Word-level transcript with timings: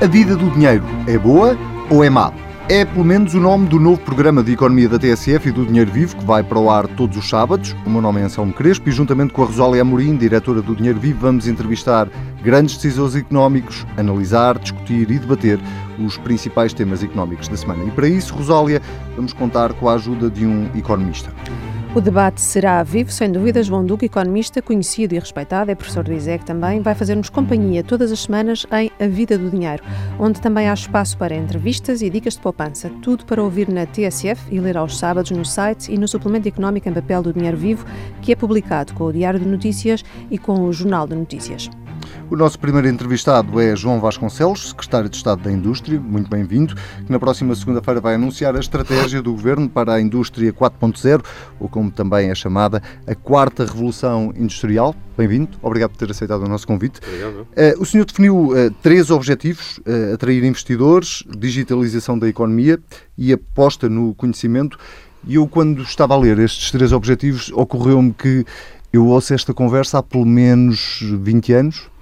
A 0.00 0.06
vida 0.06 0.36
do 0.36 0.48
dinheiro 0.50 0.84
é 1.08 1.18
boa 1.18 1.58
ou 1.90 2.04
é 2.04 2.08
má? 2.08 2.32
É 2.68 2.84
pelo 2.84 3.04
menos 3.04 3.34
o 3.34 3.40
nome 3.40 3.66
do 3.66 3.80
novo 3.80 4.00
programa 4.00 4.44
de 4.44 4.52
economia 4.52 4.88
da 4.88 4.96
TSF 4.96 5.48
e 5.48 5.52
do 5.52 5.66
Dinheiro 5.66 5.90
Vivo, 5.90 6.16
que 6.16 6.24
vai 6.24 6.40
para 6.40 6.56
o 6.56 6.70
ar 6.70 6.86
todos 6.86 7.16
os 7.16 7.28
sábados. 7.28 7.74
O 7.84 7.90
meu 7.90 8.00
nome 8.00 8.20
é 8.20 8.24
Anselmo 8.24 8.52
Crespo 8.52 8.88
e, 8.88 8.92
juntamente 8.92 9.32
com 9.32 9.42
a 9.42 9.46
Rosália 9.46 9.82
Amorim, 9.82 10.16
diretora 10.16 10.62
do 10.62 10.76
Dinheiro 10.76 11.00
Vivo, 11.00 11.18
vamos 11.18 11.48
entrevistar 11.48 12.08
grandes 12.44 12.76
decisores 12.76 13.16
económicos, 13.16 13.84
analisar, 13.96 14.56
discutir 14.60 15.10
e 15.10 15.18
debater 15.18 15.58
os 15.98 16.16
principais 16.16 16.72
temas 16.72 17.02
económicos 17.02 17.48
da 17.48 17.56
semana. 17.56 17.82
E 17.82 17.90
para 17.90 18.06
isso, 18.06 18.32
Rosália, 18.36 18.80
vamos 19.16 19.32
contar 19.32 19.72
com 19.72 19.88
a 19.88 19.94
ajuda 19.94 20.30
de 20.30 20.46
um 20.46 20.70
economista. 20.76 21.32
O 21.94 22.02
debate 22.02 22.40
será 22.40 22.82
vivo, 22.82 23.10
sem 23.10 23.32
dúvidas. 23.32 23.66
João 23.66 23.84
Duque, 23.84 24.04
economista 24.04 24.60
conhecido 24.60 25.14
e 25.14 25.18
respeitado, 25.18 25.70
é 25.70 25.74
professor 25.74 26.04
do 26.04 26.12
ISEC 26.12 26.44
também, 26.44 26.82
vai 26.82 26.94
fazer-nos 26.94 27.30
companhia 27.30 27.82
todas 27.82 28.12
as 28.12 28.20
semanas 28.20 28.66
em 28.70 28.90
A 29.02 29.08
Vida 29.08 29.38
do 29.38 29.50
Dinheiro, 29.50 29.82
onde 30.18 30.38
também 30.38 30.68
há 30.68 30.74
espaço 30.74 31.16
para 31.16 31.34
entrevistas 31.34 32.02
e 32.02 32.10
dicas 32.10 32.34
de 32.34 32.40
poupança. 32.40 32.90
Tudo 33.02 33.24
para 33.24 33.42
ouvir 33.42 33.70
na 33.70 33.86
TSF 33.86 34.54
e 34.54 34.60
ler 34.60 34.76
aos 34.76 34.98
sábados 34.98 35.30
no 35.30 35.44
site 35.46 35.90
e 35.90 35.96
no 35.96 36.06
suplemento 36.06 36.46
económico 36.46 36.88
em 36.88 36.92
papel 36.92 37.22
do 37.22 37.32
Dinheiro 37.32 37.56
Vivo, 37.56 37.86
que 38.20 38.32
é 38.32 38.36
publicado 38.36 38.92
com 38.92 39.04
o 39.04 39.12
Diário 39.12 39.40
de 39.40 39.46
Notícias 39.46 40.04
e 40.30 40.36
com 40.36 40.60
o 40.60 40.72
Jornal 40.72 41.06
de 41.06 41.14
Notícias. 41.14 41.70
O 42.30 42.36
nosso 42.36 42.58
primeiro 42.58 42.86
entrevistado 42.86 43.58
é 43.58 43.74
João 43.74 44.00
Vasconcelos, 44.00 44.68
secretário 44.68 45.08
de 45.08 45.16
Estado 45.16 45.44
da 45.44 45.50
Indústria, 45.50 45.98
muito 45.98 46.28
bem-vindo, 46.28 46.74
que 46.74 47.10
na 47.10 47.18
próxima 47.18 47.54
segunda-feira 47.54 48.02
vai 48.02 48.16
anunciar 48.16 48.54
a 48.54 48.60
estratégia 48.60 49.22
do 49.22 49.32
Governo 49.32 49.66
para 49.66 49.94
a 49.94 50.00
Indústria 50.00 50.52
4.0, 50.52 51.24
ou 51.58 51.70
como 51.70 51.90
também 51.90 52.28
é 52.28 52.34
chamada, 52.34 52.82
a 53.06 53.14
Quarta 53.14 53.64
Revolução 53.64 54.30
Industrial. 54.36 54.94
Bem-vindo, 55.16 55.56
obrigado 55.62 55.92
por 55.92 55.96
ter 55.96 56.10
aceitado 56.10 56.44
o 56.44 56.48
nosso 56.48 56.66
convite. 56.66 57.00
Obrigado. 57.02 57.46
Uh, 57.78 57.82
o 57.82 57.86
senhor 57.86 58.04
definiu 58.04 58.48
uh, 58.48 58.70
três 58.82 59.10
objetivos, 59.10 59.78
uh, 59.78 60.12
atrair 60.12 60.44
investidores, 60.44 61.24
digitalização 61.34 62.18
da 62.18 62.28
economia 62.28 62.78
e 63.16 63.32
aposta 63.32 63.88
no 63.88 64.14
conhecimento. 64.14 64.78
E 65.26 65.36
eu, 65.36 65.48
quando 65.48 65.80
estava 65.82 66.12
a 66.12 66.18
ler 66.18 66.38
estes 66.38 66.70
três 66.70 66.92
objetivos, 66.92 67.50
ocorreu-me 67.54 68.12
que 68.12 68.44
eu 68.92 69.06
ouço 69.06 69.34
esta 69.34 69.52
conversa 69.52 69.98
há 69.98 70.02
pelo 70.02 70.24
menos 70.24 71.00
20 71.02 71.52
anos, 71.52 71.76
eh, 71.78 71.97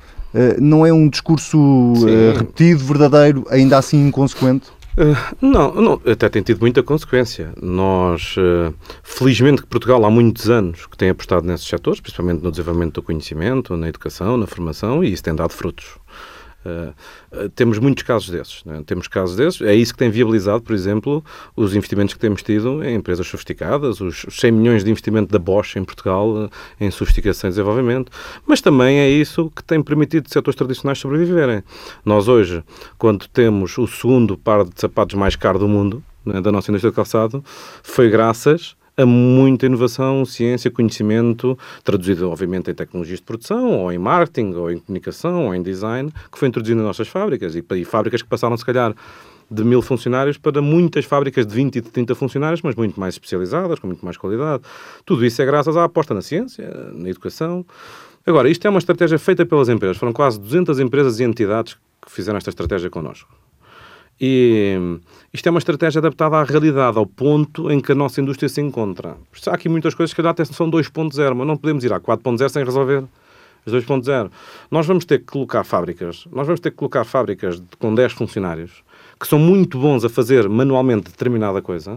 não 0.60 0.84
é 0.84 0.92
um 0.92 1.08
discurso 1.08 1.58
uh, 1.58 2.38
repetido, 2.38 2.84
verdadeiro, 2.84 3.46
ainda 3.50 3.78
assim 3.78 4.08
inconsequente? 4.08 4.68
Uh, 4.96 5.36
não, 5.40 5.74
não, 5.74 6.00
até 6.10 6.28
tem 6.28 6.42
tido 6.42 6.60
muita 6.60 6.82
consequência. 6.82 7.52
Nós, 7.60 8.34
felizmente 9.02 9.62
que 9.62 9.68
Portugal 9.68 10.04
há 10.04 10.10
muitos 10.10 10.48
anos 10.48 10.86
que 10.86 10.96
tem 10.96 11.10
apostado 11.10 11.46
nesses 11.46 11.66
setores, 11.66 12.00
principalmente 12.00 12.42
no 12.42 12.50
desenvolvimento 12.50 12.94
do 12.94 13.02
conhecimento, 13.02 13.76
na 13.76 13.88
educação, 13.88 14.36
na 14.36 14.46
formação, 14.46 15.04
e 15.04 15.12
isso 15.12 15.22
tem 15.22 15.34
dado 15.34 15.52
frutos. 15.52 15.98
Uh, 16.64 17.48
temos 17.50 17.78
muitos 17.78 18.02
casos 18.02 18.28
desses. 18.28 18.64
Né? 18.64 18.82
Temos 18.86 19.06
casos 19.06 19.36
desses. 19.36 19.60
É 19.62 19.74
isso 19.74 19.92
que 19.92 19.98
tem 19.98 20.10
viabilizado, 20.10 20.62
por 20.62 20.74
exemplo, 20.74 21.24
os 21.54 21.74
investimentos 21.76 22.14
que 22.14 22.20
temos 22.20 22.42
tido 22.42 22.82
em 22.82 22.96
empresas 22.96 23.26
sofisticadas, 23.26 24.00
os 24.00 24.26
100 24.28 24.52
milhões 24.52 24.84
de 24.84 24.90
investimento 24.90 25.32
da 25.32 25.38
Bosch 25.38 25.76
em 25.76 25.84
Portugal 25.84 26.28
uh, 26.28 26.50
em 26.80 26.90
sofisticação 26.90 27.48
e 27.48 27.52
desenvolvimento. 27.52 28.10
Mas 28.46 28.60
também 28.60 28.98
é 28.98 29.08
isso 29.08 29.50
que 29.54 29.62
tem 29.62 29.82
permitido 29.82 30.28
setores 30.28 30.56
tradicionais 30.56 30.98
sobreviverem. 30.98 31.62
Nós 32.04 32.28
hoje, 32.28 32.64
quando 32.98 33.28
temos 33.28 33.78
o 33.78 33.86
segundo 33.86 34.36
par 34.36 34.64
de 34.64 34.80
sapatos 34.80 35.14
mais 35.14 35.36
caro 35.36 35.58
do 35.58 35.68
mundo, 35.68 36.02
né, 36.24 36.40
da 36.40 36.50
nossa 36.50 36.70
indústria 36.70 36.90
de 36.90 36.96
calçado, 36.96 37.44
foi 37.82 38.10
graças 38.10 38.76
a 38.96 39.04
muita 39.04 39.66
inovação, 39.66 40.24
ciência, 40.24 40.70
conhecimento, 40.70 41.58
traduzido 41.84 42.30
obviamente 42.30 42.70
em 42.70 42.74
tecnologias 42.74 43.18
de 43.18 43.24
produção, 43.24 43.72
ou 43.80 43.92
em 43.92 43.98
marketing, 43.98 44.54
ou 44.54 44.70
em 44.70 44.78
comunicação, 44.78 45.46
ou 45.46 45.54
em 45.54 45.62
design, 45.62 46.10
que 46.32 46.38
foi 46.38 46.48
introduzido 46.48 46.78
nas 46.78 46.86
nossas 46.86 47.08
fábricas. 47.08 47.54
E, 47.54 47.64
e 47.74 47.84
fábricas 47.84 48.22
que 48.22 48.28
passaram, 48.28 48.56
se 48.56 48.64
calhar, 48.64 48.94
de 49.50 49.64
mil 49.64 49.80
funcionários 49.82 50.36
para 50.38 50.60
muitas 50.60 51.04
fábricas 51.04 51.46
de 51.46 51.54
20 51.54 51.76
e 51.76 51.80
de 51.80 51.90
30 51.90 52.14
funcionários, 52.14 52.62
mas 52.62 52.74
muito 52.74 52.98
mais 52.98 53.14
especializadas, 53.14 53.78
com 53.78 53.86
muito 53.86 54.04
mais 54.04 54.16
qualidade. 54.16 54.62
Tudo 55.04 55.24
isso 55.24 55.40
é 55.40 55.46
graças 55.46 55.76
à 55.76 55.84
aposta 55.84 56.14
na 56.14 56.22
ciência, 56.22 56.68
na 56.92 57.08
educação. 57.08 57.64
Agora, 58.26 58.48
isto 58.48 58.66
é 58.66 58.70
uma 58.70 58.78
estratégia 58.78 59.18
feita 59.18 59.46
pelas 59.46 59.68
empresas. 59.68 59.98
Foram 59.98 60.12
quase 60.12 60.40
200 60.40 60.80
empresas 60.80 61.20
e 61.20 61.24
entidades 61.24 61.76
que 62.04 62.10
fizeram 62.10 62.38
esta 62.38 62.50
estratégia 62.50 62.90
connosco. 62.90 63.28
E 64.20 64.98
isto 65.32 65.46
é 65.46 65.50
uma 65.50 65.58
estratégia 65.58 65.98
adaptada 65.98 66.36
à 66.36 66.44
realidade, 66.44 66.96
ao 66.96 67.06
ponto 67.06 67.70
em 67.70 67.80
que 67.80 67.92
a 67.92 67.94
nossa 67.94 68.20
indústria 68.20 68.48
se 68.48 68.60
encontra. 68.60 69.16
Há 69.46 69.54
aqui 69.54 69.68
muitas 69.68 69.94
coisas 69.94 70.14
que, 70.14 70.20
até 70.22 70.44
são 70.44 70.70
2.0, 70.70 71.34
mas 71.34 71.46
não 71.46 71.56
podemos 71.56 71.84
ir 71.84 71.92
a 71.92 72.00
4.0 72.00 72.48
sem 72.48 72.64
resolver 72.64 73.04
as 73.66 73.72
2.0. 73.72 74.30
Nós 74.70 74.86
vamos 74.86 75.04
ter 75.04 75.18
que 75.18 75.26
colocar 75.26 75.64
fábricas, 75.64 76.26
nós 76.32 76.46
vamos 76.46 76.60
ter 76.60 76.70
que 76.70 76.76
colocar 76.76 77.04
fábricas 77.04 77.62
com 77.78 77.94
10 77.94 78.12
funcionários, 78.12 78.82
que 79.20 79.26
são 79.26 79.38
muito 79.38 79.78
bons 79.78 80.04
a 80.04 80.08
fazer 80.08 80.48
manualmente 80.48 81.10
determinada 81.10 81.60
coisa, 81.60 81.96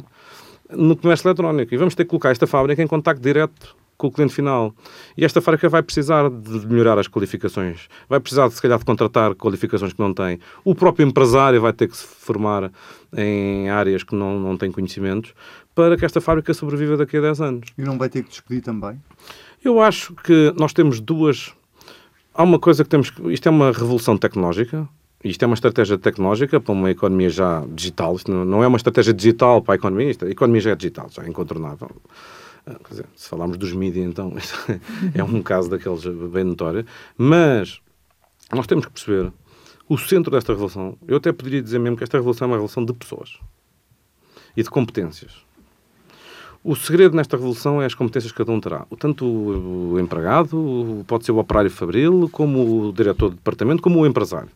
no 0.70 0.96
comércio 0.96 1.28
eletrónico. 1.28 1.74
E 1.74 1.78
vamos 1.78 1.96
ter 1.96 2.04
que 2.04 2.10
colocar 2.10 2.32
esta 2.32 2.46
fábrica 2.46 2.84
em 2.84 2.88
contacto 2.88 3.22
direto 3.22 3.76
com 4.00 4.08
o 4.08 4.12
cliente 4.12 4.34
final. 4.34 4.74
E 5.16 5.26
esta 5.26 5.42
fábrica 5.42 5.68
vai 5.68 5.84
precisar 5.84 6.30
de 6.30 6.66
melhorar 6.66 6.98
as 6.98 7.08
qualificações, 7.08 7.90
vai 8.08 8.20
precisar, 8.20 8.50
se 8.50 8.62
calhar, 8.62 8.80
de 8.80 8.86
contratar 8.86 9.36
qualificações 9.36 9.92
que 9.92 10.00
não 10.00 10.14
tem. 10.14 10.40
O 10.64 10.74
próprio 10.74 11.06
empresário 11.06 11.62
vai 11.62 11.74
ter 11.74 11.90
que 11.90 11.98
se 11.98 12.06
formar 12.06 12.72
em 13.16 13.70
áreas 13.70 14.02
que 14.02 14.16
não, 14.16 14.40
não 14.40 14.58
tem 14.58 14.72
conhecimentos 14.72 15.34
para 15.76 15.98
que 15.98 16.06
esta 16.06 16.22
fábrica 16.22 16.54
sobreviva 16.54 16.96
daqui 16.96 17.18
a 17.18 17.22
10 17.22 17.42
anos. 17.42 17.70
E 17.78 17.82
não 17.82 17.98
vai 17.98 18.08
ter 18.10 18.24
que 18.24 18.30
despedir 18.30 18.62
também? 18.62 18.98
Eu 19.64 19.82
acho 19.82 20.16
que 20.16 20.54
nós 20.58 20.72
temos 20.72 21.02
duas. 21.02 21.54
Há 22.34 22.44
uma 22.44 22.58
coisa 22.58 22.86
que 22.86 22.90
temos. 22.90 23.12
Isto 23.26 23.48
é 23.48 23.52
uma 23.52 23.72
revolução 23.72 24.18
tecnológica. 24.18 24.88
Isto 25.22 25.44
é 25.44 25.46
uma 25.46 25.56
estratégia 25.56 25.98
tecnológica 25.98 26.62
para 26.62 26.72
uma 26.72 26.90
economia 26.90 27.30
já 27.30 27.66
digital. 27.76 28.16
Isto 28.16 28.32
não 28.32 28.64
é 28.64 28.68
uma 28.68 28.78
estratégia 28.78 29.14
digital 29.14 29.62
para 29.62 29.74
a 29.74 29.76
economia. 29.76 30.16
a 30.22 30.30
economia 30.30 30.62
já 30.62 30.72
é 30.72 30.76
digital, 30.76 31.10
já 31.12 31.24
é 31.24 31.28
incontornável. 31.28 31.92
Ah, 32.66 32.76
dizer, 32.90 33.06
se 33.16 33.28
falarmos 33.30 33.58
dos 33.58 33.74
mídias, 33.74 34.06
então 34.06 34.34
é 35.14 35.24
um 35.24 35.42
caso 35.42 35.70
daqueles 35.70 36.06
bem 36.06 36.44
notório. 36.44 36.86
Mas 37.18 37.82
nós 38.52 38.68
temos 38.68 38.86
que 38.86 38.92
perceber 38.92 39.32
o 39.88 39.98
centro 39.98 40.32
desta 40.32 40.54
revolução. 40.54 40.98
Eu 41.08 41.18
até 41.18 41.32
poderia 41.32 41.62
dizer 41.62 41.80
mesmo 41.80 41.98
que 41.98 42.04
esta 42.04 42.18
revolução 42.18 42.46
é 42.46 42.50
uma 42.50 42.56
revolução 42.56 42.86
de 42.86 42.94
pessoas 42.94 43.38
e 44.56 44.64
de 44.64 44.70
competências. 44.70 45.50
O 46.64 46.76
segredo 46.76 47.16
nesta 47.16 47.38
revolução 47.38 47.82
é 47.82 47.86
as 47.86 47.96
competências 47.96 48.32
que 48.32 48.38
cada 48.38 48.52
um 48.52 48.60
terá. 48.60 48.86
Tanto 49.00 49.26
o 49.26 50.00
empregado, 50.00 51.06
pode 51.08 51.26
ser 51.26 51.32
o 51.32 51.38
operário 51.38 51.72
fabril, 51.72 52.30
como 52.32 52.88
o 52.88 52.94
diretor 52.94 53.30
de 53.30 53.38
departamento, 53.38 53.82
como 53.82 54.00
o 54.00 54.06
empresário. 54.06 54.50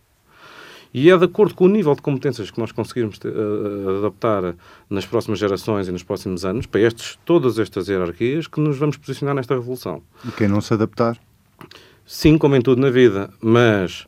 E 0.93 1.09
é 1.09 1.17
de 1.17 1.25
acordo 1.25 1.55
com 1.55 1.65
o 1.65 1.67
nível 1.67 1.95
de 1.95 2.01
competências 2.01 2.51
que 2.51 2.59
nós 2.59 2.71
conseguirmos 2.71 3.17
uh, 3.17 3.97
adaptar 3.99 4.55
nas 4.89 5.05
próximas 5.05 5.39
gerações 5.39 5.87
e 5.87 5.91
nos 5.91 6.03
próximos 6.03 6.45
anos, 6.45 6.67
para 6.67 6.81
estes, 6.81 7.17
todas 7.25 7.57
estas 7.57 7.87
hierarquias, 7.87 8.45
que 8.45 8.59
nos 8.59 8.77
vamos 8.77 8.97
posicionar 8.97 9.33
nesta 9.33 9.55
revolução. 9.55 10.03
E 10.23 10.31
quem 10.31 10.47
não 10.47 10.61
se 10.61 10.73
adaptar? 10.73 11.17
Sim, 12.05 12.37
como 12.37 12.55
em 12.55 12.61
tudo 12.61 12.81
na 12.81 12.89
vida, 12.89 13.29
mas. 13.41 14.05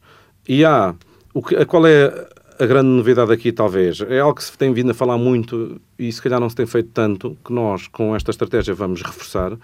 E 0.47 0.63
há. 0.63 0.93
O 1.33 1.41
que, 1.41 1.65
qual 1.65 1.85
é 1.87 2.29
a 2.59 2.65
grande 2.65 2.87
novidade 2.87 3.31
aqui, 3.33 3.51
talvez? 3.51 3.99
É 4.01 4.19
algo 4.19 4.35
que 4.35 4.43
se 4.43 4.57
tem 4.57 4.71
vindo 4.71 4.91
a 4.91 4.93
falar 4.93 5.17
muito 5.17 5.81
e 5.99 6.11
se 6.11 6.21
calhar 6.21 6.39
não 6.39 6.49
se 6.49 6.55
tem 6.55 6.65
feito 6.65 6.89
tanto, 6.93 7.37
que 7.43 7.51
nós, 7.51 7.87
com 7.87 8.15
esta 8.15 8.31
estratégia, 8.31 8.73
vamos 8.73 9.01
reforçar 9.01 9.57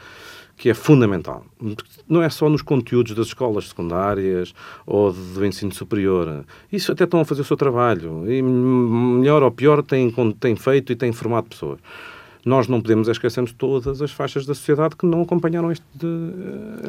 que 0.62 0.70
é 0.70 0.76
fundamental. 0.76 1.44
Não 2.08 2.22
é 2.22 2.30
só 2.30 2.48
nos 2.48 2.62
conteúdos 2.62 3.16
das 3.16 3.26
escolas 3.26 3.70
secundárias 3.70 4.54
ou 4.86 5.12
do 5.12 5.44
ensino 5.44 5.74
superior. 5.74 6.46
Isso 6.72 6.92
até 6.92 7.04
estão 7.04 7.20
a 7.20 7.26
fazer 7.26 7.42
o 7.42 7.44
seu 7.44 7.58
trabalho. 7.58 8.32
E 8.32 8.44
melhor 8.44 9.42
ou 9.42 9.50
pior 9.50 9.82
têm, 9.82 10.14
têm 10.40 10.56
feito 10.56 10.94
e 10.94 10.96
têm 10.96 11.12
formado 11.12 11.50
pessoas 11.50 11.80
nós 12.46 12.68
não 12.68 12.82
podemos 12.82 13.08
esquecermos 13.08 13.54
todas 13.54 14.02
as 14.02 14.12
faixas 14.12 14.46
da 14.46 14.56
sociedade 14.56 14.96
que 14.96 15.06
não 15.06 15.22
acompanharam 15.22 15.72
este, 15.72 15.86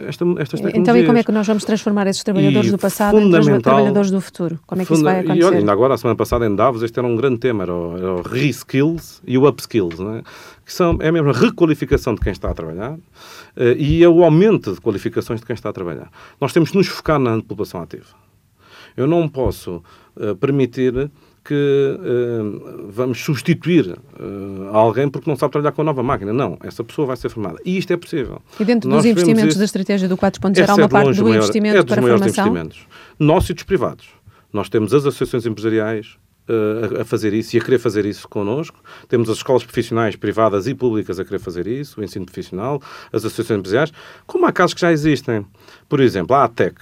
esta, 0.08 0.24
estas 0.38 0.60
tecnologias. 0.60 0.74
Então, 0.74 0.96
e 0.96 1.04
como 1.04 1.18
é 1.18 1.22
que 1.22 1.32
nós 1.32 1.46
vamos 1.46 1.64
transformar 1.64 2.06
esses 2.06 2.22
trabalhadores 2.22 2.68
e 2.68 2.72
do 2.72 2.78
passado 2.78 3.18
em 3.18 3.60
trabalhadores 3.60 4.10
do 4.10 4.20
futuro? 4.20 4.58
Como 4.66 4.80
é 4.80 4.84
que 4.84 4.92
isso 4.92 5.02
vai 5.02 5.20
acontecer? 5.20 5.40
E 5.40 5.44
olha, 5.44 5.58
ainda 5.58 5.72
agora, 5.72 5.94
a 5.94 5.98
semana 5.98 6.16
passada 6.16 6.46
em 6.46 6.54
Davos, 6.54 6.82
este 6.82 6.98
era 6.98 7.06
um 7.06 7.16
grande 7.16 7.38
tema, 7.38 7.64
era 7.64 7.74
o, 7.74 7.96
era 7.96 8.14
o 8.14 8.22
re-skills 8.22 9.20
e 9.26 9.36
o 9.36 9.46
upskills, 9.46 10.00
é? 10.00 10.22
que 10.64 10.72
são, 10.72 10.96
é 11.00 11.08
a 11.08 11.12
mesma 11.12 11.32
requalificação 11.32 12.14
de 12.14 12.20
quem 12.20 12.32
está 12.32 12.50
a 12.50 12.54
trabalhar 12.54 12.96
e 13.56 14.02
é 14.02 14.08
o 14.08 14.24
aumento 14.24 14.72
de 14.72 14.80
qualificações 14.80 15.40
de 15.40 15.46
quem 15.46 15.54
está 15.54 15.68
a 15.68 15.72
trabalhar. 15.72 16.10
Nós 16.40 16.52
temos 16.52 16.70
de 16.70 16.78
nos 16.78 16.86
focar 16.86 17.18
na 17.18 17.36
população 17.42 17.82
ativa. 17.82 18.22
Eu 18.96 19.06
não 19.06 19.28
posso 19.28 19.82
uh, 20.16 20.36
permitir 20.36 21.10
que 21.44 21.98
uh, 21.98 22.90
vamos 22.90 23.18
substituir 23.20 23.90
uh, 23.90 24.68
alguém 24.72 25.08
porque 25.08 25.28
não 25.28 25.36
sabe 25.36 25.52
trabalhar 25.52 25.72
com 25.72 25.82
a 25.82 25.84
nova 25.84 26.02
máquina. 26.02 26.32
Não, 26.32 26.56
essa 26.62 26.84
pessoa 26.84 27.06
vai 27.06 27.16
ser 27.16 27.28
formada. 27.28 27.58
E 27.64 27.76
isto 27.76 27.92
é 27.92 27.96
possível. 27.96 28.40
E 28.60 28.64
dentro 28.64 28.88
Nós 28.88 29.02
dos 29.02 29.10
investimentos 29.10 29.56
da 29.56 29.64
estratégia 29.64 30.08
do 30.08 30.16
4.0 30.16 30.68
há 30.68 30.74
uma 30.74 30.88
parte 30.88 31.16
do 31.16 31.24
maior, 31.24 31.36
investimento 31.36 31.78
é 31.78 31.82
para 31.82 32.00
a 32.00 32.02
formação? 32.02 32.46
investimentos. 32.46 32.86
Nossos 33.18 33.50
e 33.50 33.54
dos 33.54 33.64
privados. 33.64 34.08
Nós 34.52 34.68
temos 34.68 34.92
as 34.92 35.04
associações 35.06 35.46
empresariais, 35.46 36.16
a, 37.00 37.04
fazer 37.04 37.32
isso 37.32 37.56
e 37.56 37.60
a 37.60 37.64
querer 37.64 37.78
fazer 37.78 38.04
isso 38.04 38.28
connosco. 38.28 38.78
Temos 39.08 39.28
as 39.30 39.38
escolas 39.38 39.64
profissionais 39.64 40.16
privadas 40.16 40.66
e 40.66 40.74
públicas 40.74 41.18
a 41.18 41.24
querer 41.24 41.38
fazer 41.38 41.66
isso, 41.66 42.00
o 42.00 42.04
ensino 42.04 42.24
profissional, 42.24 42.80
as 43.12 43.24
associações 43.24 43.60
empresariais, 43.60 43.92
como 44.26 44.46
há 44.46 44.52
casos 44.52 44.74
que 44.74 44.80
já 44.80 44.92
existem. 44.92 45.46
Por 45.88 46.00
exemplo, 46.00 46.34
a 46.34 46.44
ATEC. 46.44 46.76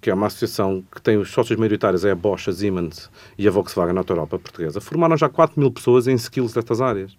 que 0.00 0.08
é 0.08 0.14
uma 0.14 0.28
associação 0.28 0.82
que 0.90 1.02
tem 1.02 1.18
os 1.18 1.30
sócios 1.30 1.58
maioritários, 1.58 2.06
é 2.06 2.10
a 2.10 2.14
Bosch, 2.14 2.48
a 2.48 2.52
Siemens 2.52 3.10
e 3.36 3.46
a 3.46 3.50
Volkswagen 3.50 3.92
na 3.94 4.00
Europa 4.00 4.38
portuguesa, 4.38 4.80
formaram 4.80 5.14
já 5.14 5.28
4 5.28 5.60
mil 5.60 5.70
pessoas 5.70 6.08
em 6.08 6.14
skills 6.14 6.54
destas 6.54 6.80
áreas. 6.80 7.14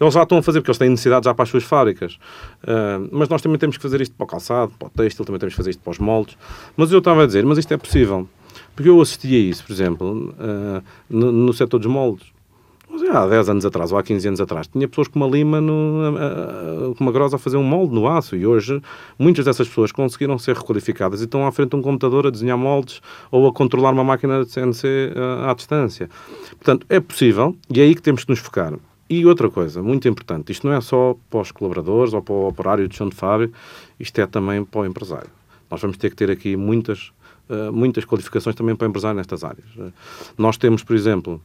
Eles 0.00 0.14
já 0.14 0.22
estão 0.22 0.38
a 0.38 0.42
fazer, 0.42 0.60
porque 0.60 0.70
eles 0.70 0.78
têm 0.78 0.90
necessidade 0.90 1.24
já 1.24 1.34
para 1.34 1.42
as 1.42 1.48
suas 1.48 1.64
fábricas. 1.64 2.18
Uh, 2.62 3.08
mas 3.10 3.28
nós 3.28 3.42
também 3.42 3.58
temos 3.58 3.76
que 3.76 3.82
fazer 3.82 4.00
isto 4.00 4.14
para 4.14 4.24
o 4.24 4.26
calçado, 4.26 4.72
para 4.78 4.86
o 4.86 4.90
têxtil, 4.90 5.24
também 5.24 5.40
temos 5.40 5.54
que 5.54 5.56
fazer 5.56 5.70
isto 5.70 5.82
para 5.82 5.90
os 5.90 5.98
moldes. 5.98 6.36
Mas 6.76 6.92
eu 6.92 6.98
estava 6.98 7.24
a 7.24 7.26
dizer, 7.26 7.44
mas 7.44 7.58
isto 7.58 7.72
é 7.72 7.76
possível. 7.76 8.28
Porque 8.78 8.90
eu 8.90 9.00
assisti 9.00 9.34
a 9.34 9.38
isso, 9.40 9.64
por 9.64 9.72
exemplo, 9.72 10.32
uh, 10.38 10.80
no, 11.10 11.32
no 11.32 11.52
setor 11.52 11.78
dos 11.78 11.88
moldes 11.88 12.28
há 13.10 13.26
10 13.26 13.48
anos 13.48 13.66
atrás 13.66 13.90
ou 13.90 13.98
há 13.98 14.04
15 14.04 14.28
anos 14.28 14.40
atrás, 14.40 14.68
tinha 14.68 14.86
pessoas 14.86 15.08
com 15.08 15.18
uma 15.18 15.26
lima, 15.26 15.60
no, 15.60 16.94
com 16.96 17.02
uma 17.02 17.10
grosa 17.10 17.34
a 17.34 17.38
fazer 17.40 17.56
um 17.56 17.64
molde 17.64 17.92
no 17.92 18.06
aço 18.06 18.36
e 18.36 18.46
hoje 18.46 18.80
muitas 19.18 19.44
dessas 19.44 19.66
pessoas 19.66 19.90
conseguiram 19.90 20.38
ser 20.38 20.54
requalificadas 20.54 21.20
e 21.20 21.24
estão 21.24 21.44
à 21.44 21.50
frente 21.50 21.70
de 21.70 21.76
um 21.76 21.82
computador 21.82 22.28
a 22.28 22.30
desenhar 22.30 22.56
moldes 22.56 23.02
ou 23.32 23.48
a 23.48 23.52
controlar 23.52 23.90
uma 23.90 24.04
máquina 24.04 24.44
de 24.44 24.52
CNC 24.52 25.12
à 25.44 25.52
distância. 25.54 26.08
Portanto, 26.50 26.86
é 26.88 27.00
possível 27.00 27.56
e 27.68 27.80
é 27.80 27.82
aí 27.82 27.96
que 27.96 28.02
temos 28.02 28.22
que 28.22 28.30
nos 28.30 28.38
focar. 28.38 28.74
E 29.10 29.26
outra 29.26 29.50
coisa, 29.50 29.82
muito 29.82 30.06
importante, 30.06 30.52
isto 30.52 30.68
não 30.68 30.72
é 30.72 30.80
só 30.80 31.16
para 31.28 31.40
os 31.40 31.50
colaboradores 31.50 32.14
ou 32.14 32.22
para 32.22 32.32
o 32.32 32.46
operário 32.46 32.86
de 32.86 32.94
chão 32.94 33.08
de 33.08 33.16
fábrica, 33.16 33.52
isto 33.98 34.20
é 34.20 34.26
também 34.26 34.64
para 34.64 34.82
o 34.82 34.86
empresário. 34.86 35.30
Nós 35.70 35.82
vamos 35.82 35.98
ter 35.98 36.10
que 36.10 36.16
ter 36.16 36.30
aqui 36.30 36.56
muitas, 36.56 37.12
muitas 37.72 38.04
qualificações 38.04 38.54
também 38.54 38.76
para 38.76 38.86
empresário 38.86 39.16
nestas 39.16 39.42
áreas. 39.42 39.66
Nós 40.36 40.56
temos, 40.56 40.82
por 40.82 40.94
exemplo, 40.94 41.40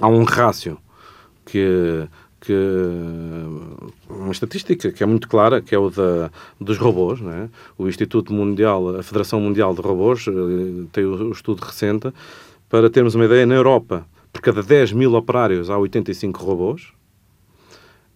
há 0.00 0.08
um 0.08 0.24
rácio 0.24 0.78
que, 1.44 2.06
que 2.40 2.52
uma 4.08 4.32
estatística 4.32 4.90
que 4.90 5.02
é 5.02 5.06
muito 5.06 5.28
clara, 5.28 5.62
que 5.62 5.74
é 5.74 5.78
o 5.78 5.90
da, 5.90 6.30
dos 6.60 6.76
robôs. 6.76 7.20
Né? 7.20 7.48
O 7.78 7.88
Instituto 7.88 8.32
Mundial, 8.32 8.96
a 8.96 9.02
Federação 9.02 9.40
Mundial 9.40 9.74
de 9.74 9.80
Robôs, 9.80 10.26
eh, 10.28 10.86
tem 10.92 11.04
o, 11.04 11.28
o 11.28 11.32
estudo 11.32 11.60
recente, 11.60 12.12
para 12.68 12.90
termos 12.90 13.14
uma 13.14 13.24
ideia, 13.24 13.46
na 13.46 13.54
Europa, 13.54 14.04
por 14.32 14.42
cada 14.42 14.62
10 14.62 14.92
mil 14.92 15.14
operários 15.14 15.70
há 15.70 15.78
85 15.78 16.44
robôs. 16.44 16.92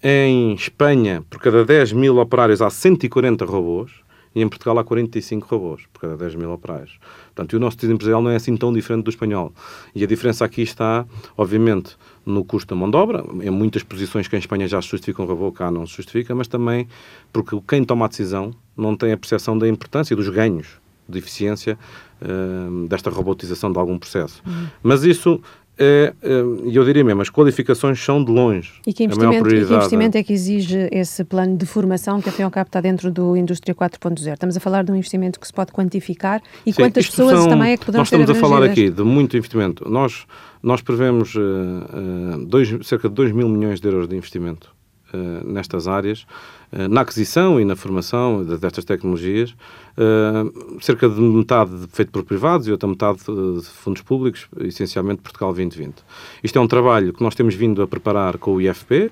Em 0.03 0.55
Espanha, 0.55 1.23
por 1.29 1.41
cada 1.41 1.65
10 1.65 1.93
mil 1.93 2.19
operários 2.19 2.61
há 2.61 2.69
140 2.69 3.45
robôs 3.45 3.93
e 4.35 4.43
em 4.43 4.49
Portugal 4.49 4.79
há 4.79 4.85
45 4.85 5.47
robôs 5.49 5.83
por 5.93 6.03
cada 6.03 6.17
10 6.17 6.37
mil 6.37 6.53
operários. 6.53 6.99
Portanto, 7.35 7.55
o 7.55 7.59
nosso 7.59 7.77
tecido 7.77 7.95
empresarial 7.95 8.23
não 8.23 8.31
é 8.31 8.37
assim 8.37 8.57
tão 8.57 8.73
diferente 8.73 9.05
do 9.05 9.11
espanhol. 9.11 9.53
E 9.95 10.05
a 10.05 10.07
diferença 10.07 10.45
aqui 10.45 10.63
está, 10.63 11.05
obviamente, 11.37 11.97
no 12.25 12.45
custo 12.45 12.75
da 12.75 12.79
mão 12.79 12.91
de 12.91 12.97
obra. 12.97 13.25
Em 13.43 13.51
muitas 13.51 13.83
posições 13.83 14.29
que 14.29 14.37
em 14.37 14.39
Espanha 14.39 14.69
já 14.69 14.81
se 14.81 14.89
justificam 14.89 15.25
um 15.25 15.29
robô, 15.29 15.51
cá 15.51 15.71
não 15.71 15.87
se 15.87 15.97
justifica, 15.97 16.35
mas 16.35 16.47
também 16.47 16.87
porque 17.33 17.61
quem 17.67 17.85
toma 17.85 18.05
a 18.05 18.09
decisão 18.09 18.53
não 18.77 18.97
tem 18.97 19.13
a 19.13 19.17
percepção 19.17 19.59
da 19.59 19.69
importância 19.69 20.15
dos 20.15 20.29
ganhos 20.29 20.81
de 21.09 21.19
eficiência 21.19 21.77
uh, 22.23 22.87
desta 22.87 23.11
robotização 23.11 23.73
de 23.73 23.79
algum 23.79 23.99
processo. 23.99 24.43
Uhum. 24.47 24.67
Mas 24.83 25.03
isso 25.03 25.41
é, 25.83 26.13
é, 26.23 26.31
e 26.67 26.77
eu 26.77 26.85
diria 26.85 27.03
mesmo, 27.03 27.23
as 27.23 27.31
qualificações 27.31 27.99
são 28.05 28.23
de 28.23 28.31
longe. 28.31 28.71
E 28.87 28.93
que 28.93 29.05
investimento, 29.05 29.49
e 29.49 29.65
que 29.65 29.73
investimento 29.73 30.19
é 30.19 30.23
que 30.23 30.31
exige 30.31 30.89
esse 30.93 31.25
plano 31.25 31.57
de 31.57 31.65
formação 31.65 32.21
que, 32.21 32.29
afinal 32.29 32.49
ao 32.49 32.51
cabo, 32.51 32.69
está 32.69 32.83
dentro 32.83 33.11
do 33.11 33.35
Indústria 33.35 33.75
4.0? 33.75 34.35
Estamos 34.35 34.55
a 34.59 34.61
falar 34.61 34.85
de 34.85 34.93
um 34.93 34.95
investimento 34.95 35.41
que 35.41 35.47
se 35.47 35.53
pode 35.55 35.73
quantificar 35.73 36.43
e 36.67 36.73
Sim, 36.73 36.83
quantas 36.83 37.09
pessoas 37.09 37.39
são, 37.39 37.49
também 37.49 37.73
é 37.73 37.77
que 37.79 37.87
poderão 37.87 38.03
Nós 38.03 38.09
estamos 38.09 38.29
a 38.29 38.35
falar 38.35 38.63
aqui 38.63 38.91
de 38.91 39.03
muito 39.03 39.39
investimento. 39.39 39.89
Nós, 39.89 40.27
nós 40.63 40.83
prevemos 40.83 41.35
uh, 41.35 41.41
uh, 41.41 42.45
dois, 42.45 42.69
cerca 42.87 43.09
de 43.09 43.15
2 43.15 43.33
mil 43.33 43.49
milhões 43.49 43.81
de 43.81 43.89
euros 43.89 44.07
de 44.07 44.15
investimento 44.15 44.75
uh, 45.15 45.51
nestas 45.51 45.89
áreas 45.89 46.27
na 46.73 47.01
aquisição 47.01 47.61
e 47.61 47.65
na 47.65 47.75
formação 47.75 48.45
destas 48.45 48.85
tecnologias, 48.85 49.55
eh, 49.97 50.81
cerca 50.81 51.09
de 51.09 51.21
metade 51.21 51.73
feito 51.93 52.13
por 52.13 52.23
privados 52.25 52.69
e 52.69 52.71
outra 52.71 52.89
metade 52.89 53.19
de 53.19 53.67
fundos 53.67 54.03
públicos, 54.03 54.47
essencialmente 54.61 55.21
Portugal 55.21 55.53
2020. 55.53 55.97
Isto 56.45 56.59
é 56.59 56.63
um 56.63 56.69
trabalho 56.69 57.13
que 57.13 57.23
nós 57.23 57.35
temos 57.35 57.55
vindo 57.55 57.83
a 57.83 57.89
preparar 57.89 58.39
com 58.39 58.55
o 58.55 58.61
IFP, 58.61 59.11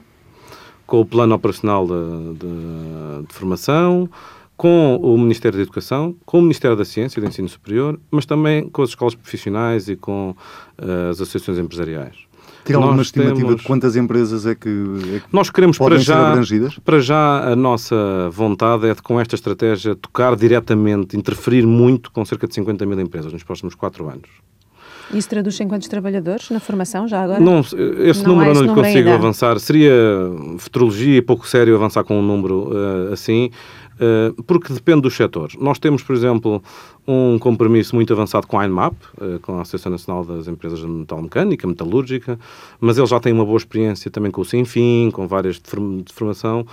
com 0.87 1.01
o 1.01 1.05
Plano 1.05 1.35
Operacional 1.35 1.87
de, 1.87 2.39
de, 2.39 3.27
de 3.27 3.35
Formação, 3.35 4.09
com 4.57 4.97
o 4.97 5.17
Ministério 5.19 5.57
da 5.57 5.63
Educação, 5.63 6.17
com 6.25 6.39
o 6.39 6.43
Ministério 6.43 6.77
da 6.77 6.85
Ciência 6.85 7.19
e 7.19 7.23
do 7.23 7.29
Ensino 7.29 7.49
Superior, 7.49 7.99
mas 8.11 8.25
também 8.25 8.69
com 8.69 8.83
as 8.83 8.91
escolas 8.91 9.15
profissionais 9.15 9.89
e 9.89 9.97
com 9.97 10.35
as 10.77 11.21
associações 11.21 11.59
empresariais. 11.59 12.28
Tem 12.69 12.77
alguma 12.77 13.03
estimativa 13.03 13.37
temos... 13.37 13.57
de 13.57 13.63
quantas 13.63 13.97
empresas 13.97 14.47
é 14.47 14.55
que, 14.55 14.69
é 14.69 15.21
que 15.21 15.27
nós 15.33 15.51
queremos 15.51 15.79
para 15.79 15.99
já, 15.99 16.35
para 16.85 17.01
já 17.01 17.53
a 17.53 17.57
nossa 17.57 17.97
vontade 18.31 18.87
é 18.87 18.95
de 18.95 19.03
com 19.03 19.21
esta 19.21 19.35
estratégia 19.35 19.95
tocar 19.95 20.37
diretamente, 20.37 21.17
interferir 21.17 21.67
muito 21.67 22.11
com 22.13 22.25
cerca 22.25 22.47
de 22.47 22.55
50 22.55 22.85
mil 22.87 23.01
empresas 23.01 23.33
nos 23.33 23.43
próximos 23.43 23.75
quatro 23.75 24.09
anos. 24.09 24.29
Isso 25.13 25.29
traduz 25.29 25.59
em 25.61 25.67
quantos 25.67 25.89
trabalhadores 25.89 26.51
na 26.51 26.61
formação 26.61 27.09
já 27.09 27.23
agora? 27.23 27.41
Não, 27.41 27.61
esse 27.61 28.23
não 28.23 28.35
número 28.35 28.51
eu 28.51 28.55
não 28.55 28.63
lhe 28.63 28.69
consigo 28.69 28.99
ainda. 28.99 29.15
avançar. 29.15 29.59
Seria 29.59 29.93
futurologia 30.59 31.17
e 31.17 31.23
pouco 31.23 31.49
sério 31.49 31.75
avançar 31.75 32.05
com 32.05 32.19
um 32.19 32.23
número 32.23 32.71
uh, 32.71 33.13
assim. 33.13 33.51
Eh, 34.01 34.33
porque 34.47 34.73
depende 34.73 35.03
dos 35.03 35.17
setores. 35.17 35.57
Nós 35.57 35.79
temos, 35.79 36.03
por 36.03 36.15
exemplo, 36.15 36.63
um 37.07 37.39
compromisso 37.39 37.95
muito 37.97 38.13
avançado 38.13 38.47
com 38.47 38.59
a 38.59 38.65
INMAP, 38.65 38.95
eh, 39.21 39.39
com 39.43 39.59
a 39.59 39.63
Associação 39.63 39.91
Nacional 39.91 40.25
das 40.25 40.47
Empresas 40.47 40.79
de 40.79 40.87
Metalmecânica, 40.87 41.67
Metalúrgica, 41.67 42.39
mas 42.81 42.97
eles 42.97 43.11
já 43.11 43.19
têm 43.19 43.33
uma 43.33 43.45
boa 43.45 43.57
experiência 43.57 44.11
também 44.11 44.31
com 44.31 44.41
o 44.41 44.45
Sinfim, 44.45 45.11
com 45.13 45.27
várias 45.27 45.57
de 45.57 46.13
formação, 46.13 46.65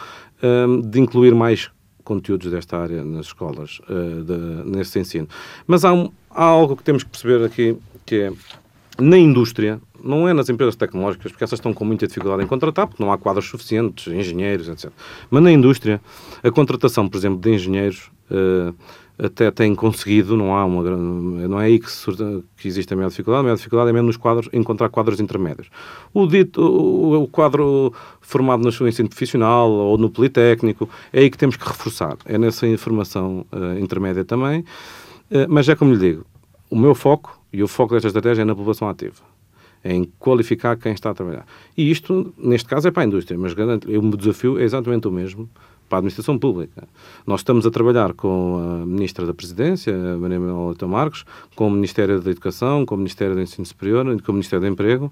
eh, 0.42 0.66
de 0.84 1.00
incluir 1.00 1.34
mais 1.34 1.72
conteúdos 2.04 2.52
desta 2.52 2.78
área 2.78 3.04
nas 3.04 3.26
escolas, 3.26 3.82
nesse 4.64 5.00
ensino. 5.00 5.28
Mas 5.66 5.84
há, 5.84 5.92
um, 5.92 6.12
há 6.30 6.44
algo 6.44 6.78
que 6.78 6.84
temos 6.84 7.04
que 7.04 7.10
perceber 7.10 7.44
aqui, 7.44 7.76
que 8.06 8.16
é, 8.16 8.34
na 9.00 9.18
indústria, 9.18 9.82
não 10.06 10.28
é 10.30 10.34
nas 10.34 10.48
empresas 10.50 10.76
tecnológicas, 10.76 11.32
porque 11.32 11.44
essas 11.44 11.58
estão 11.58 11.74
com 11.74 11.84
muita 11.84 12.08
dificuldade 12.08 12.44
em 12.44 12.48
contratar, 12.48 12.88
porque 12.88 13.04
não 13.04 13.12
há 13.12 13.18
quadros 13.18 13.50
suficientes, 13.50 14.08
engenheiros, 14.08 14.70
etc. 14.70 14.92
Mas 15.30 15.44
na 15.44 15.52
indústria, 15.52 16.00
a 16.44 16.52
contratação, 16.52 17.10
por 17.10 17.18
exemplo, 17.18 17.40
de 17.40 17.50
engenheiros 17.50 18.12
uh, 18.30 18.74
até 19.18 19.50
tem 19.50 19.74
conseguido, 19.74 20.36
não 20.36 20.56
há 20.56 20.66
uma 20.66 20.84
não 20.84 21.60
é 21.60 21.66
aí 21.66 21.80
que, 21.80 21.88
que 22.58 22.68
existe 22.68 22.94
a 22.94 22.98
maior 22.98 23.10
dificuldade, 23.10 23.40
a 23.40 23.44
maior 23.44 23.56
dificuldade 23.56 23.90
é 23.90 23.94
mesmo 23.94 24.08
nos 24.08 24.18
quadros, 24.18 24.50
encontrar 24.54 24.90
quadros 24.90 25.20
intermédios. 25.20 25.70
O, 26.14 26.28
dito, 26.28 26.62
o, 26.62 27.24
o 27.24 27.28
quadro 27.28 27.94
formado 28.22 28.62
no 28.62 28.88
ensino 28.88 29.10
profissional 29.10 29.72
ou 29.72 29.98
no 29.98 30.10
politécnico, 30.10 30.90
é 31.14 31.22
aí 31.22 31.30
que 31.30 31.38
temos 31.38 31.56
que 31.56 31.66
reforçar, 31.66 32.18
é 32.26 32.38
nessa 32.38 32.68
informação 32.68 33.46
uh, 33.52 33.80
intermédia 33.80 34.26
também, 34.26 34.60
uh, 34.60 34.66
mas 35.48 35.68
é 35.70 35.76
como 35.76 35.94
lhe 35.94 36.00
digo, 36.00 36.26
o 36.70 36.78
meu 36.78 36.94
foco 36.94 37.40
e 37.54 37.64
o 37.64 37.68
foco 37.68 37.94
desta 37.94 38.08
estratégia 38.08 38.42
é 38.42 38.46
na 38.46 38.56
população 38.56 38.90
ativa 38.90 39.35
em 39.86 40.04
qualificar 40.18 40.76
quem 40.76 40.94
está 40.94 41.12
a 41.12 41.14
trabalhar. 41.14 41.46
E 41.78 41.92
isto, 41.92 42.34
neste 42.38 42.68
caso, 42.68 42.88
é 42.88 42.92
para 42.92 43.04
a 43.04 43.06
indústria, 43.06 43.38
mas 43.38 43.54
garanto, 43.54 43.88
o 43.88 44.02
meu 44.02 44.18
desafio 44.18 44.58
é 44.58 44.64
exatamente 44.64 45.08
o 45.08 45.12
mesmo 45.12 45.48
para 45.96 45.98
a 45.98 46.00
administração 46.00 46.38
pública. 46.38 46.88
Nós 47.26 47.40
estamos 47.40 47.66
a 47.66 47.72
trabalhar 47.72 48.14
com 48.14 48.82
a 48.82 48.86
Ministra 48.86 49.26
da 49.26 49.34
Presidência, 49.34 49.94
a 49.94 50.18
Maria 50.18 50.40
Manuela 50.40 50.76
Marques, 50.88 51.24
com 51.56 51.68
o 51.68 51.72
Ministério 51.72 52.20
da 52.20 52.32
Educação, 52.32 52.86
com 52.86 52.96
o 52.96 52.98
Ministério 52.98 53.36
do 53.36 53.42
Ensino 53.42 53.66
Superior 53.66 54.06
e 54.14 54.22
com 54.22 54.32
o 54.32 54.36
Ministério 54.36 54.66
do 54.66 54.72
Emprego, 54.72 55.12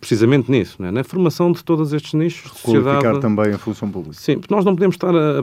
precisamente 0.00 0.50
nisso, 0.50 0.80
né? 0.80 0.90
na 0.90 1.04
formação 1.04 1.52
de 1.52 1.62
todos 1.62 1.92
estes 1.92 2.14
nichos. 2.14 2.50
Qualificar 2.62 2.94
sociedade... 2.94 3.20
também 3.20 3.52
a 3.52 3.58
função 3.58 3.90
pública. 3.90 4.16
Sim, 4.18 4.38
porque 4.38 4.54
nós 4.54 4.64
não 4.64 4.74
podemos 4.74 4.94
estar 4.94 5.14
a, 5.14 5.40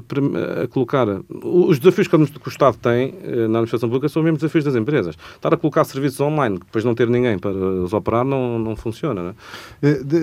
a, 0.63 0.67
colocar... 0.67 1.07
Os 1.43 1.79
desafios 1.79 2.07
que 2.07 2.15
o 2.15 2.49
Estado 2.49 2.77
tem 2.77 3.13
eh, 3.23 3.47
na 3.47 3.59
administração 3.59 3.89
pública 3.89 4.09
são 4.09 4.21
os 4.21 4.25
mesmos 4.25 4.41
desafios 4.41 4.65
das 4.65 4.75
empresas. 4.75 5.15
Estar 5.35 5.53
a 5.53 5.57
colocar 5.57 5.83
serviços 5.83 6.19
online, 6.19 6.57
depois 6.57 6.83
não 6.83 6.95
ter 6.95 7.07
ninguém 7.07 7.37
para 7.37 7.51
os 7.51 7.93
operar, 7.93 8.25
não, 8.25 8.59
não 8.59 8.75
funciona. 8.75 9.23
Né? 9.23 9.33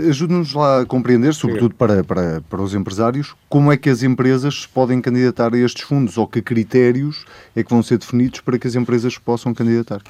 Ajude-nos 0.08 0.52
lá 0.52 0.82
a 0.82 0.86
compreender, 0.86 1.32
sobretudo 1.32 1.74
para, 1.74 2.04
para, 2.04 2.42
para 2.48 2.62
os 2.62 2.74
empresários, 2.74 3.34
como 3.48 3.72
é 3.72 3.76
que 3.76 3.88
as 3.88 4.02
empresas 4.02 4.55
podem 4.64 5.00
candidatar 5.02 5.52
a 5.52 5.58
estes 5.58 5.82
fundos 5.82 6.16
ou 6.16 6.26
que 6.26 6.40
critérios 6.40 7.24
é 7.54 7.62
que 7.62 7.70
vão 7.70 7.82
ser 7.82 7.98
definidos 7.98 8.40
para 8.40 8.58
que 8.58 8.66
as 8.66 8.74
empresas 8.74 9.18
possam 9.18 9.52
candidatar? 9.52 10.00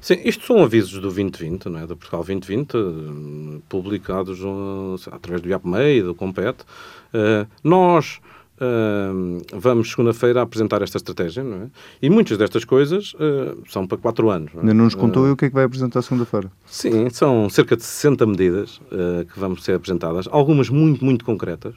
Sim, 0.00 0.20
isto 0.24 0.46
são 0.46 0.62
avisos 0.62 0.92
do 0.92 1.00
2020, 1.00 1.68
não 1.70 1.80
é? 1.80 1.86
do 1.86 1.96
Portugal 1.96 2.22
2020, 2.22 2.74
eh, 2.76 3.60
publicados 3.68 4.40
uh, 4.40 4.96
através 5.10 5.40
do 5.42 5.48
IAPMEI 5.48 5.98
e 5.98 6.02
do 6.02 6.14
Compete. 6.14 6.62
Uh, 7.12 7.48
nós 7.64 8.20
Uh, 8.58 9.40
vamos 9.54 9.90
segunda-feira 9.90 10.42
apresentar 10.42 10.82
esta 10.82 10.96
estratégia, 10.96 11.44
não 11.44 11.62
é? 11.62 11.66
E 12.02 12.10
muitas 12.10 12.36
destas 12.36 12.64
coisas 12.64 13.14
uh, 13.14 13.62
são 13.68 13.86
para 13.86 13.96
quatro 13.98 14.30
anos. 14.30 14.52
Não 14.52 14.60
é? 14.60 14.62
Ainda 14.62 14.74
não 14.74 14.84
nos 14.84 14.96
contou 14.96 15.26
uh, 15.26 15.32
o 15.32 15.36
que 15.36 15.44
é 15.44 15.48
que 15.48 15.54
vai 15.54 15.64
apresentar 15.64 16.02
segunda-feira? 16.02 16.50
Sim, 16.66 17.08
são 17.10 17.48
cerca 17.48 17.76
de 17.76 17.84
60 17.84 18.26
medidas 18.26 18.80
que 19.32 19.38
vão 19.38 19.56
ser 19.56 19.74
apresentadas, 19.74 20.26
algumas 20.30 20.68
muito, 20.68 21.04
muito 21.04 21.24
concretas. 21.24 21.74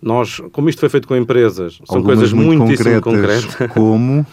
Nós, 0.00 0.40
como 0.52 0.68
isto 0.68 0.80
foi 0.80 0.88
feito 0.88 1.08
com 1.08 1.16
empresas, 1.16 1.80
são 1.84 1.96
algumas 1.96 2.18
coisas 2.18 2.32
muito 2.32 2.62
muitíssimo 2.62 3.00
concretas. 3.00 3.44
concretas. 3.44 3.72
Como? 3.74 4.26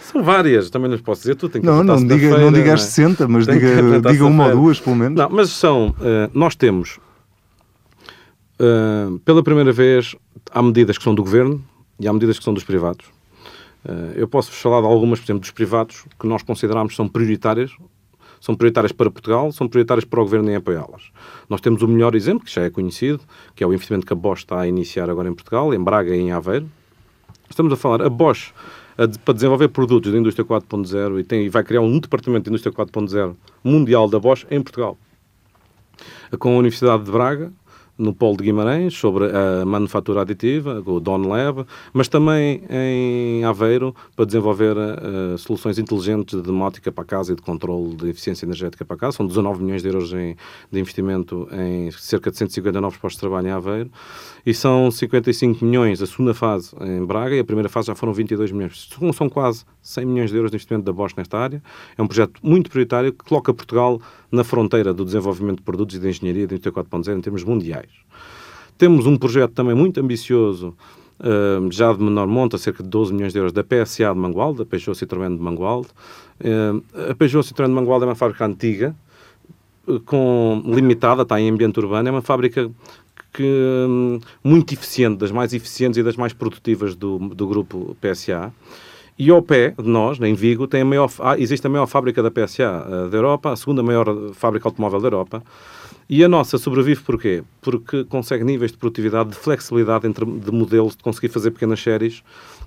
São 0.00 0.22
várias, 0.22 0.70
também 0.70 0.90
não 0.90 0.98
posso 0.98 1.20
dizer 1.22 1.34
tudo. 1.34 1.52
Tem 1.52 1.60
que 1.60 1.66
não, 1.66 1.84
não, 1.84 1.96
diga, 1.96 2.16
feira, 2.16 2.38
não 2.38 2.52
diga 2.52 2.74
as 2.74 2.82
60, 2.82 3.28
mas 3.28 3.46
diga, 3.46 4.00
diga 4.10 4.24
uma 4.24 4.46
ou 4.46 4.56
duas, 4.56 4.80
pelo 4.80 4.96
menos. 4.96 5.18
Não, 5.18 5.28
mas 5.28 5.50
são, 5.50 5.94
nós 6.32 6.56
temos 6.56 6.98
Uh, 8.58 9.20
pela 9.20 9.40
primeira 9.40 9.70
vez, 9.70 10.16
há 10.50 10.60
medidas 10.60 10.98
que 10.98 11.04
são 11.04 11.14
do 11.14 11.22
governo 11.22 11.64
e 12.00 12.08
há 12.08 12.12
medidas 12.12 12.38
que 12.38 12.44
são 12.44 12.52
dos 12.52 12.64
privados. 12.64 13.06
Uh, 13.84 14.12
eu 14.16 14.26
posso 14.26 14.50
falar 14.50 14.80
de 14.80 14.86
algumas, 14.88 15.20
por 15.20 15.26
exemplo, 15.26 15.40
dos 15.40 15.52
privados 15.52 16.04
que 16.18 16.26
nós 16.26 16.42
consideramos 16.42 16.96
são 16.96 17.08
prioritárias 17.08 17.70
são 18.40 18.54
prioritárias 18.54 18.92
para 18.92 19.10
Portugal, 19.10 19.52
são 19.52 19.68
prioritárias 19.68 20.04
para 20.04 20.20
o 20.20 20.22
Governo 20.22 20.50
em 20.50 20.56
apoiá-las. 20.56 21.10
Nós 21.48 21.60
temos 21.60 21.82
o 21.82 21.88
melhor 21.88 22.14
exemplo, 22.14 22.44
que 22.44 22.52
já 22.52 22.62
é 22.62 22.70
conhecido, 22.70 23.20
que 23.54 23.62
é 23.62 23.66
o 23.66 23.72
investimento 23.72 24.06
que 24.06 24.12
a 24.12 24.16
Bosch 24.16 24.40
está 24.40 24.60
a 24.60 24.68
iniciar 24.68 25.10
agora 25.10 25.28
em 25.28 25.34
Portugal, 25.34 25.72
em 25.74 25.82
Braga 25.82 26.14
e 26.14 26.20
em 26.20 26.32
Aveiro. 26.32 26.68
Estamos 27.48 27.72
a 27.72 27.76
falar, 27.76 28.02
a 28.02 28.08
Bosch, 28.08 28.52
a 28.96 29.06
para 29.24 29.34
desenvolver 29.34 29.68
produtos 29.68 30.12
da 30.12 30.18
indústria 30.18 30.44
4.0 30.44 31.20
e, 31.20 31.24
tem, 31.24 31.44
e 31.44 31.48
vai 31.48 31.62
criar 31.62 31.80
um 31.80 31.98
departamento 31.98 32.44
de 32.44 32.50
indústria 32.50 32.72
4.0 32.72 33.34
mundial 33.62 34.08
da 34.08 34.18
Bosch 34.18 34.46
em 34.50 34.60
Portugal. 34.60 34.98
Com 36.38 36.54
a 36.56 36.58
Universidade 36.58 37.04
de 37.04 37.10
Braga, 37.10 37.52
no 37.98 38.14
Polo 38.14 38.36
de 38.36 38.44
Guimarães, 38.44 38.94
sobre 38.94 39.24
a 39.26 39.66
manufatura 39.66 40.22
aditiva, 40.22 40.82
o 40.86 41.00
Don 41.00 41.26
Lab, 41.26 41.66
mas 41.92 42.06
também 42.08 42.62
em 42.70 43.44
Aveiro, 43.44 43.94
para 44.14 44.24
desenvolver 44.24 44.76
uh, 44.76 45.36
soluções 45.36 45.78
inteligentes 45.78 46.40
de 46.40 46.46
demótica 46.46 46.92
para 46.92 47.04
casa 47.04 47.32
e 47.32 47.36
de 47.36 47.42
controle 47.42 47.96
de 47.96 48.08
eficiência 48.08 48.46
energética 48.46 48.84
para 48.84 48.96
casa. 48.96 49.16
São 49.16 49.26
19 49.26 49.62
milhões 49.62 49.82
de 49.82 49.88
euros 49.88 50.12
em, 50.12 50.36
de 50.70 50.80
investimento 50.80 51.48
em 51.52 51.90
cerca 51.90 52.30
de 52.30 52.38
150 52.38 52.80
novos 52.80 52.98
postos 52.98 53.16
de 53.16 53.20
trabalho 53.20 53.48
em 53.48 53.50
Aveiro. 53.50 53.90
E 54.46 54.54
são 54.54 54.90
55 54.90 55.64
milhões 55.64 56.00
a 56.00 56.06
segunda 56.06 56.32
fase 56.32 56.74
em 56.80 57.04
Braga 57.04 57.34
e 57.34 57.40
a 57.40 57.44
primeira 57.44 57.68
fase 57.68 57.88
já 57.88 57.94
foram 57.94 58.12
22 58.12 58.52
milhões. 58.52 58.88
São 59.12 59.28
quase 59.28 59.64
100 59.82 60.06
milhões 60.06 60.30
de 60.30 60.36
euros 60.36 60.50
de 60.50 60.56
investimento 60.56 60.84
da 60.84 60.92
Bosch 60.92 61.14
nesta 61.16 61.38
área. 61.38 61.62
É 61.96 62.02
um 62.02 62.06
projeto 62.06 62.40
muito 62.42 62.70
prioritário 62.70 63.12
que 63.12 63.24
coloca 63.24 63.52
Portugal 63.52 64.00
na 64.30 64.44
fronteira 64.44 64.92
do 64.92 65.04
desenvolvimento 65.04 65.58
de 65.58 65.62
produtos 65.62 65.96
e 65.96 65.98
de 65.98 66.08
engenharia 66.08 66.46
de 66.46 66.54
indústria 66.54 66.72
4.0 66.72 67.18
em 67.18 67.20
termos 67.20 67.44
mundiais. 67.44 67.90
Temos 68.76 69.06
um 69.06 69.16
projeto 69.16 69.52
também 69.52 69.74
muito 69.74 69.98
ambicioso, 70.00 70.74
uh, 71.20 71.70
já 71.72 71.92
de 71.92 72.02
menor 72.02 72.26
monta, 72.26 72.58
cerca 72.58 72.82
de 72.82 72.88
12 72.88 73.12
milhões 73.12 73.32
de 73.32 73.38
euros, 73.38 73.52
da 73.52 73.64
PSA 73.64 74.12
de 74.12 74.18
Mangualde, 74.18 74.58
da 74.58 74.66
Peugeot 74.66 74.94
Citroën 74.94 75.36
de 75.36 75.42
Mangualde. 75.42 75.88
Uh, 76.40 77.10
a 77.10 77.14
Peugeot 77.14 77.42
Citroën 77.42 77.66
de 77.66 77.72
Mangualde 77.72 78.04
é 78.04 78.08
uma 78.08 78.14
fábrica 78.14 78.46
antiga, 78.46 78.94
com 80.04 80.62
limitada, 80.66 81.22
está 81.22 81.40
em 81.40 81.50
ambiente 81.50 81.78
urbano, 81.80 82.08
é 82.08 82.12
uma 82.12 82.22
fábrica 82.22 82.70
que, 83.32 83.86
hum, 83.88 84.20
muito 84.42 84.74
eficiente, 84.74 85.18
das 85.18 85.30
mais 85.30 85.52
eficientes 85.54 85.96
e 85.96 86.02
das 86.02 86.16
mais 86.16 86.32
produtivas 86.32 86.94
do, 86.94 87.18
do 87.18 87.46
grupo 87.46 87.96
PSA. 88.00 88.52
E 89.18 89.30
ao 89.30 89.42
pé 89.42 89.74
de 89.76 89.88
nós, 89.88 90.20
em 90.20 90.32
Vigo, 90.32 90.68
tem 90.68 90.82
a 90.82 90.84
maior, 90.84 91.10
ah, 91.18 91.36
existe 91.36 91.66
a 91.66 91.70
maior 91.70 91.86
fábrica 91.86 92.22
da 92.22 92.30
PSA 92.30 92.86
uh, 92.86 93.08
da 93.10 93.16
Europa, 93.18 93.50
a 93.50 93.56
segunda 93.56 93.82
maior 93.82 94.06
fábrica 94.32 94.68
automóvel 94.68 95.00
da 95.00 95.06
Europa. 95.08 95.42
E 96.08 96.22
a 96.22 96.28
nossa 96.28 96.56
sobrevive 96.56 97.02
porquê? 97.02 97.42
Porque 97.60 98.04
consegue 98.04 98.44
níveis 98.44 98.70
de 98.70 98.78
produtividade, 98.78 99.30
de 99.30 99.36
flexibilidade 99.36 100.06
entre, 100.06 100.24
de 100.24 100.52
modelos, 100.52 100.96
de 100.96 101.02
conseguir 101.02 101.30
fazer 101.30 101.50
pequenas 101.50 101.80
séries 101.80 102.22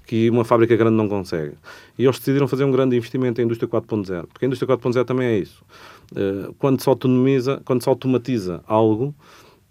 que 0.05 0.29
uma 0.29 0.43
fábrica 0.43 0.75
grande 0.75 0.97
não 0.97 1.07
consegue. 1.07 1.53
E 1.97 2.03
eles 2.03 2.19
decidiram 2.19 2.49
fazer 2.49 2.65
um 2.65 2.71
grande 2.71 2.97
investimento 2.97 3.39
em 3.39 3.45
indústria 3.45 3.69
4.0, 3.69 4.27
porque 4.27 4.43
a 4.43 4.47
indústria 4.47 4.77
4.0 4.77 5.05
também 5.05 5.27
é 5.27 5.37
isso. 5.39 5.63
Uh, 6.11 6.53
quando 6.59 6.81
se 6.81 6.89
autonomiza, 6.89 7.61
quando 7.63 7.81
se 7.81 7.87
automatiza 7.87 8.61
algo, 8.67 9.15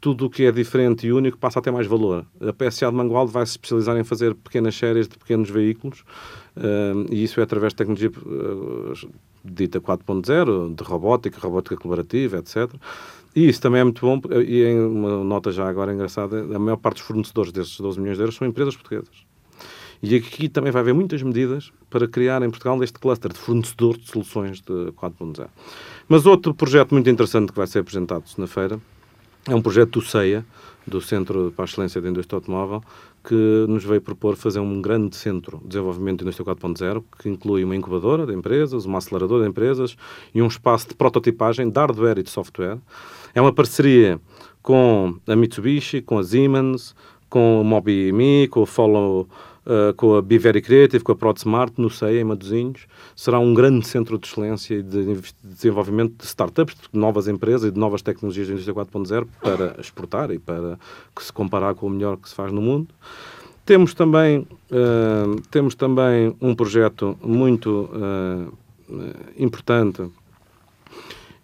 tudo 0.01 0.27
o 0.27 0.31
que 0.31 0.45
é 0.45 0.51
diferente 0.51 1.07
e 1.07 1.13
único 1.13 1.37
passa 1.37 1.59
a 1.59 1.63
ter 1.63 1.71
mais 1.71 1.87
valor. 1.87 2.25
A 2.41 2.53
PSA 2.53 2.91
de 2.91 2.97
Mangualde 2.97 3.31
vai 3.31 3.45
se 3.45 3.53
especializar 3.53 3.99
em 3.99 4.05
fazer 4.05 4.35
pequenas 4.35 4.75
séries 4.75 5.07
de 5.07 5.19
pequenos 5.19 5.51
veículos 5.51 6.03
e 7.11 7.23
isso 7.23 7.40
é 7.40 7.42
através 7.42 7.73
de 7.73 7.76
tecnologia 7.76 8.11
uh, 8.11 8.92
dita 9.45 9.80
4.0, 9.80 10.75
de 10.75 10.83
robótica, 10.83 11.38
robótica 11.40 11.76
colaborativa, 11.76 12.38
etc. 12.38 12.73
E 13.35 13.49
isso 13.49 13.61
também 13.61 13.80
é 13.80 13.85
muito 13.85 14.00
bom, 14.00 14.21
e 14.42 14.64
em 14.64 14.80
uma 14.80 15.23
nota 15.23 15.52
já 15.52 15.69
agora 15.69 15.92
engraçada, 15.95 16.40
a 16.40 16.59
maior 16.59 16.76
parte 16.76 16.97
dos 16.97 17.07
fornecedores 17.07 17.52
desses 17.52 17.78
12 17.78 18.00
milhões 18.00 18.16
de 18.16 18.25
euros 18.25 18.35
são 18.35 18.47
empresas 18.47 18.75
portuguesas. 18.75 19.30
E 20.02 20.16
aqui 20.16 20.49
também 20.49 20.73
vai 20.73 20.80
haver 20.80 20.95
muitas 20.95 21.23
medidas 21.23 21.71
para 21.90 22.09
criar 22.09 22.42
em 22.42 22.49
Portugal 22.49 22.83
este 22.83 22.99
cluster 22.99 23.33
de 23.33 23.38
fornecedor 23.38 23.99
de 23.99 24.09
soluções 24.09 24.61
de 24.61 24.92
4.0. 24.92 25.49
Mas 26.09 26.25
outro 26.25 26.54
projeto 26.54 26.92
muito 26.92 27.09
interessante 27.11 27.52
que 27.52 27.59
vai 27.59 27.66
ser 27.66 27.80
apresentado 27.80 28.25
na 28.38 28.47
feira 28.47 28.80
é 29.47 29.54
um 29.54 29.61
projeto 29.61 30.00
do 30.00 30.02
CEIA, 30.02 30.45
do 30.87 31.00
Centro 31.00 31.52
para 31.54 31.64
a 31.64 31.66
Excelência 31.66 32.00
da 32.00 32.09
Indústria 32.09 32.37
Automóvel, 32.38 32.83
que 33.23 33.67
nos 33.69 33.85
veio 33.85 34.00
propor 34.00 34.37
fazer 34.37 34.61
um 34.61 34.81
grande 34.81 35.17
centro 35.17 35.59
de 35.59 35.69
desenvolvimento 35.69 36.19
de 36.19 36.25
indústria 36.25 36.55
4.0, 36.55 37.05
que 37.19 37.29
inclui 37.29 37.65
uma 37.65 37.77
incubadora 37.77 38.27
de 38.27 38.33
empresas, 38.33 38.85
uma 38.85 38.99
aceleradora 38.99 39.45
de 39.45 39.50
empresas 39.50 39.97
e 40.35 40.41
um 40.41 40.47
espaço 40.47 40.89
de 40.89 40.95
prototipagem 40.95 41.69
de 41.69 41.79
hardware 41.79 42.19
e 42.19 42.23
de 42.23 42.31
software. 42.31 42.79
É 43.35 43.41
uma 43.41 43.53
parceria 43.53 44.21
com 44.62 45.17
a 45.27 45.37
Mitsubishi, 45.37 46.00
com 46.00 46.19
a 46.19 46.25
Siemens, 46.25 46.95
com 47.29 47.61
a 47.61 47.65
MobiMe, 47.65 48.49
com 48.49 48.62
a 48.62 48.67
Follow 48.67 49.29
uh, 49.67 49.95
com 49.95 50.14
a 50.14 50.23
Be 50.23 50.38
Very 50.38 50.61
Creative, 50.61 51.02
com 51.02 51.12
a 51.12 51.17
ProdSmart, 51.17 51.75
no 51.79 51.90
CEA, 51.90 52.21
em 52.21 52.25
Maduzinhos. 52.25 52.87
Será 53.14 53.38
um 53.38 53.55
grande 53.55 53.87
centro 53.87 54.19
de 54.19 54.26
excelência 54.26 54.75
e 54.75 54.83
de 54.83 55.21
desenvolvimento 55.43 56.17
de 56.19 56.25
startups, 56.25 56.76
de 56.93 56.99
novas 56.99 57.29
empresas 57.29 57.69
e 57.69 57.73
de 57.73 57.79
novas 57.79 58.02
tecnologias 58.02 58.49
da 58.49 58.55
indústria 58.55 58.75
4.0 58.75 59.26
para 59.40 59.81
exportar 59.81 60.31
e 60.31 60.38
para 60.38 60.79
se 61.19 61.33
comparar 61.33 61.75
com 61.75 61.87
o 61.87 61.90
melhor 61.90 62.17
que 62.17 62.29
se 62.29 62.35
faz 62.35 62.52
no 62.52 62.61
mundo. 62.61 62.88
Temos 63.64 63.95
também, 63.95 64.40
uh, 64.40 65.40
temos 65.50 65.75
também 65.75 66.35
um 66.40 66.55
projeto 66.55 67.17
muito 67.23 67.90
uh, 67.93 68.52
importante 69.38 70.11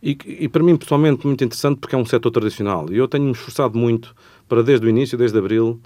e, 0.02 0.18
e, 0.24 0.48
para 0.48 0.62
mim 0.62 0.76
pessoalmente 0.76 1.26
muito 1.26 1.42
interessante 1.44 1.78
porque 1.78 1.94
é 1.94 1.98
um 1.98 2.04
setor 2.04 2.30
tradicional 2.30 2.86
e 2.90 2.96
eu 2.96 3.08
tenho-me 3.08 3.32
esforçado 3.32 3.78
muito 3.78 4.14
para 4.48 4.62
desde 4.62 4.86
o 4.86 4.88
início, 4.88 5.16
desde 5.16 5.38
abril, 5.38 5.80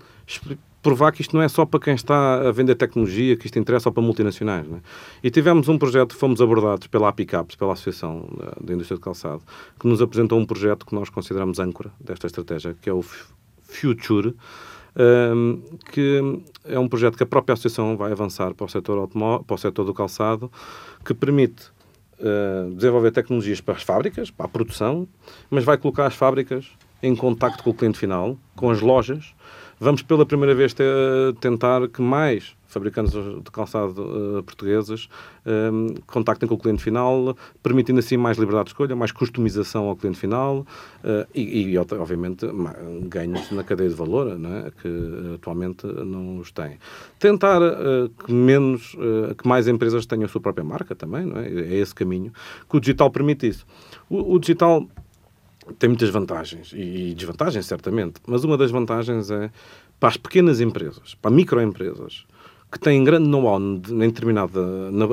provar 0.83 1.13
que 1.13 1.23
isto 1.23 1.35
não 1.37 1.43
é 1.43 1.49
só 1.49 1.67
para 1.67 1.81
quem 1.81 1.95
está 1.95 2.49
a 2.49 2.53
vender 2.53 2.75
tecnologia, 2.75 3.37
que 3.37 3.47
isto 3.47 3.59
interessa 3.59 3.85
só 3.85 3.91
para 3.91 4.03
multinacionais. 4.03 4.67
É? 4.67 4.81
E 5.23 5.31
tivemos 5.31 5.69
um 5.69 5.79
projeto, 5.79 6.17
fomos 6.17 6.41
abordados 6.41 6.87
pela 6.87 7.09
APICAPS, 7.09 7.57
pela 7.57 7.73
Associação 7.73 8.29
da 8.61 8.73
Indústria 8.73 8.97
de 8.97 9.03
Calçado, 9.03 9.43
que 9.79 9.87
nos 9.87 10.01
apresentou 10.01 10.39
um 10.39 10.47
projeto 10.47 10.87
que 10.87 10.95
nós 10.95 11.11
consideramos 11.11 11.59
âncora 11.59 11.91
desta 12.01 12.27
estratégia, 12.27 12.75
que 12.81 12.89
é 12.89 12.93
o 12.93 13.05
Future, 13.63 14.35
um, 14.97 15.63
que 15.93 16.43
é 16.65 16.79
um 16.79 16.89
projeto 16.89 17.17
que 17.17 17.23
a 17.23 17.27
própria 17.27 17.53
Associação 17.53 17.97
vai 17.97 18.13
avançar 18.13 18.55
para 18.55 18.65
o 18.65 18.69
setor, 18.69 19.09
para 19.09 19.55
o 19.55 19.59
setor 19.59 19.85
do 19.85 19.95
calçado, 19.95 20.51
que 21.05 21.15
permite 21.15 21.69
uh, 22.19 22.75
desenvolver 22.75 23.11
tecnologias 23.13 23.61
para 23.61 23.75
as 23.75 23.83
fábricas, 23.83 24.31
para 24.31 24.47
a 24.47 24.49
produção, 24.49 25.07
mas 25.51 25.65
vai 25.65 25.79
colocar 25.79 26.07
as 26.07 26.15
fábricas 26.15 26.67
em 27.03 27.15
contacto 27.15 27.63
com 27.63 27.71
o 27.71 27.75
cliente 27.75 27.99
final, 27.99 28.37
com 28.57 28.71
as 28.71 28.81
lojas, 28.81 29.35
Vamos 29.83 30.03
pela 30.03 30.27
primeira 30.27 30.55
vez 30.55 30.75
tentar 31.41 31.89
que 31.89 32.03
mais 32.03 32.55
fabricantes 32.71 33.13
de 33.13 33.51
calçado 33.51 34.39
uh, 34.39 34.43
portugueses 34.43 35.09
um, 35.45 35.87
eh, 35.89 36.01
contactem 36.07 36.49
com 36.49 36.55
o 36.55 36.59
cliente 36.59 36.83
final, 36.83 37.37
permitindo 37.63 37.99
assim 37.99 38.17
mais 38.17 38.39
liberdade 38.39 38.67
de 38.67 38.71
escolha, 38.71 38.95
mais 38.95 39.11
customização 39.11 39.89
ao 39.89 39.97
cliente 39.97 40.19
final 40.19 40.59
uh, 40.59 41.27
e, 41.35 41.73
e, 41.73 41.79
obviamente, 41.79 42.47
ganhos 43.09 43.51
na 43.51 43.65
cadeia 43.65 43.89
de 43.89 43.95
valor, 43.95 44.29
é? 44.29 44.71
que 44.83 45.35
atualmente 45.35 45.87
não 45.87 46.39
os 46.39 46.53
têm. 46.53 46.79
Tentar 47.19 47.61
uh, 47.61 48.09
que 48.25 48.33
menos, 48.33 48.95
que 49.37 49.49
mais 49.49 49.67
empresas 49.67 50.07
tenham 50.07 50.27
a 50.27 50.29
sua 50.29 50.41
própria 50.41 50.63
marca 50.63 50.95
também, 50.95 51.33
é? 51.37 51.75
É 51.75 51.77
esse 51.77 51.95
caminho 51.95 52.33
que 52.69 52.77
o 52.77 52.81
digital 52.81 53.11
permite 53.11 53.49
isso. 53.49 53.67
o, 54.09 54.35
o 54.35 54.39
digital 54.39 54.87
tem 55.79 55.89
muitas 55.89 56.11
vantagens 56.11 56.73
e 56.75 57.15
desvantagens, 57.15 57.67
certamente, 57.67 58.21
mas 58.27 58.45
uma 58.45 58.57
das 58.57 58.71
vantagens 58.71 59.31
é 59.31 59.51
para 59.99 60.09
as 60.09 60.17
pequenas 60.17 60.61
empresas, 60.61 61.15
para 61.15 61.31
microempresas, 61.31 62.25
que 62.71 62.79
têm 62.79 63.03
grande 63.05 63.29
know-how 63.29 63.61
em 63.61 63.79
determinada 63.81 64.61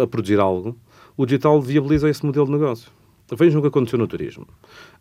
a 0.02 0.08
produzir 0.08 0.40
algo, 0.40 0.78
o 1.16 1.26
digital 1.26 1.62
viabiliza 1.62 2.10
esse 2.10 2.26
modelo 2.26 2.46
de 2.46 2.52
negócio. 2.54 2.92
Vejam 3.36 3.60
o 3.60 3.62
que 3.62 3.68
aconteceu 3.68 4.00
no 4.00 4.08
turismo. 4.08 4.48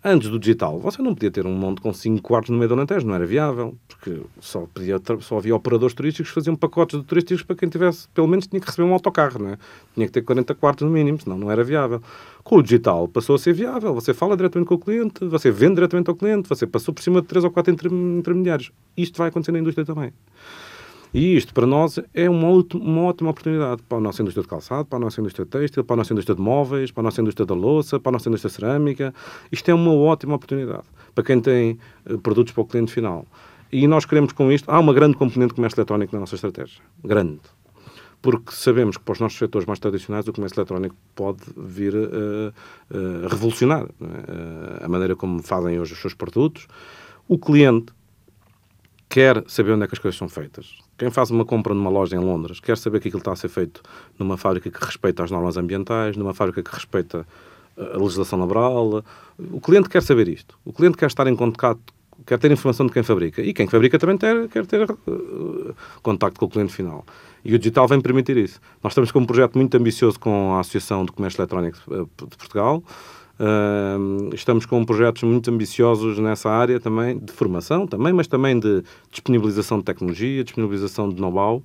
Antes 0.05 0.29
do 0.29 0.39
digital, 0.39 0.81
você 0.81 1.01
não 1.01 1.15
podia 1.15 1.31
ter 1.31 1.47
um 1.47 1.55
monte 1.55 1.81
com 1.81 1.93
5 1.93 2.21
quartos 2.21 2.51
no 2.51 2.57
meio 2.57 2.69
do 2.69 2.75
Alentejo, 2.75 3.07
não 3.07 3.15
era 3.15 3.25
viável, 3.25 3.77
porque 3.87 4.21
só, 4.41 4.67
podia, 4.73 5.01
só 5.21 5.39
havia 5.39 5.55
operadores 5.55 5.95
turísticos 5.95 6.31
que 6.31 6.35
faziam 6.35 6.57
pacotes 6.57 6.99
de 6.99 7.07
turísticos 7.07 7.45
para 7.45 7.55
quem 7.55 7.69
tivesse, 7.69 8.09
pelo 8.09 8.27
menos 8.27 8.49
tinha 8.49 8.61
que 8.61 8.67
receber 8.67 8.89
um 8.89 8.93
autocarro, 8.93 9.39
não 9.39 9.51
é? 9.51 9.59
Tinha 9.95 10.07
que 10.07 10.13
ter 10.13 10.23
40 10.23 10.55
quartos 10.57 10.85
no 10.87 10.93
mínimo, 10.93 11.21
senão 11.21 11.39
não 11.39 11.51
era 11.51 11.63
viável. 11.63 12.03
Com 12.43 12.57
o 12.57 12.63
digital 12.63 13.07
passou 13.07 13.37
a 13.37 13.39
ser 13.39 13.53
viável, 13.53 13.95
você 13.95 14.13
fala 14.13 14.37
diretamente 14.37 14.69
com 14.69 14.75
o 14.75 14.79
cliente, 14.79 15.25
você 15.25 15.51
vende 15.51 15.77
diretamente 15.77 16.11
ao 16.11 16.17
cliente, 16.17 16.49
você 16.49 16.67
passou 16.67 16.93
por 16.93 17.03
cima 17.03 17.21
de 17.21 17.29
3 17.29 17.45
ou 17.45 17.51
4 17.53 17.73
intermediários. 18.19 18.73
Isto 18.97 19.19
vai 19.19 19.29
acontecer 19.29 19.53
na 19.53 19.61
indústria 19.61 19.87
também. 19.87 20.13
E 21.17 21.35
isto, 21.35 21.55
para 21.55 21.67
nós, 21.67 21.99
é 22.13 22.29
uma, 22.29 22.47
uma 22.75 23.05
ótima 23.05 23.31
oportunidade 23.31 23.83
para 23.85 23.97
a 23.97 24.01
nossa 24.03 24.21
indústria 24.21 24.43
de 24.43 24.49
calçado, 24.51 24.85
para 24.85 24.99
a 24.99 25.01
nossa 25.01 25.19
indústria 25.19 25.47
têxtil, 25.47 25.83
para 25.83 25.95
a 25.95 25.97
nossa 25.97 26.13
indústria 26.13 26.37
de 26.37 26.43
móveis, 26.43 26.91
para 26.91 27.01
a 27.01 27.05
nossa 27.05 27.23
indústria 27.23 27.47
da 27.47 27.55
louça, 27.55 27.99
para 27.99 28.11
a 28.11 28.13
nossa 28.13 28.29
indústria 28.29 28.51
cerâmica. 28.51 29.15
Isto 29.51 29.71
é 29.71 29.75
uma 29.75 29.95
ótima 29.95 30.35
oportunidade 30.35 30.85
para 31.15 31.25
quem 31.25 31.41
tem 31.41 31.79
uh, 32.05 32.19
produtos 32.19 32.53
para 32.53 32.61
o 32.61 32.67
cliente 32.67 32.93
final. 32.93 33.25
E 33.73 33.89
nós 33.89 34.05
queremos 34.05 34.35
com 34.35 34.53
isto... 34.53 34.71
Há 34.71 34.79
uma 34.79 34.93
grande 34.93 35.17
componente 35.17 35.53
de 35.53 35.55
comércio 35.55 35.81
eletrónico 35.81 36.15
na 36.15 36.21
nossa 36.21 36.35
estratégia. 36.35 36.83
Grande 37.03 37.41
porque 38.21 38.51
sabemos 38.51 38.97
que 38.99 39.05
para 39.05 39.13
os 39.13 39.21
nossos 39.21 39.39
setores 39.39 39.67
mais 39.67 39.79
tradicionais 39.79 40.27
o 40.27 40.33
comércio 40.33 40.59
eletrónico 40.59 40.97
pode 41.15 41.43
vir 41.57 41.95
a, 41.95 43.25
a 43.25 43.29
revolucionar 43.29 43.85
é? 43.85 44.85
a 44.85 44.89
maneira 44.89 45.15
como 45.15 45.41
fazem 45.43 45.79
hoje 45.79 45.93
os 45.93 46.01
seus 46.01 46.13
produtos. 46.13 46.67
O 47.29 47.39
cliente 47.39 47.93
quer 49.17 49.43
saber 49.47 49.73
onde 49.73 49.85
é 49.85 49.87
que 49.87 49.95
as 49.95 49.99
coisas 49.99 50.19
são 50.19 50.29
feitas. 50.29 50.75
Quem 50.99 51.11
faz 51.11 51.31
uma 51.31 51.43
compra 51.43 51.73
numa 51.73 51.89
loja 51.89 52.15
em 52.15 52.19
Londres 52.19 52.61
quer 52.61 52.77
saber 52.77 53.01
que 53.01 53.09
aquilo 53.09 53.23
está 53.23 53.33
a 53.33 53.37
ser 53.37 53.49
feito 53.49 53.81
numa 54.19 54.37
fábrica 54.37 54.71
que 54.71 54.85
respeita 54.85 55.25
as 55.25 55.31
normas 55.31 55.57
ambientais, 55.57 56.19
numa 56.19 56.35
fábrica 56.35 56.63
que 56.63 56.71
respeita 56.71 57.27
a 57.79 57.97
legislação 57.97 58.39
laboral. 58.39 59.03
O 59.39 59.59
cliente 59.59 59.89
quer 59.89 60.03
saber 60.03 60.29
isto. 60.29 60.59
O 60.67 60.71
cliente 60.71 60.99
quer 60.99 61.07
estar 61.07 61.27
em 61.29 61.35
contato, 61.35 61.81
quer 62.27 62.39
ter 62.39 62.53
informação 62.53 62.85
de 62.85 62.93
quem 62.93 63.03
fabrica. 63.03 63.41
E 63.41 63.55
quem 63.55 63.67
fabrica 63.67 63.99
também 63.99 64.19
ter, 64.19 64.51
quer 64.51 64.67
ter 64.67 64.83
uh, 64.83 65.75
contacto 66.03 66.39
com 66.39 66.45
o 66.45 66.51
cliente 66.51 66.75
final. 66.75 67.03
E 67.43 67.55
o 67.55 67.59
digital 67.59 67.89
vem 67.89 68.03
permitir 68.03 68.37
isso. 68.37 68.61
Nós 68.85 68.93
estamos 68.93 69.11
com 69.11 69.21
um 69.21 69.25
projeto 69.25 69.57
muito 69.57 69.75
ambicioso 69.79 70.21
com 70.21 70.57
a 70.57 70.61
Associação 70.61 71.07
de 71.07 71.13
Comércio 71.13 71.41
Eletrónico 71.41 71.79
de 71.89 72.37
Portugal. 72.37 72.85
Uh, 73.39 74.35
estamos 74.35 74.65
com 74.65 74.83
projetos 74.85 75.23
muito 75.23 75.51
ambiciosos 75.51 76.19
nessa 76.19 76.49
área 76.49 76.81
também, 76.81 77.19
de 77.19 77.33
formação 77.33 77.87
também, 77.87 78.13
mas 78.13 78.27
também 78.27 78.59
de 78.59 78.83
disponibilização 79.11 79.79
de 79.79 79.85
tecnologia, 79.85 80.43
disponibilização 80.43 81.09
de 81.09 81.21
know-how. 81.21 81.63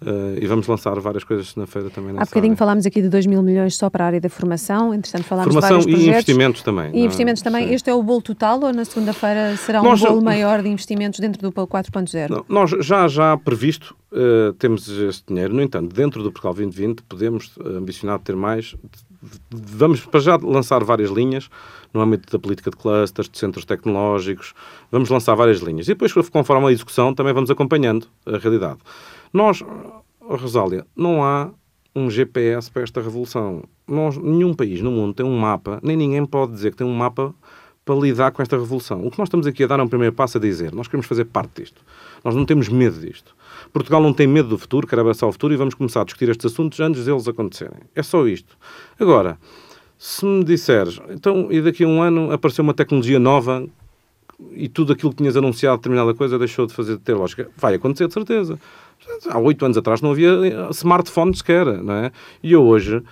Uh, 0.00 0.38
e 0.40 0.46
vamos 0.46 0.68
lançar 0.68 0.94
várias 1.00 1.24
coisas 1.24 1.56
na 1.56 1.66
feira 1.66 1.90
também 1.90 2.10
Há 2.10 2.24
bocadinho 2.24 2.52
área. 2.52 2.56
falámos 2.56 2.86
aqui 2.86 3.02
de 3.02 3.08
2 3.08 3.26
mil 3.26 3.42
milhões 3.42 3.76
só 3.76 3.90
para 3.90 4.04
a 4.04 4.06
área 4.06 4.20
da 4.20 4.28
formação, 4.28 4.94
entretanto 4.94 5.24
falámos 5.24 5.52
formação 5.52 5.78
de 5.78 5.84
vários 5.86 5.96
projetos. 5.96 6.06
e 6.06 6.30
investimentos 6.30 6.62
também. 6.62 6.90
E 6.94 7.04
investimentos 7.04 7.42
também. 7.42 7.66
Sim. 7.66 7.74
Este 7.74 7.90
é 7.90 7.94
o 7.94 8.00
bolo 8.00 8.22
total 8.22 8.62
ou 8.62 8.72
na 8.72 8.84
segunda-feira 8.84 9.56
será 9.56 9.82
nós, 9.82 10.00
um 10.00 10.06
bolo 10.06 10.22
maior 10.22 10.62
de 10.62 10.68
investimentos 10.68 11.18
dentro 11.18 11.42
do 11.42 11.50
PAU 11.50 11.66
4.0? 11.66 12.44
Nós 12.48 12.70
já, 12.78 13.08
já 13.08 13.36
previsto 13.36 13.96
uh, 14.12 14.52
temos 14.52 14.88
este 14.88 15.24
dinheiro, 15.26 15.52
no 15.52 15.60
entanto, 15.60 15.92
dentro 15.92 16.22
do 16.22 16.30
Portugal 16.30 16.54
2020 16.54 17.02
podemos 17.02 17.56
uh, 17.56 17.78
ambicionar 17.78 18.20
ter 18.20 18.36
mais. 18.36 18.76
Vamos 19.50 20.04
para 20.06 20.20
já 20.20 20.36
lançar 20.36 20.84
várias 20.84 21.10
linhas 21.10 21.48
no 21.92 22.00
âmbito 22.00 22.30
da 22.30 22.38
política 22.38 22.70
de 22.70 22.76
clusters, 22.76 23.28
de 23.28 23.38
centros 23.38 23.64
tecnológicos, 23.64 24.54
vamos 24.90 25.08
lançar 25.08 25.34
várias 25.34 25.58
linhas. 25.60 25.86
E 25.86 25.90
depois, 25.90 26.12
conforme 26.12 26.66
a 26.66 26.72
execução, 26.72 27.14
também 27.14 27.32
vamos 27.32 27.50
acompanhando 27.50 28.06
a 28.26 28.38
realidade. 28.38 28.78
Nós, 29.32 29.62
oh 30.20 30.36
Rosália, 30.36 30.86
não 30.94 31.24
há 31.24 31.50
um 31.94 32.10
GPS 32.10 32.70
para 32.70 32.82
esta 32.82 33.00
revolução. 33.00 33.64
Nós, 33.86 34.16
nenhum 34.16 34.54
país 34.54 34.80
no 34.80 34.90
mundo 34.90 35.14
tem 35.14 35.26
um 35.26 35.38
mapa, 35.38 35.80
nem 35.82 35.96
ninguém 35.96 36.24
pode 36.24 36.52
dizer 36.52 36.70
que 36.70 36.76
tem 36.76 36.86
um 36.86 36.94
mapa 36.94 37.34
para 37.88 37.98
lidar 37.98 38.32
com 38.32 38.42
esta 38.42 38.54
revolução. 38.54 39.06
O 39.06 39.10
que 39.10 39.18
nós 39.18 39.28
estamos 39.28 39.46
aqui 39.46 39.64
a 39.64 39.66
dar 39.66 39.80
é 39.80 39.82
um 39.82 39.88
primeiro 39.88 40.14
passo 40.14 40.36
a 40.36 40.40
dizer, 40.40 40.74
nós 40.74 40.86
queremos 40.86 41.06
fazer 41.06 41.24
parte 41.24 41.62
disto. 41.62 41.80
Nós 42.22 42.34
não 42.34 42.44
temos 42.44 42.68
medo 42.68 43.00
disto. 43.00 43.34
Portugal 43.72 44.02
não 44.02 44.12
tem 44.12 44.26
medo 44.26 44.50
do 44.50 44.58
futuro, 44.58 44.86
quer 44.86 44.98
abraçar 44.98 45.26
o 45.26 45.32
futuro 45.32 45.54
e 45.54 45.56
vamos 45.56 45.72
começar 45.72 46.02
a 46.02 46.04
discutir 46.04 46.28
estes 46.28 46.52
assuntos 46.52 46.78
antes 46.80 47.06
deles 47.06 47.26
acontecerem. 47.26 47.78
É 47.94 48.02
só 48.02 48.26
isto. 48.26 48.58
Agora, 49.00 49.38
se 49.96 50.22
me 50.26 50.44
disseres, 50.44 51.00
então, 51.08 51.50
e 51.50 51.62
daqui 51.62 51.82
a 51.82 51.88
um 51.88 52.02
ano 52.02 52.30
apareceu 52.30 52.62
uma 52.62 52.74
tecnologia 52.74 53.18
nova 53.18 53.66
e 54.52 54.68
tudo 54.68 54.92
aquilo 54.92 55.10
que 55.12 55.16
tinhas 55.16 55.38
anunciado, 55.38 55.78
determinada 55.78 56.12
coisa, 56.12 56.38
deixou 56.38 56.66
de 56.66 56.74
fazer 56.74 56.98
de 56.98 57.02
ter 57.02 57.14
lógica. 57.14 57.48
Vai 57.56 57.76
acontecer, 57.76 58.06
de 58.06 58.12
certeza. 58.12 58.60
Há 59.30 59.38
oito 59.38 59.64
anos 59.64 59.78
atrás 59.78 60.02
não 60.02 60.10
havia 60.10 60.68
smartphones 60.72 61.38
sequer, 61.38 61.64
não 61.82 61.94
é? 61.94 62.12
E 62.42 62.52
eu 62.52 62.66
hoje 62.66 63.02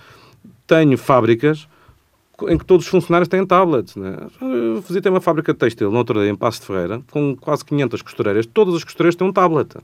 tenho 0.67 0.95
fábricas 0.99 1.67
em 2.43 2.57
que 2.57 2.65
todos 2.65 2.85
os 2.85 2.91
funcionários 2.91 3.27
têm 3.27 3.45
tablets. 3.45 3.95
Né? 3.95 4.15
Eu 4.41 4.81
visitei 4.81 5.11
uma 5.11 5.21
fábrica 5.21 5.53
de 5.53 5.59
textil 5.59 5.91
no 5.91 5.97
outro 5.97 6.19
dia, 6.19 6.29
em 6.29 6.35
Passo 6.35 6.59
de 6.61 6.67
Ferreira, 6.67 7.01
com 7.09 7.35
quase 7.35 7.65
500 7.65 8.01
costureiras. 8.01 8.45
Todas 8.45 8.75
as 8.75 8.83
costureiras 8.83 9.15
têm 9.15 9.27
um 9.27 9.33
tablet. 9.33 9.75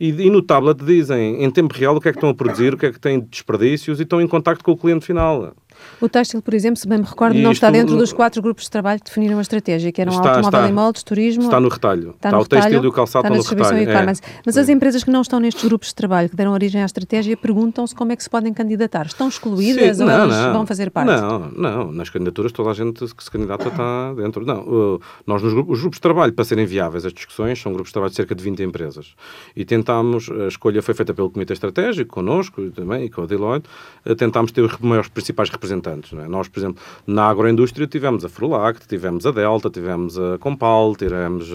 E, 0.00 0.10
e, 0.10 0.30
no 0.30 0.40
tablet 0.40 0.82
dizem 0.84 1.42
em 1.42 1.50
tempo 1.50 1.74
real 1.74 1.96
o 1.96 2.00
que 2.00 2.08
é 2.08 2.12
que 2.12 2.18
estão 2.18 2.30
a 2.30 2.34
produzir, 2.34 2.72
o 2.72 2.78
que 2.78 2.86
é 2.86 2.92
que 2.92 3.00
têm 3.00 3.20
de 3.20 3.26
desperdícios 3.26 3.98
e 3.98 4.04
estão 4.04 4.20
em 4.20 4.28
contacto 4.28 4.64
com 4.64 4.70
o 4.72 4.76
cliente 4.76 5.04
final. 5.04 5.52
O 6.00 6.08
têxtil, 6.08 6.40
por 6.40 6.54
exemplo, 6.54 6.76
se 6.76 6.86
bem 6.86 6.98
me 6.98 7.04
recordo, 7.04 7.38
não 7.38 7.52
está 7.52 7.70
dentro 7.70 7.96
dos 7.96 8.12
quatro 8.12 8.40
grupos 8.40 8.64
de 8.64 8.70
trabalho 8.70 9.00
que 9.00 9.06
definiram 9.06 9.38
a 9.38 9.42
estratégia, 9.42 9.90
que 9.90 10.00
eram 10.00 10.12
está, 10.12 10.28
automóvel 10.28 10.60
está, 10.60 10.68
e 10.68 10.72
moldes, 10.72 11.02
turismo... 11.02 11.44
Está 11.44 11.60
no 11.60 11.68
retalho. 11.68 12.10
Está, 12.10 12.28
está 12.28 12.36
no 12.36 12.42
o 12.42 12.46
têxtil 12.46 12.84
e 12.84 12.86
o 12.86 12.92
calçado 12.92 13.26
está 13.26 13.38
estão 13.38 13.68
no 13.68 13.74
retalho. 13.74 14.10
É. 14.10 14.14
Mas 14.44 14.56
as 14.56 14.68
empresas 14.68 15.02
que 15.02 15.10
não 15.10 15.22
estão 15.22 15.40
nestes 15.40 15.64
grupos 15.64 15.88
de 15.88 15.94
trabalho, 15.94 16.28
que 16.28 16.36
deram 16.36 16.52
origem 16.52 16.82
à 16.82 16.84
estratégia, 16.84 17.36
perguntam-se 17.36 17.94
como 17.94 18.12
é 18.12 18.16
que 18.16 18.22
se 18.22 18.30
podem 18.30 18.52
candidatar. 18.52 19.06
Estão 19.06 19.28
excluídas 19.28 19.96
Sim, 19.96 20.02
ou 20.02 20.08
não, 20.08 20.14
elas 20.14 20.36
não, 20.36 20.52
vão 20.52 20.66
fazer 20.66 20.90
parte? 20.90 21.08
Não, 21.08 21.50
não. 21.50 21.92
Nas 21.92 22.10
candidaturas 22.10 22.52
toda 22.52 22.70
a 22.70 22.74
gente 22.74 23.04
que 23.14 23.24
se 23.24 23.30
candidata 23.30 23.68
está 23.68 24.14
dentro. 24.14 24.44
Não. 24.44 25.00
Nós, 25.26 25.42
nos 25.42 25.52
grupos, 25.52 25.74
os 25.74 25.80
grupos 25.80 25.96
de 25.96 26.02
trabalho, 26.02 26.32
para 26.32 26.44
serem 26.44 26.66
viáveis 26.66 27.04
as 27.04 27.12
discussões, 27.12 27.60
são 27.60 27.72
grupos 27.72 27.90
de 27.90 27.94
trabalho 27.94 28.10
de 28.10 28.16
cerca 28.16 28.34
de 28.34 28.42
20 28.42 28.62
empresas. 28.62 29.14
E 29.56 29.64
tentámos, 29.64 30.30
a 30.30 30.48
escolha 30.48 30.82
foi 30.82 30.94
feita 30.94 31.14
pelo 31.14 31.30
Comitê 31.30 31.52
Estratégico, 31.52 32.14
connosco 32.14 32.62
e 32.62 32.70
também, 32.70 33.04
e 33.04 33.10
com 33.10 33.22
a 33.22 33.26
Deloitte, 33.26 33.68
tentámos 34.16 34.52
ter 34.52 34.62
os 34.62 34.76
maiores 34.78 35.08
principais 35.08 35.48
representantes. 35.50 35.67
É? 35.72 36.28
Nós, 36.28 36.48
por 36.48 36.60
exemplo, 36.60 36.82
na 37.06 37.28
agroindústria 37.28 37.86
tivemos 37.86 38.24
a 38.24 38.28
Frulact, 38.28 38.86
tivemos 38.86 39.26
a 39.26 39.30
Delta, 39.30 39.70
tivemos 39.70 40.18
a 40.18 40.38
Compal, 40.38 40.94
tivemos 40.96 41.48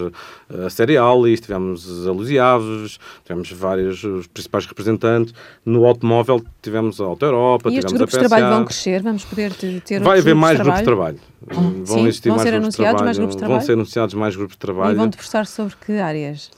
a 0.48 0.70
Cerealis, 0.70 1.40
tivemos 1.40 2.06
a 2.06 2.12
Lusiaves, 2.12 2.98
tivemos 3.24 3.50
vários 3.52 4.04
os 4.04 4.26
principais 4.26 4.66
representantes. 4.66 5.34
No 5.64 5.84
automóvel 5.86 6.42
tivemos 6.62 7.00
a 7.00 7.04
Auto 7.04 7.24
Europa, 7.24 7.70
e 7.70 7.78
estes 7.78 7.92
grupos 7.92 8.14
a 8.14 8.22
de 8.22 8.28
trabalho 8.28 8.54
vão 8.54 8.64
crescer? 8.64 9.02
Vamos 9.02 9.24
poder 9.24 9.52
ter 9.52 10.00
Vai 10.00 10.18
haver 10.18 10.34
mais 10.34 10.58
grupos 10.58 10.78
de 10.78 10.84
trabalho? 10.84 11.16
Grupos 11.16 11.34
de 11.40 11.44
trabalho? 11.44 11.84
vão 11.84 11.98
Sim, 11.98 12.06
existir 12.06 12.28
vão 12.28 12.36
mais, 12.36 12.48
ser 12.48 12.52
grupos 12.52 12.64
anunciados 12.64 13.02
mais 13.02 13.18
grupos 13.18 13.34
de 13.34 13.38
trabalho? 13.38 13.58
Vão 13.58 13.66
ser 13.66 13.72
anunciados 13.72 14.14
mais 14.14 14.36
grupos 14.36 14.54
de 14.54 14.58
trabalho. 14.58 14.92
E 14.92 14.96
vão 14.96 15.08
debruçar 15.08 15.46
sobre 15.46 15.74
que 15.84 15.92
áreas? 15.92 16.50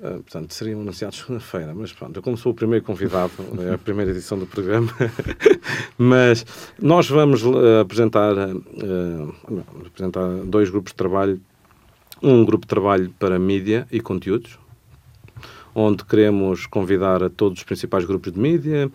Uh, 0.00 0.22
portanto, 0.22 0.54
seriam 0.54 0.80
anunciados 0.80 1.18
segunda-feira, 1.18 1.74
mas 1.74 1.92
pronto, 1.92 2.22
como 2.22 2.34
sou 2.34 2.52
o 2.52 2.54
primeiro 2.54 2.82
convidado, 2.82 3.32
é 3.60 3.74
a 3.74 3.78
primeira 3.78 4.10
edição 4.10 4.38
do 4.38 4.46
programa, 4.46 4.88
mas 5.98 6.46
nós 6.80 7.06
vamos 7.06 7.42
uh, 7.42 7.80
apresentar, 7.82 8.32
uh, 8.34 9.64
apresentar 9.86 10.26
dois 10.46 10.70
grupos 10.70 10.92
de 10.92 10.96
trabalho, 10.96 11.38
um 12.22 12.46
grupo 12.46 12.64
de 12.64 12.68
trabalho 12.68 13.14
para 13.18 13.38
mídia 13.38 13.86
e 13.92 14.00
conteúdos, 14.00 14.58
onde 15.74 16.04
queremos 16.04 16.66
convidar 16.66 17.22
a 17.22 17.30
todos 17.30 17.58
os 17.58 17.64
principais 17.64 18.04
grupos 18.04 18.32
de 18.32 18.38
mídia, 18.38 18.90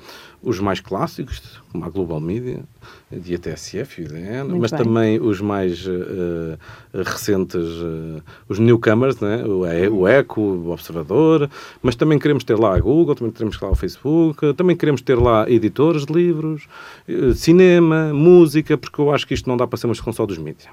os 0.46 0.60
mais 0.60 0.80
clássicos, 0.80 1.60
como 1.72 1.84
a 1.84 1.90
Global 1.90 2.20
Media, 2.20 2.64
e 3.12 3.34
a 3.34 3.40
TSF 3.40 4.02
e 4.02 4.06
IDN, 4.06 4.60
mas 4.60 4.72
bem. 4.72 4.84
também 4.84 5.20
os 5.20 5.42
mais 5.42 5.86
uh, 5.88 6.58
recentes, 6.94 7.56
uh, 7.56 8.22
os 8.48 8.60
newcomers, 8.60 9.20
né? 9.20 9.44
o, 9.44 9.66
e, 9.66 9.88
o 9.88 10.08
ECO, 10.08 10.42
o 10.42 10.72
Observador, 10.72 11.50
mas 11.82 11.96
também 11.96 12.20
queremos 12.20 12.44
ter 12.44 12.60
lá 12.60 12.76
a 12.76 12.80
Google, 12.80 13.16
também 13.16 13.32
queremos 13.32 13.58
ter 13.58 13.66
lá 13.66 13.72
o 13.72 13.76
Facebook, 13.76 14.54
também 14.54 14.76
queremos 14.76 15.02
ter 15.02 15.16
lá 15.16 15.50
editores 15.50 16.06
de 16.06 16.14
livros, 16.14 16.68
uh, 17.10 17.34
cinema, 17.34 18.14
música, 18.14 18.78
porque 18.78 19.00
eu 19.00 19.12
acho 19.12 19.26
que 19.26 19.34
isto 19.34 19.50
não 19.50 19.58
dá 19.58 19.66
para 19.66 19.78
ser 19.78 19.88
uma 19.88 19.94
discussão 19.94 20.14
só 20.14 20.26
dos 20.26 20.38
mídias. 20.38 20.70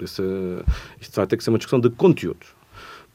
Isto, 0.00 0.22
isto 1.00 1.16
vai 1.16 1.26
ter 1.26 1.36
que 1.36 1.44
ser 1.44 1.50
uma 1.50 1.58
discussão 1.58 1.80
de 1.80 1.90
conteúdos 1.90 2.55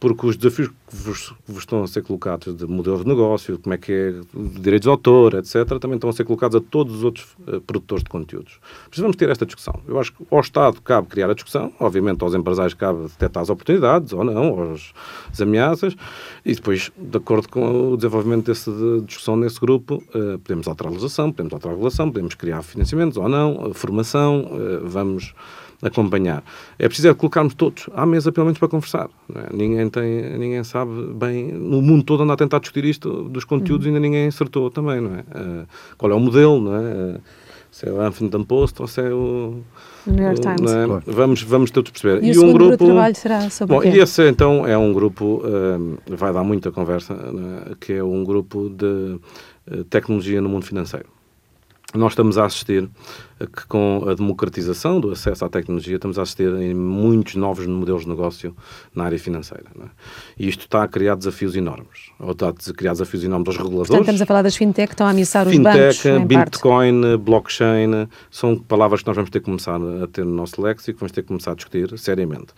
porque 0.01 0.25
os 0.25 0.35
desafios 0.35 0.67
que 0.67 0.95
vos, 0.95 1.31
vos, 1.47 1.59
estão 1.59 1.83
a 1.83 1.87
ser 1.87 2.01
colocados 2.01 2.57
de 2.57 2.65
modelo 2.65 3.03
de 3.03 3.07
negócio, 3.07 3.59
como 3.59 3.75
é 3.75 3.77
que 3.77 3.91
é 3.91 4.13
direitos 4.59 4.85
de 4.85 4.89
autor, 4.89 5.35
etc., 5.35 5.77
também 5.79 5.93
estão 5.93 6.09
a 6.09 6.13
ser 6.13 6.23
colocados 6.23 6.57
a 6.57 6.59
todos 6.59 6.95
os 6.95 7.03
outros 7.03 7.27
uh, 7.47 7.61
produtores 7.61 8.03
de 8.03 8.09
conteúdos. 8.09 8.59
Precisamos 8.87 9.15
ter 9.15 9.29
esta 9.29 9.45
discussão. 9.45 9.79
Eu 9.87 9.99
acho 9.99 10.11
que 10.11 10.25
ao 10.31 10.39
Estado 10.39 10.81
cabe 10.81 11.07
criar 11.07 11.29
a 11.29 11.35
discussão, 11.35 11.71
obviamente 11.79 12.23
aos 12.23 12.33
empresários 12.33 12.73
cabe 12.73 13.03
detectar 13.03 13.43
as 13.43 13.51
oportunidades, 13.51 14.11
ou 14.11 14.23
não, 14.23 14.73
as, 14.73 14.91
as 15.31 15.39
ameaças, 15.39 15.95
e 16.43 16.55
depois, 16.55 16.91
de 16.97 17.17
acordo 17.17 17.47
com 17.47 17.91
o 17.91 17.95
desenvolvimento 17.95 18.47
dessa 18.47 18.71
de 18.71 19.01
discussão 19.01 19.35
nesse 19.35 19.59
grupo, 19.59 20.03
uh, 20.15 20.39
podemos 20.39 20.67
alterar 20.67 20.89
a 20.89 20.93
legislação, 20.93 21.31
podemos 21.31 21.53
alterar 21.53 21.73
a 21.73 21.75
regulação, 21.75 22.07
podemos 22.07 22.33
criar 22.33 22.63
financiamentos 22.63 23.17
ou 23.17 23.29
não, 23.29 23.71
formação, 23.75 24.45
uh, 24.45 24.87
vamos 24.87 25.35
acompanhar. 25.81 26.43
É 26.77 26.87
preciso 26.87 27.09
é 27.09 27.13
colocarmos 27.13 27.53
todos 27.53 27.89
à 27.93 28.05
mesa, 28.05 28.31
pelo 28.31 28.45
menos, 28.45 28.59
para 28.59 28.67
conversar. 28.67 29.09
É? 29.33 29.55
Ninguém, 29.55 29.89
tem, 29.89 30.37
ninguém 30.37 30.63
sabe 30.63 30.91
bem, 31.13 31.51
no 31.51 31.81
mundo 31.81 32.03
todo 32.03 32.23
anda 32.23 32.33
a 32.33 32.37
tentar 32.37 32.59
discutir 32.59 32.85
isto 32.85 33.23
dos 33.23 33.43
conteúdos 33.43 33.85
uhum. 33.85 33.93
e 33.93 33.95
ainda 33.95 34.07
ninguém 34.07 34.27
acertou 34.27 34.69
também, 34.69 35.01
não 35.01 35.15
é? 35.15 35.19
Uh, 35.19 35.67
qual 35.97 36.11
é 36.11 36.15
o 36.15 36.19
modelo, 36.19 36.61
não 36.61 36.75
é? 36.75 36.79
Uh, 36.79 37.21
se 37.71 37.87
é 37.87 37.91
o 37.91 38.05
Huffington 38.05 38.43
Post 38.43 38.81
ou 38.81 38.87
se 38.87 39.01
é 39.01 39.13
o... 39.13 39.61
New 40.05 40.23
York 40.23 40.41
Times. 40.41 40.71
É? 40.71 40.85
Claro. 40.85 41.03
Vamos, 41.07 41.41
vamos 41.43 41.71
todos 41.71 41.91
perceber. 41.91 42.23
E, 42.23 42.31
e 42.31 42.39
um 42.39 42.51
grupo, 42.51 42.71
de 42.71 42.85
trabalho 42.85 43.15
será 43.15 43.49
sobre 43.49 43.75
bom, 43.75 43.83
E 43.83 43.99
esse, 43.99 44.27
então, 44.27 44.67
é 44.67 44.77
um 44.77 44.91
grupo, 44.91 45.41
uh, 45.45 45.97
vai 46.15 46.33
dar 46.33 46.43
muita 46.43 46.71
conversa, 46.71 47.13
é? 47.13 47.75
que 47.79 47.93
é 47.93 48.03
um 48.03 48.23
grupo 48.23 48.69
de 48.69 49.19
tecnologia 49.89 50.41
no 50.41 50.49
mundo 50.49 50.65
financeiro. 50.65 51.05
Nós 51.93 52.13
estamos 52.13 52.37
a 52.37 52.45
assistir 52.45 52.89
que 53.47 53.65
com 53.67 54.05
a 54.07 54.13
democratização 54.13 54.99
do 54.99 55.11
acesso 55.11 55.45
à 55.45 55.49
tecnologia 55.49 55.95
estamos 55.95 56.19
a 56.19 56.23
assistir 56.23 56.53
em 56.55 56.73
muitos 56.73 57.35
novos 57.35 57.65
modelos 57.65 58.03
de 58.03 58.09
negócio 58.09 58.55
na 58.93 59.05
área 59.05 59.19
financeira. 59.19 59.65
É? 59.79 59.85
E 60.37 60.47
isto 60.47 60.61
está 60.61 60.83
a 60.83 60.87
criar 60.87 61.15
desafios 61.15 61.55
enormes. 61.55 62.11
Ou 62.19 62.31
está 62.31 62.49
a 62.49 62.73
criar 62.73 62.91
desafios 62.91 63.23
enormes 63.23 63.47
aos 63.49 63.57
reguladores. 63.57 63.87
Portanto, 63.87 64.03
estamos 64.03 64.21
a 64.21 64.25
falar 64.25 64.41
das 64.41 64.55
fintech 64.55 64.87
que 64.87 64.93
estão 64.93 65.07
a 65.07 65.11
ameaçar 65.11 65.47
os 65.47 65.53
fintech, 65.53 65.77
bancos. 65.77 65.97
Fintech, 65.97 66.25
Bitcoin, 66.27 67.01
parte. 67.01 67.17
blockchain, 67.17 68.07
são 68.29 68.57
palavras 68.57 69.01
que 69.01 69.07
nós 69.07 69.15
vamos 69.15 69.29
ter 69.29 69.39
que 69.39 69.45
começar 69.45 69.75
a 69.75 70.07
ter 70.07 70.25
no 70.25 70.33
nosso 70.33 70.61
léxico, 70.61 70.99
vamos 70.99 71.11
ter 71.11 71.21
que 71.21 71.27
começar 71.27 71.51
a 71.51 71.55
discutir 71.55 71.97
seriamente. 71.97 72.53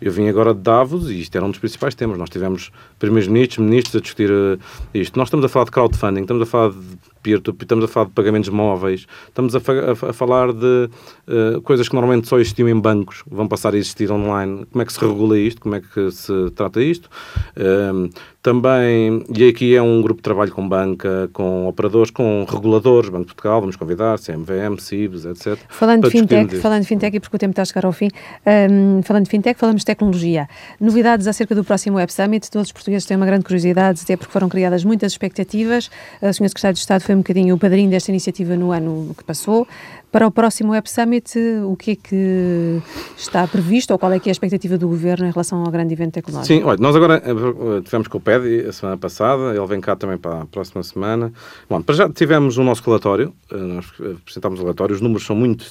Eu 0.00 0.10
vim 0.10 0.28
agora 0.28 0.52
de 0.52 0.60
Davos 0.60 1.10
e 1.10 1.20
isto 1.20 1.36
era 1.36 1.44
um 1.44 1.50
dos 1.50 1.58
principais 1.58 1.94
temas. 1.94 2.18
Nós 2.18 2.30
tivemos 2.30 2.72
primeiros 2.98 3.28
ministros, 3.28 3.58
ministros 3.58 3.96
a 3.96 4.00
discutir 4.00 4.30
uh, 4.30 4.58
isto. 4.92 5.16
Nós 5.18 5.28
estamos 5.28 5.44
a 5.44 5.48
falar 5.48 5.66
de 5.66 5.70
crowdfunding, 5.70 6.22
estamos 6.22 6.42
a 6.42 6.46
falar 6.46 6.70
de 6.70 6.78
peer-to-peer, 7.22 7.64
estamos 7.64 7.84
a 7.84 7.88
falar 7.88 8.06
de 8.06 8.12
pagamentos 8.12 8.50
móveis, 8.50 9.06
estamos 9.28 9.54
a, 9.54 9.58
a, 9.58 10.10
a 10.10 10.12
falar 10.22 10.52
de 10.52 10.88
uh, 11.26 11.60
coisas 11.62 11.88
que 11.88 11.94
normalmente 11.94 12.28
só 12.28 12.38
existiam 12.38 12.68
em 12.68 12.78
bancos, 12.78 13.24
vão 13.28 13.48
passar 13.48 13.74
a 13.74 13.76
existir 13.76 14.10
online. 14.12 14.64
Como 14.70 14.82
é 14.82 14.84
que 14.84 14.92
se 14.92 15.00
regula 15.00 15.36
isto? 15.38 15.60
Como 15.60 15.74
é 15.74 15.80
que 15.80 16.10
se 16.12 16.50
trata 16.54 16.80
isto? 16.80 17.08
Uh, 17.56 18.08
também, 18.42 19.24
e 19.32 19.48
aqui 19.48 19.76
é 19.76 19.80
um 19.80 20.02
grupo 20.02 20.18
de 20.18 20.24
trabalho 20.24 20.50
com 20.50 20.68
banca, 20.68 21.30
com 21.32 21.68
operadores, 21.68 22.10
com 22.10 22.44
reguladores, 22.48 23.08
Banco 23.08 23.26
de 23.26 23.34
Portugal, 23.34 23.60
vamos 23.60 23.76
convidar, 23.76 24.18
CMVM, 24.18 24.80
CIBS, 24.80 25.24
etc. 25.26 25.56
Falando 25.68 26.02
de 26.02 26.10
fintech, 26.10 26.56
falando 26.56 26.82
de 26.82 26.88
fintech, 26.88 27.16
e 27.16 27.20
porque 27.20 27.36
o 27.36 27.38
tempo 27.38 27.52
está 27.52 27.62
a 27.62 27.64
chegar 27.64 27.86
ao 27.86 27.92
fim, 27.92 28.08
um, 28.44 29.00
falando 29.04 29.24
de 29.24 29.30
fintech, 29.30 29.58
falamos 29.58 29.82
de 29.82 29.86
tecnologia. 29.86 30.48
Novidades 30.80 31.28
acerca 31.28 31.54
do 31.54 31.62
próximo 31.62 31.98
Web 31.98 32.12
Summit, 32.12 32.50
todos 32.50 32.66
os 32.66 32.72
portugueses 32.72 33.06
têm 33.06 33.16
uma 33.16 33.26
grande 33.26 33.44
curiosidade, 33.44 34.00
até 34.02 34.16
porque 34.16 34.32
foram 34.32 34.48
criadas 34.48 34.84
muitas 34.84 35.12
expectativas. 35.12 35.88
O 36.20 36.32
Sr. 36.32 36.48
Secretário 36.48 36.74
de 36.74 36.80
Estado 36.80 37.02
foi 37.02 37.14
um 37.14 37.18
bocadinho 37.18 37.54
o 37.54 37.58
padrinho 37.58 37.90
desta 37.90 38.10
iniciativa 38.10 38.56
no 38.56 38.72
ano 38.72 39.14
que 39.16 39.22
passou. 39.22 39.68
Para 40.12 40.26
o 40.26 40.30
próximo 40.30 40.72
Web 40.72 40.90
Summit, 40.90 41.38
o 41.64 41.74
que 41.74 41.92
é 41.92 41.96
que 41.96 42.82
está 43.16 43.48
previsto 43.48 43.92
ou 43.92 43.98
qual 43.98 44.12
é 44.12 44.20
que 44.20 44.28
é 44.28 44.30
a 44.30 44.32
expectativa 44.32 44.76
do 44.76 44.86
Governo 44.86 45.26
em 45.26 45.30
relação 45.30 45.64
ao 45.64 45.70
grande 45.70 45.94
evento 45.94 46.12
tecnológico? 46.12 46.54
Sim, 46.54 46.62
olha, 46.62 46.76
nós 46.78 46.94
agora 46.94 47.22
eh, 47.24 47.80
tivemos 47.82 48.08
com 48.08 48.18
o 48.18 48.20
PED 48.20 48.68
a 48.68 48.72
semana 48.72 48.98
passada, 48.98 49.56
ele 49.56 49.66
vem 49.66 49.80
cá 49.80 49.96
também 49.96 50.18
para 50.18 50.42
a 50.42 50.44
próxima 50.46 50.82
semana. 50.82 51.32
Bom, 51.66 51.80
para 51.80 51.94
já 51.94 52.10
tivemos 52.10 52.58
o 52.58 52.62
nosso 52.62 52.82
relatório, 52.84 53.32
eh, 53.50 53.56
nós 53.56 53.86
apresentámos 54.20 54.60
o 54.60 54.62
relatório, 54.64 54.94
os 54.94 55.00
números 55.00 55.24
são 55.24 55.34
muito 55.34 55.64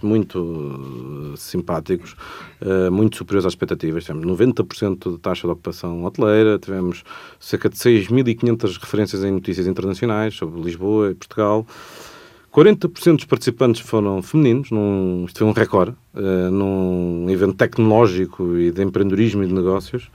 muito 0.00 1.34
simpáticos, 1.36 2.14
muito 2.92 3.16
superiores 3.16 3.44
às 3.44 3.52
expectativas. 3.52 4.04
Tivemos 4.04 4.24
90% 4.24 5.10
de 5.10 5.18
taxa 5.18 5.48
de 5.48 5.52
ocupação 5.52 6.04
hoteleira, 6.04 6.56
tivemos 6.56 7.02
cerca 7.40 7.68
de 7.68 7.74
6.500 7.74 8.78
referências 8.80 9.24
em 9.24 9.32
notícias 9.32 9.66
internacionais 9.66 10.34
sobre 10.34 10.60
Lisboa 10.60 11.10
e 11.10 11.14
Portugal. 11.16 11.66
40% 12.52 13.16
dos 13.16 13.24
participantes 13.24 13.80
foram 13.80 14.22
femininos, 14.22 14.70
num, 14.70 15.24
isto 15.26 15.38
foi 15.38 15.46
um 15.46 15.52
recorde, 15.52 15.94
uh, 16.14 16.50
num 16.50 17.26
evento 17.28 17.54
tecnológico 17.54 18.56
e 18.56 18.70
de 18.70 18.82
empreendedorismo 18.82 19.44
e 19.44 19.46
de 19.46 19.52
negócios. 19.52 20.10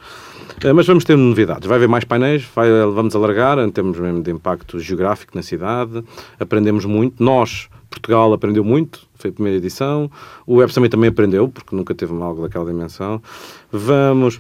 Uh, 0.64 0.74
mas 0.74 0.88
vamos 0.88 1.04
ter 1.04 1.16
novidades. 1.16 1.68
Vai 1.68 1.78
haver 1.78 1.88
mais 1.88 2.04
painéis, 2.04 2.44
vai, 2.56 2.70
vamos 2.94 3.16
alargar 3.16 3.60
em 3.60 3.70
termos 3.70 4.00
mesmo 4.00 4.22
de 4.22 4.32
impacto 4.32 4.80
geográfico 4.80 5.34
na 5.36 5.44
cidade. 5.44 6.04
Aprendemos 6.40 6.86
muito. 6.86 7.24
Nós, 7.24 7.70
Portugal, 7.94 8.34
aprendeu 8.34 8.64
muito 8.64 9.08
foi 9.24 9.30
a 9.30 9.34
primeira 9.34 9.58
edição. 9.58 10.12
O 10.46 10.56
Web 10.56 10.74
Summit 10.74 10.92
também 10.92 11.10
aprendeu, 11.10 11.48
porque 11.48 11.74
nunca 11.74 11.96
teve 11.96 12.14
algo 12.14 12.42
daquela 12.42 12.66
dimensão. 12.66 13.22
Vamos, 13.72 14.40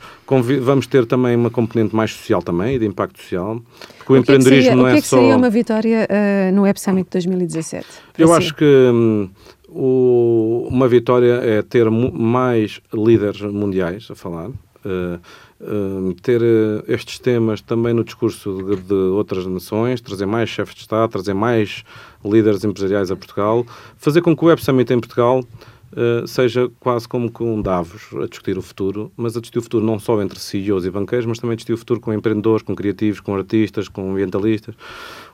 vamos 0.62 0.88
ter 0.88 1.06
também 1.06 1.36
uma 1.36 1.50
componente 1.50 1.96
mais 1.96 2.12
social 2.12 2.42
também, 2.42 2.78
de 2.78 2.86
impacto 2.86 3.22
social. 3.22 3.62
Porque 3.98 4.12
o, 4.12 4.16
o 4.16 4.18
empreendedorismo 4.18 4.64
seria, 4.64 4.76
não 4.76 4.88
é, 4.88 4.90
só... 4.90 4.92
O 4.92 4.94
que 4.94 4.98
é 4.98 5.02
que 5.02 5.08
seria 5.08 5.38
uma 5.38 5.50
vitória 5.50 6.08
uh, 6.10 6.54
no 6.54 6.64
Web 6.64 6.80
Summit 6.80 7.10
2017? 7.10 7.88
Eu 8.18 8.28
si? 8.28 8.34
acho 8.34 8.56
que 8.56 8.66
hum, 8.66 9.30
o, 9.70 10.68
uma 10.70 10.88
vitória 10.88 11.34
é 11.36 11.62
ter 11.62 11.90
mais 11.90 12.82
líderes 12.94 13.42
mundiais 13.42 14.08
a 14.12 14.16
falar. 14.16 14.50
Uh, 14.50 15.18
uh, 15.62 16.14
ter 16.22 16.42
uh, 16.42 16.84
estes 16.88 17.20
temas 17.20 17.62
também 17.62 17.94
no 17.94 18.04
discurso 18.04 18.58
de, 18.64 18.82
de, 18.82 18.94
outras 18.94 19.46
nações, 19.46 20.02
trazer 20.02 20.26
mais 20.26 20.50
chefes 20.50 20.76
de 20.76 20.82
Estado, 20.82 21.10
trazer 21.10 21.34
mais 21.34 21.84
líderes 22.26 22.64
empresariais 22.64 23.12
a 23.12 23.16
Portugal, 23.16 23.66
fazer 23.98 24.22
com 24.22 24.36
que 24.36 24.44
o 24.44 24.48
Web 24.48 24.64
Summit 24.64 24.94
em 24.94 25.00
Portugal 25.00 25.42
uh, 25.42 26.28
seja 26.28 26.70
quase 26.80 27.08
como 27.08 27.32
com 27.32 27.62
Davos 27.62 28.10
a 28.22 28.28
discutir 28.28 28.58
o 28.58 28.62
futuro, 28.62 29.12
mas 29.16 29.38
a 29.38 29.42
discutir 29.42 29.60
o 29.60 29.64
futuro 29.64 29.86
não 29.86 30.00
só 30.00 30.22
entre 30.22 30.40
CEOs 30.40 30.86
e 30.86 30.92
banqueiros, 30.92 31.26
mas 31.26 31.40
também 31.40 31.54
a 31.54 31.56
discutir 31.56 31.74
o 31.74 31.78
futuro 31.78 32.00
com 32.00 32.14
empreendedores, 32.14 32.64
com 32.64 32.76
criativos, 32.76 33.20
com 33.20 33.36
artistas, 33.36 33.88
com 33.88 34.12
ambientalistas. 34.12 34.76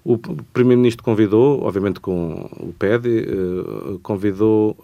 O 0.03 0.17
Primeiro-Ministro 0.17 1.03
convidou, 1.03 1.61
obviamente 1.61 1.99
com 1.99 2.49
o 2.57 2.73
PED, 2.79 3.27
convidou 4.01 4.77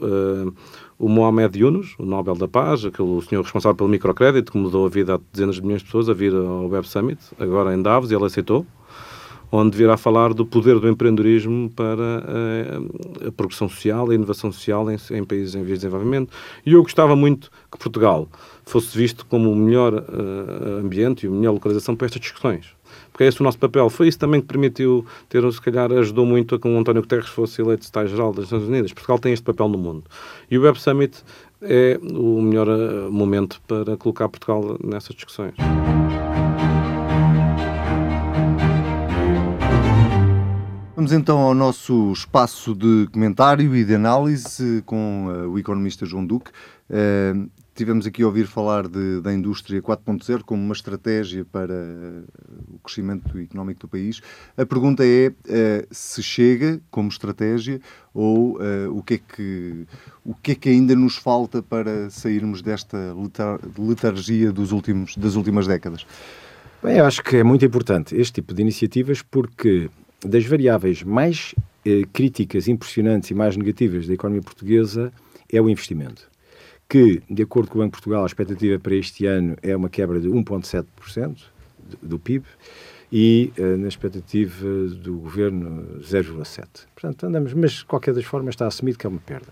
o 0.97 1.09
Mohamed 1.09 1.59
Yunus, 1.59 1.95
o 1.99 2.05
Nobel 2.05 2.35
da 2.35 2.47
Paz, 2.47 2.85
aquele 2.85 3.21
senhor 3.21 3.41
responsável 3.41 3.75
pelo 3.75 3.89
microcrédito, 3.89 4.51
que 4.51 4.57
mudou 4.57 4.85
a 4.85 4.89
vida 4.89 5.15
a 5.15 5.19
dezenas 5.31 5.55
de 5.55 5.61
milhões 5.61 5.81
de 5.81 5.85
pessoas, 5.85 6.09
a 6.09 6.13
vir 6.13 6.33
ao 6.33 6.67
Web 6.67 6.87
Summit, 6.87 7.19
agora 7.39 7.73
em 7.73 7.81
Davos, 7.81 8.11
e 8.11 8.15
ele 8.15 8.25
aceitou, 8.25 8.65
onde 9.51 9.77
virá 9.77 9.97
falar 9.97 10.33
do 10.33 10.45
poder 10.45 10.79
do 10.79 10.89
empreendedorismo 10.89 11.69
para 11.69 11.93
a, 12.01 13.25
eh, 13.25 13.27
a 13.27 13.31
progressão 13.31 13.69
social, 13.69 14.09
a 14.09 14.15
inovação 14.15 14.51
social 14.51 14.89
em, 14.91 14.97
em, 15.11 15.23
países 15.23 15.55
em 15.55 15.63
vias 15.63 15.79
de 15.79 15.85
desenvolvimento. 15.85 16.31
E 16.65 16.73
eu 16.73 16.81
gostava 16.83 17.15
muito 17.15 17.51
que 17.71 17.77
Portugal 17.77 18.27
fosse 18.65 18.97
visto 18.97 19.25
como 19.25 19.51
o 19.51 19.55
melhor 19.55 19.93
uh, 19.93 20.79
ambiente 20.79 21.25
e 21.25 21.29
a 21.29 21.31
melhor 21.31 21.53
localização 21.53 21.95
para 21.95 22.07
estas 22.07 22.21
discussões 22.21 22.75
porque 23.11 23.23
é 23.23 23.27
esse 23.27 23.39
o 23.39 23.43
nosso 23.43 23.57
papel. 23.57 23.89
Foi 23.89 24.09
isso 24.09 24.19
também 24.19 24.41
que 24.41 24.47
permitiu 24.47 25.05
ter, 25.29 25.49
se 25.51 25.61
calhar, 25.61 25.89
ajudou 25.91 26.25
muito 26.25 26.55
a 26.55 26.59
que 26.59 26.67
o 26.67 26.77
António 26.77 27.01
Guterres 27.01 27.29
fosse 27.29 27.61
eleito 27.61 27.85
secretário-geral 27.85 28.33
das 28.33 28.51
Nações 28.51 28.67
Unidas. 28.67 28.91
Portugal 28.91 29.19
tem 29.19 29.31
este 29.31 29.43
papel 29.43 29.69
no 29.69 29.77
mundo. 29.77 30.03
E 30.51 30.57
o 30.57 30.61
Web 30.61 30.79
Summit 30.81 31.23
é 31.61 31.97
o 32.01 32.41
melhor 32.41 32.67
eh, 32.67 33.09
momento 33.09 33.61
para 33.67 33.95
colocar 33.95 34.27
Portugal 34.27 34.77
nessas 34.83 35.15
discussões. 35.15 35.55
Vamos 41.05 41.21
então 41.21 41.37
ao 41.37 41.53
nosso 41.53 42.11
espaço 42.13 42.73
de 42.73 43.07
comentário 43.13 43.75
e 43.75 43.85
de 43.85 43.93
análise 43.93 44.81
com 44.87 45.27
uh, 45.27 45.51
o 45.51 45.59
economista 45.59 46.03
João 46.03 46.25
Duque. 46.25 46.49
Uh, 46.89 47.47
Tivemos 47.75 48.07
aqui 48.07 48.23
a 48.23 48.25
ouvir 48.25 48.47
falar 48.47 48.87
de, 48.87 49.21
da 49.21 49.31
indústria 49.31 49.79
4.0 49.79 50.41
como 50.41 50.63
uma 50.63 50.73
estratégia 50.73 51.45
para 51.45 51.75
uh, 51.75 52.25
o 52.73 52.79
crescimento 52.79 53.37
económico 53.37 53.81
do 53.81 53.87
país. 53.87 54.19
A 54.57 54.65
pergunta 54.65 55.03
é 55.05 55.31
se 55.91 56.23
chega 56.23 56.81
como 56.89 57.09
estratégia 57.09 57.79
ou 58.11 58.57
o, 58.89 59.03
que 59.03 59.13
é 59.13 59.17
que, 59.19 59.85
o 60.25 60.33
que 60.33 60.53
é 60.53 60.55
que 60.55 60.69
ainda 60.69 60.95
nos 60.95 61.17
falta 61.17 61.61
para 61.61 62.09
sairmos 62.09 62.63
desta 62.63 62.97
letar 63.13 63.59
letargia 63.77 64.51
dos 64.51 64.71
últimos, 64.71 65.15
das 65.15 65.35
últimas 65.35 65.67
décadas? 65.67 66.03
Bem, 66.81 66.97
eu 66.97 67.05
acho 67.05 67.21
que 67.23 67.37
é 67.37 67.43
muito 67.43 67.63
importante 67.63 68.15
este 68.15 68.41
tipo 68.41 68.55
de 68.55 68.63
iniciativas 68.63 69.21
porque 69.21 69.91
das 70.25 70.45
variáveis 70.45 71.03
mais 71.03 71.53
críticas, 72.11 72.67
impressionantes 72.67 73.29
e 73.29 73.33
mais 73.33 73.55
negativas 73.55 74.07
da 74.07 74.13
economia 74.13 74.41
portuguesa 74.41 75.13
é 75.51 75.61
o 75.61 75.69
investimento 75.69 76.27
que, 76.87 77.21
de 77.29 77.43
acordo 77.43 77.69
com 77.69 77.79
o 77.79 77.81
Banco 77.81 77.95
de 77.95 78.01
Portugal, 78.01 78.23
a 78.23 78.25
expectativa 78.25 78.79
para 78.79 78.95
este 78.95 79.25
ano 79.25 79.55
é 79.61 79.75
uma 79.75 79.89
quebra 79.89 80.19
de 80.19 80.27
1,7% 80.27 81.37
do 82.01 82.19
PIB 82.19 82.45
e 83.11 83.51
uh, 83.57 83.77
na 83.77 83.87
expectativa 83.87 84.67
do 85.01 85.17
governo 85.17 85.99
0,7%. 86.01 86.67
Portanto, 86.93 87.25
andamos, 87.25 87.53
mas 87.53 87.71
de 87.73 87.85
qualquer 87.85 88.13
das 88.13 88.25
formas 88.25 88.53
está 88.53 88.67
assumido 88.67 88.97
que 88.97 89.05
é 89.05 89.09
uma 89.09 89.19
perda. 89.19 89.47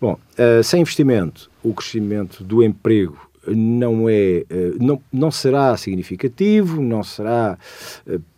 Bom, 0.00 0.18
uh, 0.38 0.62
sem 0.62 0.80
investimento, 0.80 1.50
o 1.62 1.74
crescimento 1.74 2.42
do 2.42 2.62
emprego 2.62 3.29
não 3.46 4.08
é, 4.08 4.44
uh, 4.50 4.84
não, 4.84 5.02
não 5.12 5.30
será 5.30 5.76
significativo, 5.76 6.80
não 6.80 7.02
será 7.02 7.58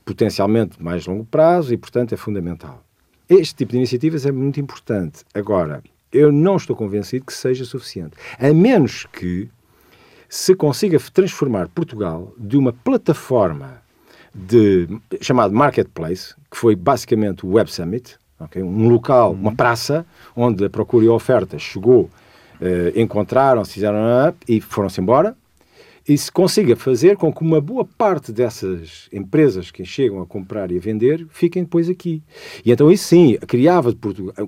potencialmente 0.05 0.83
mais 0.83 1.07
longo 1.07 1.25
prazo 1.25 1.73
e, 1.73 1.77
portanto, 1.77 2.13
é 2.13 2.17
fundamental. 2.17 2.83
Este 3.29 3.55
tipo 3.55 3.73
de 3.73 3.79
iniciativas 3.79 4.27
é 4.27 4.33
muito 4.33 4.61
importante. 4.61 5.25
Agora, 5.33 5.83
eu 6.13 6.31
não 6.31 6.57
estou 6.57 6.77
convencido 6.77 7.25
que 7.25 7.33
seja 7.33 7.65
suficiente. 7.65 8.15
A 8.39 8.53
menos 8.53 9.07
que 9.07 9.49
se 10.29 10.55
consiga 10.55 10.99
transformar 11.13 11.69
Portugal 11.69 12.33
de 12.39 12.57
uma 12.57 12.73
plataforma 12.73 13.83
de, 14.35 14.89
chamado 15.21 15.55
Marketplace, 15.55 16.35
que 16.51 16.57
foi 16.57 16.75
basicamente 16.75 17.45
o 17.45 17.53
Web 17.53 17.71
Summit, 17.71 18.17
okay? 18.41 18.63
um 18.63 18.89
local, 18.89 19.33
uma 19.33 19.55
praça, 19.55 20.07
onde 20.35 20.65
a 20.65 20.71
procura 20.71 21.05
e 21.05 21.09
a 21.09 21.13
oferta 21.13 21.59
chegou, 21.59 22.11
uh, 22.63 22.99
encontraram-se, 22.99 23.75
fizeram 23.75 23.99
e 24.49 24.61
foram-se 24.61 25.01
embora, 25.01 25.37
e 26.09 26.17
se 26.17 26.33
consiga 26.33 26.75
fazer 26.75 27.17
com 27.17 27.33
que 27.33 27.43
uma 27.43 27.61
boa 27.61 27.85
parte 27.85 28.33
dessas 28.33 29.09
empresas 29.13 29.71
que 29.71 29.85
chegam 29.85 30.21
a 30.21 30.27
comprar 30.27 30.71
e 30.73 30.77
a 30.77 30.81
vender 30.81 31.27
fiquem 31.31 31.63
depois 31.63 31.89
aqui. 31.89 32.23
E 32.65 32.73
então 32.73 32.91
isso 32.91 33.05
sim, 33.05 33.37
criava, 33.47 33.95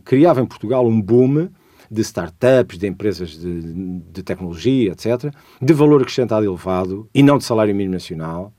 criava 0.05 0.41
em 0.41 0.47
Portugal 0.47 0.87
um 0.87 1.01
boom 1.01 1.49
de 1.91 2.01
startups, 2.01 2.79
de 2.79 2.89
empresas 2.89 3.39
de, 3.39 4.01
de 4.11 4.23
tecnologia, 4.23 4.93
etc., 4.93 5.33
de 5.61 5.73
valor 5.73 6.03
acrescentado 6.03 6.45
elevado 6.45 7.09
e 7.15 7.23
não 7.23 7.39
de 7.39 7.45
salário 7.45 7.75
mínimo 7.75 7.95
nacional, 7.95 8.53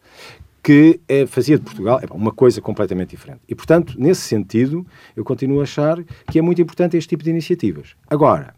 que 0.64 1.00
é, 1.08 1.26
fazia 1.26 1.58
de 1.58 1.64
Portugal 1.64 2.00
uma 2.12 2.32
coisa 2.32 2.62
completamente 2.62 3.10
diferente. 3.10 3.42
E, 3.48 3.54
portanto, 3.54 3.96
nesse 3.98 4.22
sentido, 4.22 4.86
eu 5.16 5.24
continuo 5.24 5.60
a 5.60 5.64
achar 5.64 6.04
que 6.32 6.40
é 6.40 6.42
muito 6.42 6.62
importante 6.62 6.98
este 6.98 7.10
tipo 7.10 7.24
de 7.24 7.30
iniciativas. 7.30 7.90
Agora, 8.08 8.54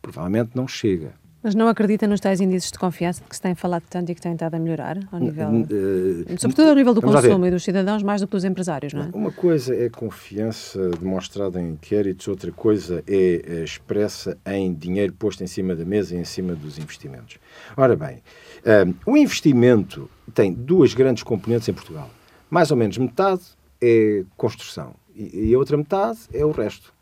provavelmente 0.00 0.50
não 0.54 0.66
chega. 0.66 1.12
Mas 1.40 1.54
não 1.54 1.68
acredita 1.68 2.06
nos 2.06 2.18
tais 2.18 2.40
índices 2.40 2.72
de 2.72 2.78
confiança 2.78 3.22
de 3.22 3.28
que 3.28 3.36
se 3.36 3.40
tem 3.40 3.54
falado 3.54 3.84
tanto 3.88 4.10
e 4.10 4.14
que 4.14 4.20
têm 4.20 4.32
estado 4.32 4.54
a 4.54 4.58
melhorar 4.58 4.98
ao 5.12 5.20
nível, 5.20 5.48
uh, 5.48 6.38
sobretudo 6.40 6.70
ao 6.70 6.74
nível 6.74 6.92
do 6.92 7.00
consumo 7.00 7.46
e 7.46 7.50
dos 7.50 7.62
cidadãos, 7.62 8.02
mais 8.02 8.20
do 8.20 8.26
que 8.26 8.32
dos 8.32 8.44
empresários, 8.44 8.92
não 8.92 9.02
é? 9.02 9.10
Uma 9.14 9.30
coisa 9.30 9.72
é 9.74 9.88
confiança 9.88 10.90
demonstrada 10.90 11.60
em 11.60 11.70
inquéritos, 11.70 12.26
outra 12.26 12.50
coisa 12.50 13.04
é, 13.06 13.42
é 13.46 13.64
expressa 13.64 14.36
em 14.46 14.74
dinheiro 14.74 15.12
posto 15.12 15.44
em 15.44 15.46
cima 15.46 15.76
da 15.76 15.84
mesa 15.84 16.16
e 16.16 16.18
em 16.18 16.24
cima 16.24 16.56
dos 16.56 16.76
investimentos. 16.76 17.38
Ora 17.76 17.94
bem, 17.94 18.16
uh, 18.16 18.94
o 19.06 19.16
investimento 19.16 20.10
tem 20.34 20.52
duas 20.52 20.92
grandes 20.92 21.22
componentes 21.22 21.68
em 21.68 21.72
Portugal. 21.72 22.10
Mais 22.50 22.72
ou 22.72 22.76
menos 22.76 22.98
metade 22.98 23.42
é 23.80 24.24
construção 24.36 24.94
e, 25.14 25.50
e 25.50 25.54
a 25.54 25.58
outra 25.58 25.76
metade 25.76 26.18
é 26.32 26.44
o 26.44 26.50
resto. 26.50 26.92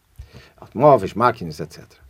automóveis, 0.58 1.14
máquinas, 1.14 1.58
etc. 1.58 2.05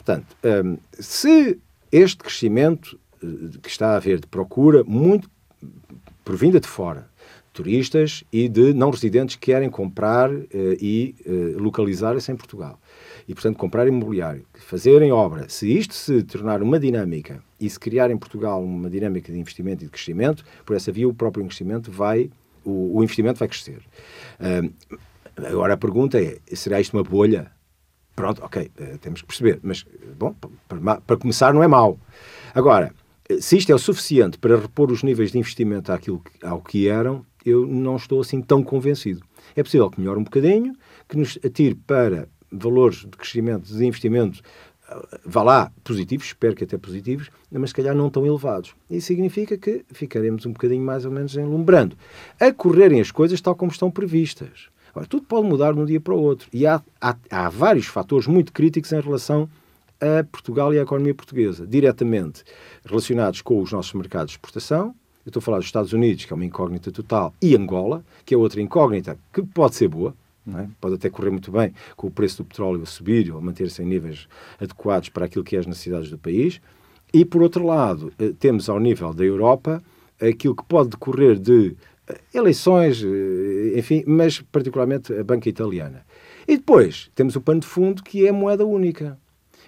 Portanto, 0.00 0.34
um, 0.42 0.78
se 0.98 1.58
este 1.92 2.16
crescimento 2.16 2.98
uh, 3.22 3.58
que 3.60 3.68
está 3.68 3.90
a 3.90 3.96
haver 3.96 4.18
de 4.18 4.26
procura, 4.26 4.82
muito 4.82 5.30
provinda 6.24 6.58
de 6.58 6.66
fora, 6.66 7.06
turistas 7.52 8.24
e 8.32 8.48
de 8.48 8.72
não 8.72 8.88
residentes 8.88 9.36
que 9.36 9.52
querem 9.52 9.68
comprar 9.68 10.30
uh, 10.30 10.46
e 10.80 11.14
uh, 11.26 11.62
localizar-se 11.62 12.32
em 12.32 12.36
Portugal. 12.36 12.80
E, 13.28 13.34
portanto, 13.34 13.58
comprar 13.58 13.86
imobiliário, 13.86 14.46
fazerem 14.54 15.12
obra. 15.12 15.50
Se 15.50 15.70
isto 15.70 15.92
se 15.92 16.22
tornar 16.22 16.62
uma 16.62 16.80
dinâmica 16.80 17.42
e 17.60 17.68
se 17.68 17.78
criar 17.78 18.10
em 18.10 18.16
Portugal 18.16 18.64
uma 18.64 18.88
dinâmica 18.88 19.30
de 19.30 19.38
investimento 19.38 19.84
e 19.84 19.86
de 19.86 19.92
crescimento, 19.92 20.42
por 20.64 20.74
essa 20.74 20.90
via 20.90 21.06
o 21.06 21.12
próprio 21.12 21.44
investimento 21.44 21.92
vai, 21.92 22.30
o, 22.64 23.02
investimento 23.02 23.38
vai 23.38 23.48
crescer. 23.48 23.82
Uh, 24.40 24.72
agora 25.44 25.74
a 25.74 25.76
pergunta 25.76 26.18
é, 26.18 26.38
será 26.54 26.80
isto 26.80 26.96
uma 26.96 27.04
bolha? 27.04 27.52
Pronto, 28.20 28.44
ok, 28.44 28.70
uh, 28.78 28.98
temos 28.98 29.22
que 29.22 29.26
perceber. 29.26 29.60
Mas, 29.62 29.86
bom, 30.18 30.34
para, 30.68 31.00
para 31.00 31.16
começar 31.16 31.54
não 31.54 31.62
é 31.62 31.68
mau. 31.68 31.98
Agora, 32.54 32.92
se 33.40 33.56
isto 33.56 33.72
é 33.72 33.74
o 33.74 33.78
suficiente 33.78 34.38
para 34.38 34.56
repor 34.58 34.90
os 34.90 35.02
níveis 35.02 35.32
de 35.32 35.38
investimento 35.38 35.90
àquilo 35.90 36.22
ao 36.42 36.60
que 36.60 36.88
eram, 36.88 37.24
eu 37.44 37.66
não 37.66 37.96
estou 37.96 38.20
assim 38.20 38.42
tão 38.42 38.62
convencido. 38.62 39.22
É 39.56 39.62
possível 39.62 39.90
que 39.90 40.00
melhore 40.00 40.20
um 40.20 40.24
bocadinho, 40.24 40.74
que 41.08 41.16
nos 41.16 41.38
atire 41.44 41.74
para 41.74 42.28
valores 42.52 42.98
de 42.98 43.16
crescimento, 43.16 43.72
de 43.72 43.86
investimento, 43.86 44.42
vá 45.24 45.42
lá, 45.42 45.72
positivos, 45.84 46.26
espero 46.26 46.54
que 46.54 46.64
até 46.64 46.76
positivos, 46.76 47.30
mas 47.50 47.70
se 47.70 47.76
calhar 47.76 47.94
não 47.94 48.10
tão 48.10 48.26
elevados. 48.26 48.74
Isso 48.90 49.06
significa 49.06 49.56
que 49.56 49.84
ficaremos 49.92 50.44
um 50.46 50.52
bocadinho 50.52 50.84
mais 50.84 51.04
ou 51.04 51.12
menos 51.12 51.36
enlumbrando. 51.36 51.96
A 52.38 52.52
correrem 52.52 53.00
as 53.00 53.10
coisas 53.10 53.40
tal 53.40 53.54
como 53.54 53.70
estão 53.70 53.90
previstas. 53.90 54.69
Ora, 54.94 55.06
tudo 55.06 55.24
pode 55.24 55.46
mudar 55.46 55.72
de 55.72 55.78
um 55.78 55.84
dia 55.84 56.00
para 56.00 56.14
o 56.14 56.20
outro. 56.20 56.48
E 56.52 56.66
há, 56.66 56.82
há, 57.00 57.16
há 57.30 57.48
vários 57.48 57.86
fatores 57.86 58.26
muito 58.26 58.52
críticos 58.52 58.92
em 58.92 59.00
relação 59.00 59.48
a 60.00 60.24
Portugal 60.24 60.72
e 60.72 60.78
à 60.78 60.82
economia 60.82 61.14
portuguesa, 61.14 61.66
diretamente 61.66 62.42
relacionados 62.84 63.42
com 63.42 63.60
os 63.60 63.70
nossos 63.70 63.92
mercados 63.92 64.32
de 64.32 64.38
exportação. 64.38 64.94
Eu 65.24 65.30
estou 65.30 65.40
a 65.40 65.42
falar 65.42 65.58
dos 65.58 65.66
Estados 65.66 65.92
Unidos, 65.92 66.24
que 66.24 66.32
é 66.32 66.36
uma 66.36 66.44
incógnita 66.44 66.90
total, 66.90 67.34
e 67.42 67.54
Angola, 67.54 68.02
que 68.24 68.34
é 68.34 68.38
outra 68.38 68.62
incógnita 68.62 69.18
que 69.32 69.42
pode 69.42 69.74
ser 69.74 69.88
boa, 69.88 70.14
é? 70.48 70.66
Pode 70.80 70.94
até 70.94 71.10
correr 71.10 71.30
muito 71.30 71.52
bem 71.52 71.72
com 71.96 72.06
o 72.06 72.10
preço 72.10 72.38
do 72.38 72.46
petróleo 72.46 72.82
a 72.82 72.86
subir 72.86 73.30
ou 73.30 73.40
manter-se 73.40 73.82
em 73.82 73.86
níveis 73.86 74.26
adequados 74.58 75.08
para 75.08 75.26
aquilo 75.26 75.44
que 75.44 75.54
é 75.54 75.58
as 75.58 75.66
necessidades 75.66 76.10
do 76.10 76.18
país. 76.18 76.60
E, 77.12 77.24
por 77.24 77.42
outro 77.42 77.64
lado, 77.64 78.12
eh, 78.18 78.32
temos 78.38 78.68
ao 78.68 78.80
nível 78.80 79.12
da 79.12 79.24
Europa 79.24 79.82
aquilo 80.20 80.54
que 80.54 80.64
pode 80.64 80.90
decorrer 80.90 81.38
de 81.38 81.76
eleições, 82.32 83.02
eh, 83.02 83.78
enfim, 83.78 84.04
mas 84.06 84.40
particularmente 84.40 85.12
a 85.12 85.24
banca 85.24 85.48
italiana. 85.48 86.04
E 86.46 86.56
depois 86.56 87.10
temos 87.14 87.36
o 87.36 87.40
pano 87.40 87.60
de 87.60 87.66
fundo 87.66 88.02
que 88.02 88.26
é 88.26 88.30
a 88.30 88.32
moeda 88.32 88.64
única. 88.64 89.18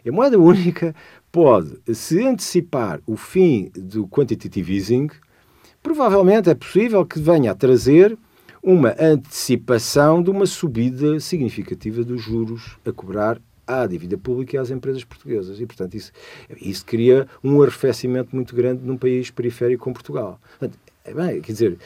E 0.05 0.09
a 0.09 0.13
moeda 0.13 0.39
única 0.41 0.95
pode, 1.31 1.79
se 1.95 2.23
antecipar 2.25 3.01
o 3.07 3.17
fim 3.17 3.71
do 3.75 4.07
quantitative 4.07 4.75
easing, 4.75 5.09
provavelmente 5.83 6.51
é 6.51 6.55
possível 6.55 7.05
que 7.05 7.19
venha 7.19 7.53
a 7.53 7.55
trazer 7.55 8.17
uma 8.63 8.95
antecipação 8.99 10.23
de 10.23 10.31
uma 10.31 10.47
subida 10.47 11.19
significativa 11.19 12.05
dos 12.05 12.23
juros 12.23 12.77
a 12.87 12.93
cobrar 12.93 13.41
à 13.67 13.87
dívida 13.87 14.17
pública 14.17 14.57
e 14.57 14.59
às 14.59 14.71
empresas 14.71 15.03
portuguesas. 15.05 15.61
E, 15.61 15.67
portanto, 15.67 15.95
isso, 15.95 16.13
isso 16.61 16.85
cria 16.85 17.27
um 17.43 17.61
arrefecimento 17.61 18.35
muito 18.35 18.55
grande 18.55 18.85
num 18.85 18.97
país 18.97 19.31
periférico 19.31 19.85
como 19.85 19.95
Portugal. 19.95 20.41
Portanto, 20.59 20.79
é 21.05 21.15
bem, 21.15 21.41
quer 21.41 21.53
dizer, 21.53 21.79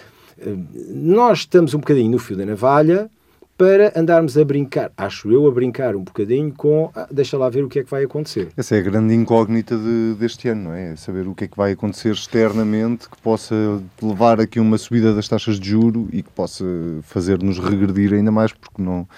nós 0.89 1.41
estamos 1.41 1.75
um 1.75 1.79
bocadinho 1.79 2.11
no 2.11 2.19
fio 2.19 2.37
da 2.37 2.45
navalha 2.45 3.11
para 3.57 3.99
andarmos 3.99 4.37
a 4.37 4.45
brincar, 4.45 4.93
acho 4.97 5.31
eu, 5.31 5.47
a 5.47 5.51
brincar 5.51 5.97
um 5.97 6.03
bocadinho 6.03 6.53
com 6.53 6.91
ah, 6.95 7.09
deixa 7.11 7.39
lá 7.39 7.49
ver 7.49 7.65
o 7.65 7.69
que 7.69 7.79
é 7.79 7.85
que 7.85 7.91
vai 7.91 8.05
acontecer. 8.05 8.49
Essa 8.57 8.77
é 8.77 8.81
a 8.81 8.83
grande 8.83 9.15
incógnita 9.15 9.77
de, 9.77 10.15
deste 10.19 10.49
ano, 10.49 10.65
não 10.65 10.73
é? 10.75 10.93
é? 10.93 10.97
Saber 10.97 11.27
o 11.27 11.35
que 11.35 11.45
é 11.45 11.49
que 11.49 11.57
vai 11.57 11.73
acontecer 11.73 12.13
externamente 12.13 13.09
que 13.09 13.17
possa 13.23 13.55
levar 14.03 14.41
aqui 14.41 14.61
uma 14.61 14.77
subida 14.77 15.15
das 15.15 15.27
taxas 15.27 15.59
de 15.59 15.71
juro 15.71 16.07
e 16.13 16.23
que 16.23 16.31
possa 16.31 16.67
fazer-nos 17.03 17.59
regredir 17.59 18.13
ainda 18.13 18.31
mais, 18.31 18.53
porque 18.53 18.83
não, 18.83 19.09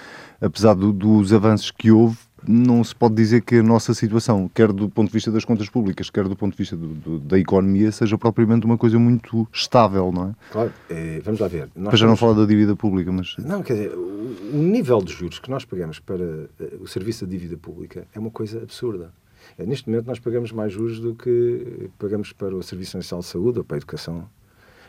apesar 0.40 0.74
do, 0.74 0.92
dos 0.92 1.32
avanços 1.32 1.72
que 1.72 1.90
houve, 1.90 2.16
não 2.46 2.82
se 2.84 2.94
pode 2.94 3.14
dizer 3.14 3.42
que 3.42 3.56
a 3.56 3.62
nossa 3.62 3.94
situação, 3.94 4.50
quer 4.54 4.72
do 4.72 4.88
ponto 4.88 5.08
de 5.08 5.12
vista 5.12 5.30
das 5.30 5.44
contas 5.44 5.68
públicas, 5.68 6.10
quer 6.10 6.28
do 6.28 6.36
ponto 6.36 6.52
de 6.52 6.58
vista 6.58 6.76
do, 6.76 6.88
do, 6.88 7.18
da 7.18 7.38
economia, 7.38 7.90
seja 7.90 8.16
propriamente 8.16 8.64
uma 8.66 8.78
coisa 8.78 8.98
muito 8.98 9.46
estável, 9.52 10.12
não 10.12 10.30
é? 10.30 10.34
Claro, 10.50 10.72
é, 10.88 11.20
vamos 11.20 11.40
lá 11.40 11.48
ver. 11.48 11.68
Nós 11.74 11.98
já 11.98 12.06
não 12.06 12.16
falar 12.16 12.34
da 12.34 12.44
dívida 12.44 12.76
pública, 12.76 13.10
mas... 13.10 13.36
Não, 13.38 13.62
quer 13.62 13.74
dizer, 13.74 13.90
o, 13.94 14.56
o 14.56 14.62
nível 14.62 15.00
de 15.02 15.12
juros 15.12 15.38
que 15.38 15.50
nós 15.50 15.64
pagamos 15.64 15.98
para 15.98 16.22
uh, 16.24 16.48
o 16.80 16.86
serviço 16.86 17.26
de 17.26 17.36
dívida 17.36 17.56
pública 17.56 18.06
é 18.14 18.18
uma 18.18 18.30
coisa 18.30 18.62
absurda. 18.62 19.12
É, 19.56 19.64
neste 19.64 19.88
momento 19.88 20.06
nós 20.06 20.18
pagamos 20.18 20.52
mais 20.52 20.72
juros 20.72 21.00
do 21.00 21.14
que 21.14 21.90
pagamos 21.98 22.32
para 22.32 22.54
o 22.54 22.62
Serviço 22.62 22.96
Nacional 22.96 23.20
de 23.22 23.26
Saúde 23.26 23.58
ou 23.58 23.64
para 23.64 23.76
a 23.76 23.78
Educação 23.78 24.28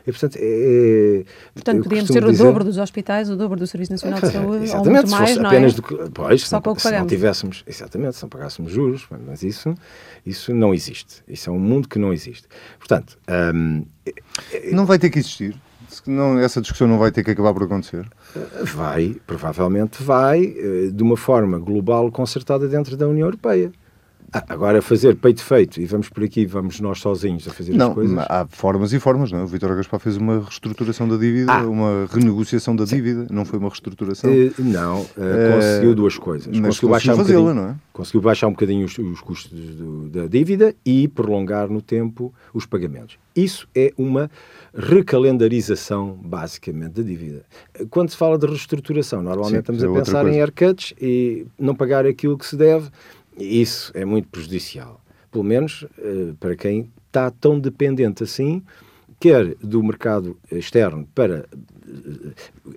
e, 0.06 0.12
portanto, 0.12 0.36
é, 0.36 1.20
é 1.20 1.24
portanto 1.54 1.82
podíamos 1.82 2.10
ter 2.10 2.24
o 2.24 2.30
dizer... 2.30 2.44
dobro 2.44 2.64
dos 2.64 2.78
hospitais, 2.78 3.30
o 3.30 3.36
dobro 3.36 3.58
do 3.58 3.66
Serviço 3.66 3.92
Nacional 3.92 4.20
de 4.20 4.30
Saúde, 4.30 4.64
exatamente, 4.64 4.88
ou 4.88 4.92
muito 4.92 5.10
mais, 5.10 5.36
não 5.36 5.44
é? 5.44 5.48
apenas 5.48 5.74
do 5.74 5.82
que, 5.82 5.94
pois, 6.12 6.42
Só 6.42 6.60
se, 6.60 6.80
se 6.80 6.90
não 6.92 7.06
tivéssemos, 7.06 7.64
exatamente, 7.66 8.16
se 8.16 8.22
não 8.22 8.28
pagássemos 8.28 8.72
juros, 8.72 9.06
mas 9.26 9.42
isso, 9.42 9.74
isso 10.24 10.54
não 10.54 10.74
existe. 10.74 11.22
Isso 11.28 11.50
é 11.50 11.52
um 11.52 11.58
mundo 11.58 11.88
que 11.88 11.98
não 11.98 12.12
existe. 12.12 12.46
Portanto... 12.78 13.18
Hum, 13.54 13.84
não 14.72 14.86
vai 14.86 14.98
ter 14.98 15.10
que 15.10 15.18
existir? 15.18 15.54
Não, 16.06 16.38
essa 16.38 16.60
discussão 16.60 16.86
não 16.86 16.98
vai 16.98 17.10
ter 17.10 17.24
que 17.24 17.30
acabar 17.32 17.52
por 17.52 17.64
acontecer? 17.64 18.08
Vai, 18.62 19.16
provavelmente 19.26 20.02
vai, 20.02 20.44
eh, 20.44 20.90
de 20.92 21.02
uma 21.02 21.16
forma 21.16 21.58
global 21.58 22.10
concertada 22.12 22.68
dentro 22.68 22.96
da 22.96 23.08
União 23.08 23.26
Europeia. 23.26 23.72
Ah, 24.32 24.44
agora 24.48 24.80
fazer 24.80 25.16
peito 25.16 25.42
feito 25.42 25.80
e 25.80 25.86
vamos 25.86 26.08
por 26.08 26.22
aqui, 26.22 26.46
vamos 26.46 26.80
nós 26.80 27.00
sozinhos 27.00 27.48
a 27.48 27.50
fazer 27.50 27.74
não, 27.74 27.88
as 27.88 27.94
coisas. 27.94 28.18
Há 28.18 28.46
formas 28.48 28.92
e 28.92 29.00
formas, 29.00 29.32
não 29.32 29.40
é? 29.40 29.42
O 29.42 29.46
Vitor 29.46 29.74
Gaspar 29.74 29.98
fez 29.98 30.16
uma 30.16 30.40
reestruturação 30.40 31.08
da 31.08 31.16
dívida, 31.16 31.52
ah, 31.52 31.66
uma 31.66 32.06
renegociação 32.08 32.76
da 32.76 32.84
dívida, 32.84 33.26
não 33.28 33.44
foi 33.44 33.58
uma 33.58 33.68
reestruturação? 33.68 34.30
Uh, 34.30 34.52
não, 34.58 35.02
uh, 35.02 35.06
conseguiu 35.56 35.94
duas 35.94 36.16
coisas. 36.16 36.46
Mas 36.46 36.78
conseguiu, 36.78 36.88
baixar 36.90 37.14
um 37.14 37.54
não 37.54 37.68
é? 37.70 37.76
Conseguiu 37.92 38.20
baixar 38.20 38.46
um 38.46 38.52
bocadinho 38.52 38.86
os, 38.86 38.96
os 38.96 39.20
custos 39.20 39.50
do, 39.52 40.08
da 40.08 40.26
dívida 40.26 40.74
e 40.84 41.08
prolongar 41.08 41.68
no 41.68 41.82
tempo 41.82 42.32
os 42.54 42.64
pagamentos. 42.64 43.18
Isso 43.34 43.68
é 43.74 43.92
uma 43.96 44.30
recalendarização, 44.74 46.18
basicamente, 46.22 46.94
da 46.94 47.02
dívida. 47.02 47.44
Quando 47.90 48.10
se 48.10 48.16
fala 48.16 48.38
de 48.38 48.46
reestruturação, 48.46 49.22
normalmente 49.22 49.66
Sim, 49.66 49.72
estamos 49.72 49.82
é 49.82 49.86
a 49.86 49.90
pensar 49.90 50.22
coisa. 50.22 50.36
em 50.36 50.40
haircuts 50.40 50.94
e 51.00 51.46
não 51.58 51.74
pagar 51.74 52.06
aquilo 52.06 52.38
que 52.38 52.46
se 52.46 52.56
deve 52.56 52.88
isso 53.44 53.92
é 53.94 54.04
muito 54.04 54.28
prejudicial. 54.28 55.00
Pelo 55.30 55.44
menos 55.44 55.82
uh, 55.82 56.34
para 56.38 56.56
quem 56.56 56.90
está 57.06 57.30
tão 57.30 57.58
dependente 57.58 58.22
assim, 58.22 58.62
quer 59.18 59.54
do 59.56 59.82
mercado 59.82 60.36
externo 60.50 61.08
para 61.14 61.46
uh, 61.86 62.32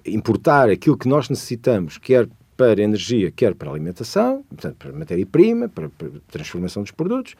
importar 0.06 0.70
aquilo 0.70 0.98
que 0.98 1.08
nós 1.08 1.30
necessitamos, 1.30 1.98
quer 1.98 2.28
para 2.56 2.82
energia, 2.82 3.32
quer 3.32 3.56
para 3.56 3.72
alimentação, 3.72 4.44
portanto, 4.50 4.76
para 4.78 4.92
matéria-prima, 4.94 5.70
para, 5.70 5.90
para, 5.90 6.10
transformação 6.30 6.84
dos 6.84 6.92
produtos, 6.92 7.36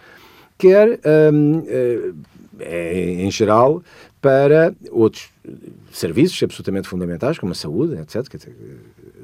quer, 0.58 1.00
um, 1.32 1.64
eh, 2.60 3.16
em 3.20 3.32
geral, 3.32 3.84
para 4.22 4.74
outros 4.92 5.30
serviços 5.92 6.42
absolutamente 6.42 6.88
fundamentais, 6.88 7.38
como 7.38 7.52
a 7.52 7.56
saúde, 7.56 7.96
etc. 8.00 8.50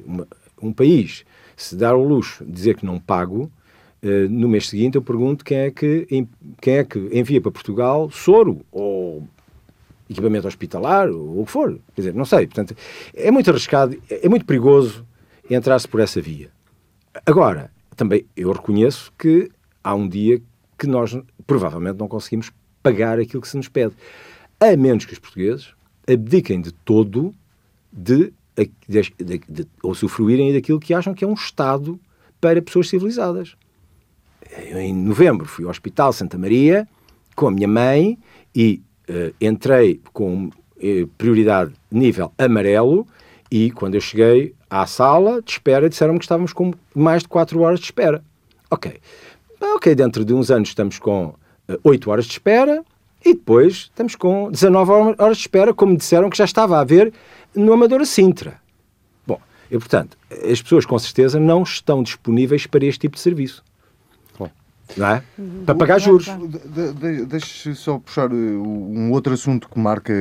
Uma, 0.06 0.28
um 0.62 0.74
país 0.74 1.26
se 1.56 1.76
dar 1.76 1.96
o 1.96 2.04
luxo 2.04 2.46
de 2.46 2.52
dizer 2.52 2.76
que 2.76 2.86
não 2.86 3.00
pago, 3.00 3.52
Uh, 4.02 4.30
no 4.30 4.48
mês 4.48 4.70
seguinte 4.70 4.96
eu 4.96 5.02
pergunto 5.02 5.44
quem 5.44 5.58
é, 5.58 5.72
que, 5.72 6.08
quem 6.62 6.78
é 6.78 6.84
que 6.86 6.98
envia 7.12 7.42
para 7.42 7.52
Portugal 7.52 8.10
soro 8.10 8.62
ou 8.72 9.28
equipamento 10.10 10.48
hospitalar 10.48 11.10
ou 11.10 11.42
o 11.42 11.46
que 11.46 11.52
for. 11.52 11.80
Quer 11.94 12.02
dizer, 12.02 12.14
não 12.14 12.26
sei. 12.26 12.48
Portanto, 12.48 12.76
é 13.14 13.30
muito 13.30 13.50
arriscado, 13.50 14.02
é 14.10 14.28
muito 14.28 14.46
perigoso 14.46 15.06
entrar-se 15.50 15.88
por 15.88 16.00
essa 16.00 16.22
via. 16.22 16.50
Agora, 17.26 17.72
também 17.96 18.26
eu 18.36 18.52
reconheço 18.52 19.12
que 19.18 19.52
há 19.84 19.94
um 19.94 20.08
dia 20.08 20.42
que 20.78 20.88
nós 20.88 21.18
provavelmente 21.46 21.98
não 21.98 22.08
conseguimos 22.08 22.52
pagar 22.82 23.20
aquilo 23.20 23.42
que 23.42 23.48
se 23.48 23.58
nos 23.58 23.68
pede. 23.68 23.94
A 24.60 24.76
menos 24.76 25.06
que 25.06 25.14
os 25.14 25.20
portugueses 25.20 25.74
abdiquem 26.08 26.62
de 26.62 26.72
todo 26.72 27.34
de, 27.92 28.34
de, 28.88 29.02
de, 29.18 29.38
de 29.50 29.68
ou 29.84 29.94
sofruírem 29.94 30.54
daquilo 30.54 30.80
que 30.80 30.94
acham 30.94 31.14
que 31.14 31.24
é 31.24 31.28
um 31.28 31.34
Estado 31.34 32.00
para 32.42 32.62
pessoas 32.62 32.90
civilizadas 32.90 33.56
em 34.58 34.94
novembro 34.94 35.46
fui 35.46 35.66
ao 35.66 35.72
Hospital 35.72 36.12
Santa 36.14 36.38
Maria 36.38 36.88
com 37.36 37.48
a 37.48 37.52
minha 37.52 37.68
mãe 37.68 38.18
e 38.54 38.82
uh, 39.10 39.34
entrei 39.40 40.02
com 40.12 40.46
uh, 40.46 41.08
prioridade 41.18 41.74
nível 41.92 42.34
amarelo 42.38 43.08
e 43.52 43.72
quando 43.72 43.96
eu 43.96 44.02
cheguei 44.02 44.54
à 44.70 44.86
sala 44.86 45.42
de 45.42 45.52
espera 45.52 45.90
disseram-me 45.90 46.20
que 46.20 46.26
estávamos 46.26 46.54
com 46.54 46.74
mais 46.94 47.24
de 47.24 47.30
4 47.30 47.60
horas 47.62 47.80
de 47.80 47.86
espera. 47.86 48.24
Ok. 48.70 49.00
Ok, 49.76 49.96
dentro 49.96 50.24
de 50.24 50.34
uns 50.34 50.52
anos 50.52 50.70
estamos 50.70 51.00
com 51.00 51.28
uh, 51.28 51.36
eh, 51.68 51.80
8 51.84 52.12
horas 52.12 52.26
de 52.26 52.32
espera 52.34 52.84
e 53.26 53.34
depois 53.34 53.74
estamos 53.74 54.16
com 54.16 54.50
19 54.52 54.92
horas 55.18 55.38
de 55.38 55.44
espera, 55.44 55.74
como 55.74 55.98
disseram 55.98 56.30
que 56.30 56.38
já 56.38 56.46
estava 56.46 56.78
a 56.78 56.82
haver 56.82 57.14
no 57.56 57.74
Amadora 57.74 58.06
Sintra. 58.06 58.60
Bom, 59.28 59.40
E, 59.70 59.78
portanto, 59.78 60.18
as 60.30 60.62
pessoas 60.62 60.86
com 60.86 60.98
certeza 60.98 61.40
não 61.40 61.64
estão 61.64 62.02
disponíveis 62.02 62.66
para 62.66 62.86
este 62.86 63.00
tipo 63.00 63.16
de 63.16 63.22
serviço. 63.22 63.64
Não 64.97 65.08
é? 65.08 65.23
Uhum. 65.38 65.63
Para 65.65 65.75
pagar 65.75 65.99
juros. 65.99 66.25
De, 66.25 66.93
de, 66.93 67.25
Deixe 67.25 67.75
só 67.75 67.99
puxar 67.99 68.32
uh, 68.32 68.36
um 68.36 69.12
outro 69.12 69.34
assunto 69.34 69.69
que 69.69 69.80
marca. 69.80 70.13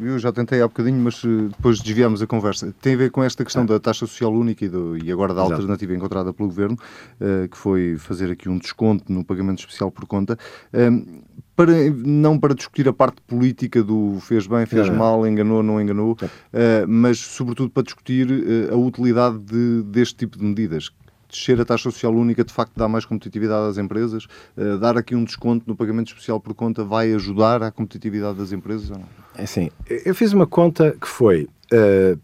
Eu 0.00 0.18
já 0.18 0.32
tentei 0.32 0.60
há 0.60 0.66
bocadinho, 0.66 1.00
mas 1.00 1.22
uh, 1.24 1.48
depois 1.48 1.80
desviamos 1.80 2.20
a 2.22 2.26
conversa. 2.26 2.74
Tem 2.80 2.94
a 2.94 2.96
ver 2.96 3.10
com 3.10 3.22
esta 3.22 3.44
questão 3.44 3.62
é. 3.62 3.66
da 3.66 3.80
taxa 3.80 4.06
social 4.06 4.32
única 4.32 4.64
e, 4.64 4.68
do, 4.68 4.96
e 4.96 5.10
agora 5.12 5.32
da 5.32 5.42
Exato. 5.42 5.54
alternativa 5.54 5.94
encontrada 5.94 6.32
pelo 6.32 6.48
Governo, 6.48 6.76
uh, 7.20 7.48
que 7.48 7.56
foi 7.56 7.96
fazer 7.98 8.30
aqui 8.30 8.48
um 8.48 8.58
desconto 8.58 9.12
no 9.12 9.24
pagamento 9.24 9.60
especial 9.60 9.90
por 9.90 10.06
conta. 10.06 10.38
Uh, 10.72 11.24
para, 11.56 11.72
não 11.90 12.38
para 12.38 12.54
discutir 12.54 12.86
a 12.86 12.92
parte 12.92 13.22
política 13.22 13.82
do 13.82 14.18
fez 14.20 14.46
bem, 14.46 14.66
fez 14.66 14.88
é. 14.88 14.90
mal, 14.90 15.26
enganou, 15.26 15.62
não 15.62 15.80
enganou, 15.80 16.12
uh, 16.12 16.86
mas 16.86 17.18
sobretudo 17.18 17.70
para 17.70 17.82
discutir 17.82 18.30
uh, 18.30 18.74
a 18.74 18.76
utilidade 18.76 19.38
de, 19.38 19.82
deste 19.84 20.16
tipo 20.16 20.38
de 20.38 20.44
medidas. 20.44 20.90
Descer 21.28 21.60
a 21.60 21.64
taxa 21.64 21.90
social 21.90 22.14
única 22.14 22.44
de 22.44 22.52
facto 22.52 22.72
dá 22.76 22.88
mais 22.88 23.04
competitividade 23.04 23.70
às 23.70 23.78
empresas? 23.78 24.26
Uh, 24.56 24.78
dar 24.78 24.96
aqui 24.96 25.14
um 25.14 25.24
desconto 25.24 25.64
no 25.66 25.76
pagamento 25.76 26.08
especial 26.08 26.40
por 26.40 26.54
conta 26.54 26.84
vai 26.84 27.12
ajudar 27.12 27.62
à 27.62 27.70
competitividade 27.70 28.38
das 28.38 28.52
empresas 28.52 28.90
ou 28.90 28.98
não? 28.98 29.08
É 29.36 29.42
assim, 29.44 29.70
eu 29.88 30.14
fiz 30.14 30.32
uma 30.32 30.46
conta 30.46 30.96
que 31.00 31.08
foi 31.08 31.48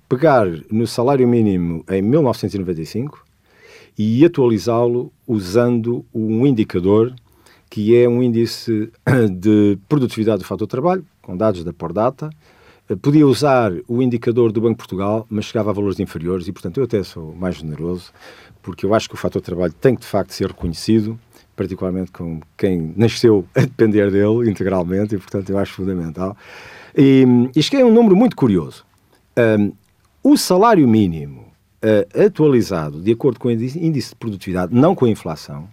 pegar 0.09 0.47
no 0.71 0.87
salário 0.87 1.27
mínimo 1.27 1.85
em 1.91 2.01
1995 2.01 3.25
e 3.99 4.25
atualizá-lo 4.25 5.13
usando 5.27 6.05
um 6.15 6.47
indicador 6.47 7.13
que 7.73 7.97
é 7.97 8.07
um 8.07 8.23
índice 8.23 8.93
de 9.33 9.79
produtividade 9.89 10.41
do 10.41 10.45
fator 10.45 10.67
de 10.67 10.71
trabalho, 10.71 11.07
com 11.23 11.35
dados 11.35 11.65
da 11.65 11.73
Pordata. 11.73 12.29
Eh, 12.87 12.97
podia 12.97 13.27
usar 13.27 13.73
o 13.89 14.03
indicador 14.03 14.53
do 14.53 14.61
Banco 14.61 14.75
de 14.75 14.77
Portugal, 14.77 15.27
mas 15.31 15.47
chegava 15.47 15.71
a 15.71 15.73
valores 15.73 15.99
inferiores 15.99 16.47
e, 16.47 16.53
portanto, 16.53 16.77
eu 16.77 16.85
até 16.85 17.03
sou 17.03 17.35
mais 17.35 17.57
generoso, 17.57 18.13
porque 18.63 18.87
eu 18.87 18.95
acho 18.95 19.09
que 19.09 19.15
o 19.15 19.19
fator 19.19 19.43
trabalho 19.43 19.73
tem 19.73 19.95
que, 19.95 20.03
de 20.03 20.07
facto, 20.07 20.33
ser 20.33 20.47
reconhecido, 20.47 21.19
particularmente 21.57 22.11
com 22.13 22.41
quem 22.57 22.95
nasceu 22.97 23.45
a 23.55 23.61
depender 23.61 24.11
dele 24.11 24.51
integralmente, 24.51 25.15
e, 25.15 25.19
portanto, 25.19 25.51
eu 25.51 25.59
acho 25.59 25.75
fundamental. 25.75 26.37
E, 26.97 27.27
cheguei 27.61 27.83
a 27.83 27.87
um 27.87 27.93
número 27.93 28.17
muito 28.17 28.37
curioso. 28.37 28.85
Um, 29.37 29.73
o 30.23 30.37
salário 30.37 30.87
mínimo 30.87 31.53
uh, 31.83 32.27
atualizado, 32.27 33.01
de 33.01 33.13
acordo 33.13 33.41
com 33.41 33.49
o 33.49 33.51
índice 33.51 34.11
de 34.11 34.17
produtividade, 34.17 34.75
não 34.75 34.95
com 34.95 35.07
a 35.07 35.09
inflação, 35.09 35.69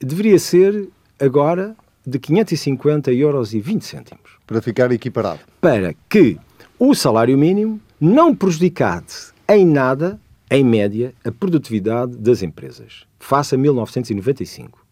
deveria 0.00 0.38
ser 0.38 0.88
agora 1.20 1.76
de 2.06 2.18
550 2.18 3.12
euros 3.12 3.54
e 3.54 3.60
20 3.60 3.82
cêntimos. 3.82 4.24
Para 4.46 4.60
ficar 4.60 4.92
equiparado. 4.92 5.40
Para 5.60 5.94
que 6.08 6.38
o 6.78 6.94
salário 6.94 7.36
mínimo 7.38 7.80
não 8.00 8.34
prejudicasse 8.34 9.32
em 9.48 9.64
nada, 9.64 10.20
em 10.54 10.64
média, 10.64 11.14
a 11.24 11.32
produtividade 11.32 12.16
das 12.16 12.42
empresas, 12.42 13.06
face 13.18 13.54
a 13.54 13.58
1995. 13.58 14.84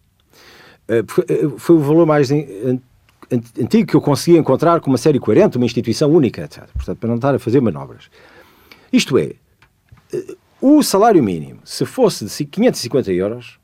Eh, 0.88 0.98
eh, 0.98 1.48
foi 1.56 1.76
o 1.76 1.80
valor 1.80 2.06
mais 2.06 2.30
antigo 2.30 3.86
que 3.86 3.94
eu 3.94 4.00
conseguia 4.00 4.38
encontrar 4.38 4.80
com 4.80 4.90
uma 4.90 4.98
série 4.98 5.18
40, 5.18 5.58
uma 5.58 5.66
instituição 5.66 6.10
única, 6.10 6.42
etc. 6.42 6.64
Portanto, 6.72 6.98
para 6.98 7.08
não 7.08 7.16
estar 7.16 7.34
a 7.34 7.38
fazer 7.38 7.60
manobras. 7.60 8.10
Isto 8.92 9.16
é, 9.18 9.32
eh, 10.12 10.36
o 10.60 10.82
salário 10.82 11.22
mínimo, 11.22 11.60
se 11.64 11.84
fosse 11.84 12.24
de 12.24 12.44
550 12.44 13.12
euros, 13.12 13.58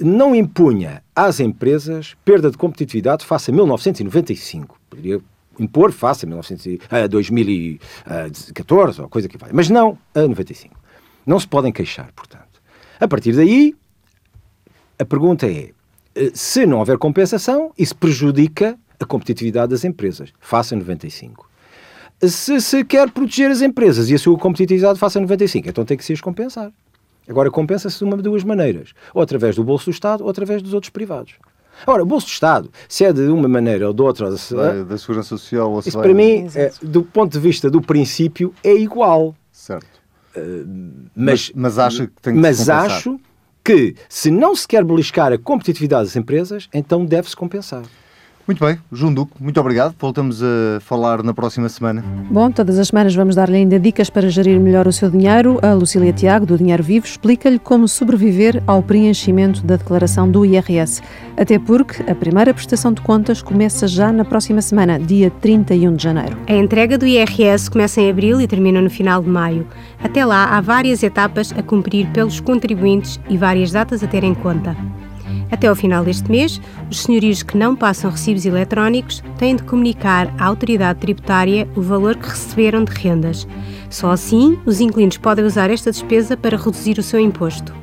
não 0.00 0.34
impunha 0.34 1.02
às 1.16 1.40
empresas 1.40 2.14
perda 2.24 2.50
de 2.50 2.58
competitividade 2.58 3.24
face 3.24 3.50
a 3.50 3.54
1995. 3.54 4.78
Poderia 4.90 5.20
impor 5.58 5.92
face 5.92 6.24
a, 6.24 6.28
1900, 6.28 6.78
a 6.90 7.06
2014 7.06 9.00
ou 9.00 9.08
coisa 9.08 9.28
que 9.28 9.38
vai, 9.38 9.50
mas 9.52 9.68
não 9.68 9.98
a 10.14 10.20
95. 10.20 10.79
Não 11.30 11.38
se 11.38 11.46
podem 11.46 11.70
queixar, 11.70 12.10
portanto. 12.12 12.60
A 12.98 13.06
partir 13.06 13.30
daí, 13.30 13.72
a 14.98 15.04
pergunta 15.04 15.46
é: 15.46 15.70
eh, 16.16 16.32
se 16.34 16.66
não 16.66 16.80
houver 16.80 16.98
compensação, 16.98 17.70
isso 17.78 17.94
prejudica 17.94 18.76
a 18.98 19.04
competitividade 19.04 19.70
das 19.70 19.84
empresas 19.84 20.32
face 20.40 20.74
a 20.74 20.76
95. 20.76 21.48
Se 22.22 22.60
se 22.60 22.84
quer 22.84 23.08
proteger 23.12 23.48
as 23.48 23.62
empresas 23.62 24.10
e 24.10 24.14
a 24.14 24.18
sua 24.18 24.36
competitividade 24.36 24.98
face 24.98 25.18
a 25.18 25.20
95, 25.20 25.68
então 25.68 25.84
tem 25.84 25.96
que 25.96 26.04
se 26.04 26.12
as 26.12 26.20
compensar. 26.20 26.72
Agora, 27.28 27.48
compensa-se 27.48 27.96
de 27.96 28.02
uma 28.02 28.16
de 28.16 28.24
duas 28.24 28.42
maneiras. 28.42 28.92
Ou 29.14 29.22
através 29.22 29.54
do 29.54 29.62
bolso 29.62 29.84
do 29.84 29.92
Estado 29.92 30.24
ou 30.24 30.30
através 30.30 30.60
dos 30.60 30.74
outros 30.74 30.90
privados. 30.90 31.34
Agora, 31.84 32.02
o 32.02 32.06
bolso 32.06 32.26
do 32.26 32.30
Estado, 32.30 32.72
se 32.88 33.04
é 33.04 33.12
de 33.12 33.22
uma 33.28 33.46
maneira 33.46 33.86
ou 33.86 33.94
de 33.94 34.02
outra... 34.02 34.36
Se, 34.36 34.52
vai, 34.52 34.82
da 34.82 34.98
Segurança 34.98 35.28
Social 35.28 35.70
ou 35.70 35.80
se 35.80 35.90
Isso 35.90 35.98
vai... 35.98 36.08
para 36.08 36.14
mim, 36.14 36.48
é, 36.56 36.72
do 36.82 37.04
ponto 37.04 37.32
de 37.32 37.38
vista 37.38 37.70
do 37.70 37.80
princípio, 37.80 38.52
é 38.64 38.74
igual. 38.74 39.32
Certo. 39.52 39.99
Mas, 41.14 41.52
mas, 41.54 41.78
acha 41.78 42.06
que 42.06 42.22
tem 42.22 42.34
que 42.34 42.40
Mas 42.40 42.68
acho 42.68 43.20
que, 43.64 43.94
se 44.08 44.30
não 44.30 44.54
se 44.54 44.66
quer 44.66 44.84
beliscar 44.84 45.32
a 45.32 45.38
competitividade 45.38 46.04
das 46.04 46.16
empresas, 46.16 46.68
então 46.72 47.04
deve-se 47.04 47.36
compensar. 47.36 47.82
Muito 48.50 48.64
bem, 48.64 48.78
João 48.90 49.14
Duque, 49.14 49.32
muito 49.38 49.60
obrigado. 49.60 49.94
Voltamos 49.96 50.42
a 50.42 50.80
falar 50.80 51.22
na 51.22 51.32
próxima 51.32 51.68
semana. 51.68 52.02
Bom, 52.28 52.50
todas 52.50 52.80
as 52.80 52.88
semanas 52.88 53.14
vamos 53.14 53.36
dar-lhe 53.36 53.58
ainda 53.58 53.78
dicas 53.78 54.10
para 54.10 54.28
gerir 54.28 54.58
melhor 54.58 54.88
o 54.88 54.92
seu 54.92 55.08
dinheiro. 55.08 55.60
A 55.62 55.72
Lucília 55.72 56.12
Tiago, 56.12 56.46
do 56.46 56.58
Dinheiro 56.58 56.82
Vivo, 56.82 57.06
explica-lhe 57.06 57.60
como 57.60 57.86
sobreviver 57.86 58.60
ao 58.66 58.82
preenchimento 58.82 59.64
da 59.64 59.76
declaração 59.76 60.28
do 60.28 60.44
IRS. 60.44 61.00
Até 61.36 61.60
porque 61.60 62.02
a 62.10 62.14
primeira 62.16 62.52
prestação 62.52 62.92
de 62.92 63.00
contas 63.02 63.40
começa 63.40 63.86
já 63.86 64.10
na 64.10 64.24
próxima 64.24 64.60
semana, 64.60 64.98
dia 64.98 65.30
31 65.30 65.94
de 65.94 66.02
janeiro. 66.02 66.36
A 66.48 66.52
entrega 66.52 66.98
do 66.98 67.06
IRS 67.06 67.70
começa 67.70 68.00
em 68.00 68.10
abril 68.10 68.40
e 68.40 68.48
termina 68.48 68.80
no 68.80 68.90
final 68.90 69.22
de 69.22 69.28
maio. 69.28 69.64
Até 70.02 70.24
lá, 70.24 70.46
há 70.46 70.60
várias 70.60 71.04
etapas 71.04 71.54
a 71.56 71.62
cumprir 71.62 72.08
pelos 72.08 72.40
contribuintes 72.40 73.20
e 73.28 73.36
várias 73.36 73.70
datas 73.70 74.02
a 74.02 74.08
ter 74.08 74.24
em 74.24 74.34
conta. 74.34 74.76
Até 75.50 75.66
ao 75.66 75.74
final 75.74 76.04
deste 76.04 76.30
mês, 76.30 76.60
os 76.90 77.00
senhorios 77.00 77.42
que 77.42 77.56
não 77.56 77.74
passam 77.74 78.10
recibos 78.10 78.46
eletrónicos 78.46 79.22
têm 79.38 79.56
de 79.56 79.62
comunicar 79.64 80.32
à 80.38 80.44
autoridade 80.44 81.00
tributária 81.00 81.68
o 81.76 81.82
valor 81.82 82.16
que 82.16 82.28
receberam 82.28 82.84
de 82.84 82.92
rendas. 82.92 83.46
Só 83.88 84.10
assim, 84.10 84.58
os 84.64 84.80
inquilinos 84.80 85.16
podem 85.16 85.44
usar 85.44 85.70
esta 85.70 85.90
despesa 85.90 86.36
para 86.36 86.56
reduzir 86.56 86.98
o 86.98 87.02
seu 87.02 87.18
imposto. 87.18 87.74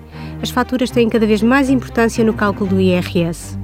As 0.42 0.50
faturas 0.50 0.92
têm 0.92 1.10
cada 1.10 1.26
vez 1.26 1.42
mais 1.42 1.70
importância 1.70 2.24
no 2.24 2.34
cálculo 2.34 2.70
do 2.70 2.80
IRS. 2.80 3.58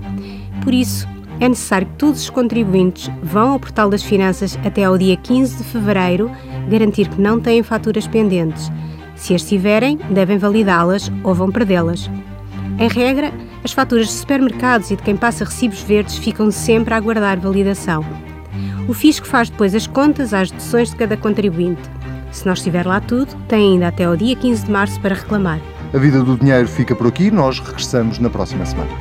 Por 0.64 0.74
isso, 0.74 1.08
é 1.40 1.48
necessário 1.48 1.88
que 1.88 1.96
todos 1.96 2.22
os 2.22 2.30
contribuintes 2.30 3.10
vão 3.22 3.52
ao 3.52 3.60
Portal 3.60 3.90
das 3.90 4.04
Finanças 4.04 4.58
até 4.66 4.84
ao 4.84 4.98
dia 4.98 5.16
15 5.16 5.58
de 5.58 5.64
fevereiro 5.64 6.32
garantir 6.70 7.08
que 7.10 7.22
não 7.22 7.40
têm 7.40 7.64
faturas 7.64 8.08
pendentes. 8.08 8.72
Se 9.16 9.34
as 9.34 9.44
tiverem, 9.44 9.98
devem 10.10 10.38
validá-las 10.38 11.12
ou 11.24 11.34
vão 11.34 11.52
perdê-las. 11.52 12.10
Em 12.80 12.88
regra, 12.88 13.32
as 13.64 13.72
faturas 13.72 14.08
de 14.08 14.14
supermercados 14.14 14.92
e 14.92 14.96
de 14.96 15.04
quem 15.04 15.16
passa 15.16 15.46
recibos 15.46 15.82
verdes 15.82 16.18
ficam 16.18 16.52
sempre 16.52 16.94
a 16.94 16.98
aguardar 16.98 17.40
validação. 17.40 18.06
O 18.88 18.94
fisco 18.94 19.26
faz 19.26 19.50
depois 19.50 19.74
as 19.74 19.88
contas 19.88 20.34
às 20.34 20.52
deduções 20.52 20.90
de 20.90 20.96
cada 20.98 21.16
contribuinte. 21.16 21.82
Se 22.32 22.46
não 22.46 22.54
estiver 22.54 22.86
lá 22.86 23.00
tudo, 23.00 23.34
tem 23.48 23.74
ainda 23.74 23.88
até 23.88 24.04
ao 24.04 24.18
dia 24.18 24.36
15 24.36 24.66
de 24.66 24.72
março 24.72 25.00
para 25.00 25.16
reclamar. 25.16 25.62
A 25.94 25.98
vida 25.98 26.24
do 26.24 26.36
dinheiro 26.36 26.68
fica 26.68 26.96
por 26.96 27.08
aqui, 27.08 27.32
nós 27.32 27.60
regressamos 27.60 28.20
na 28.20 28.30
próxima 28.30 28.66
semana. 28.66 28.92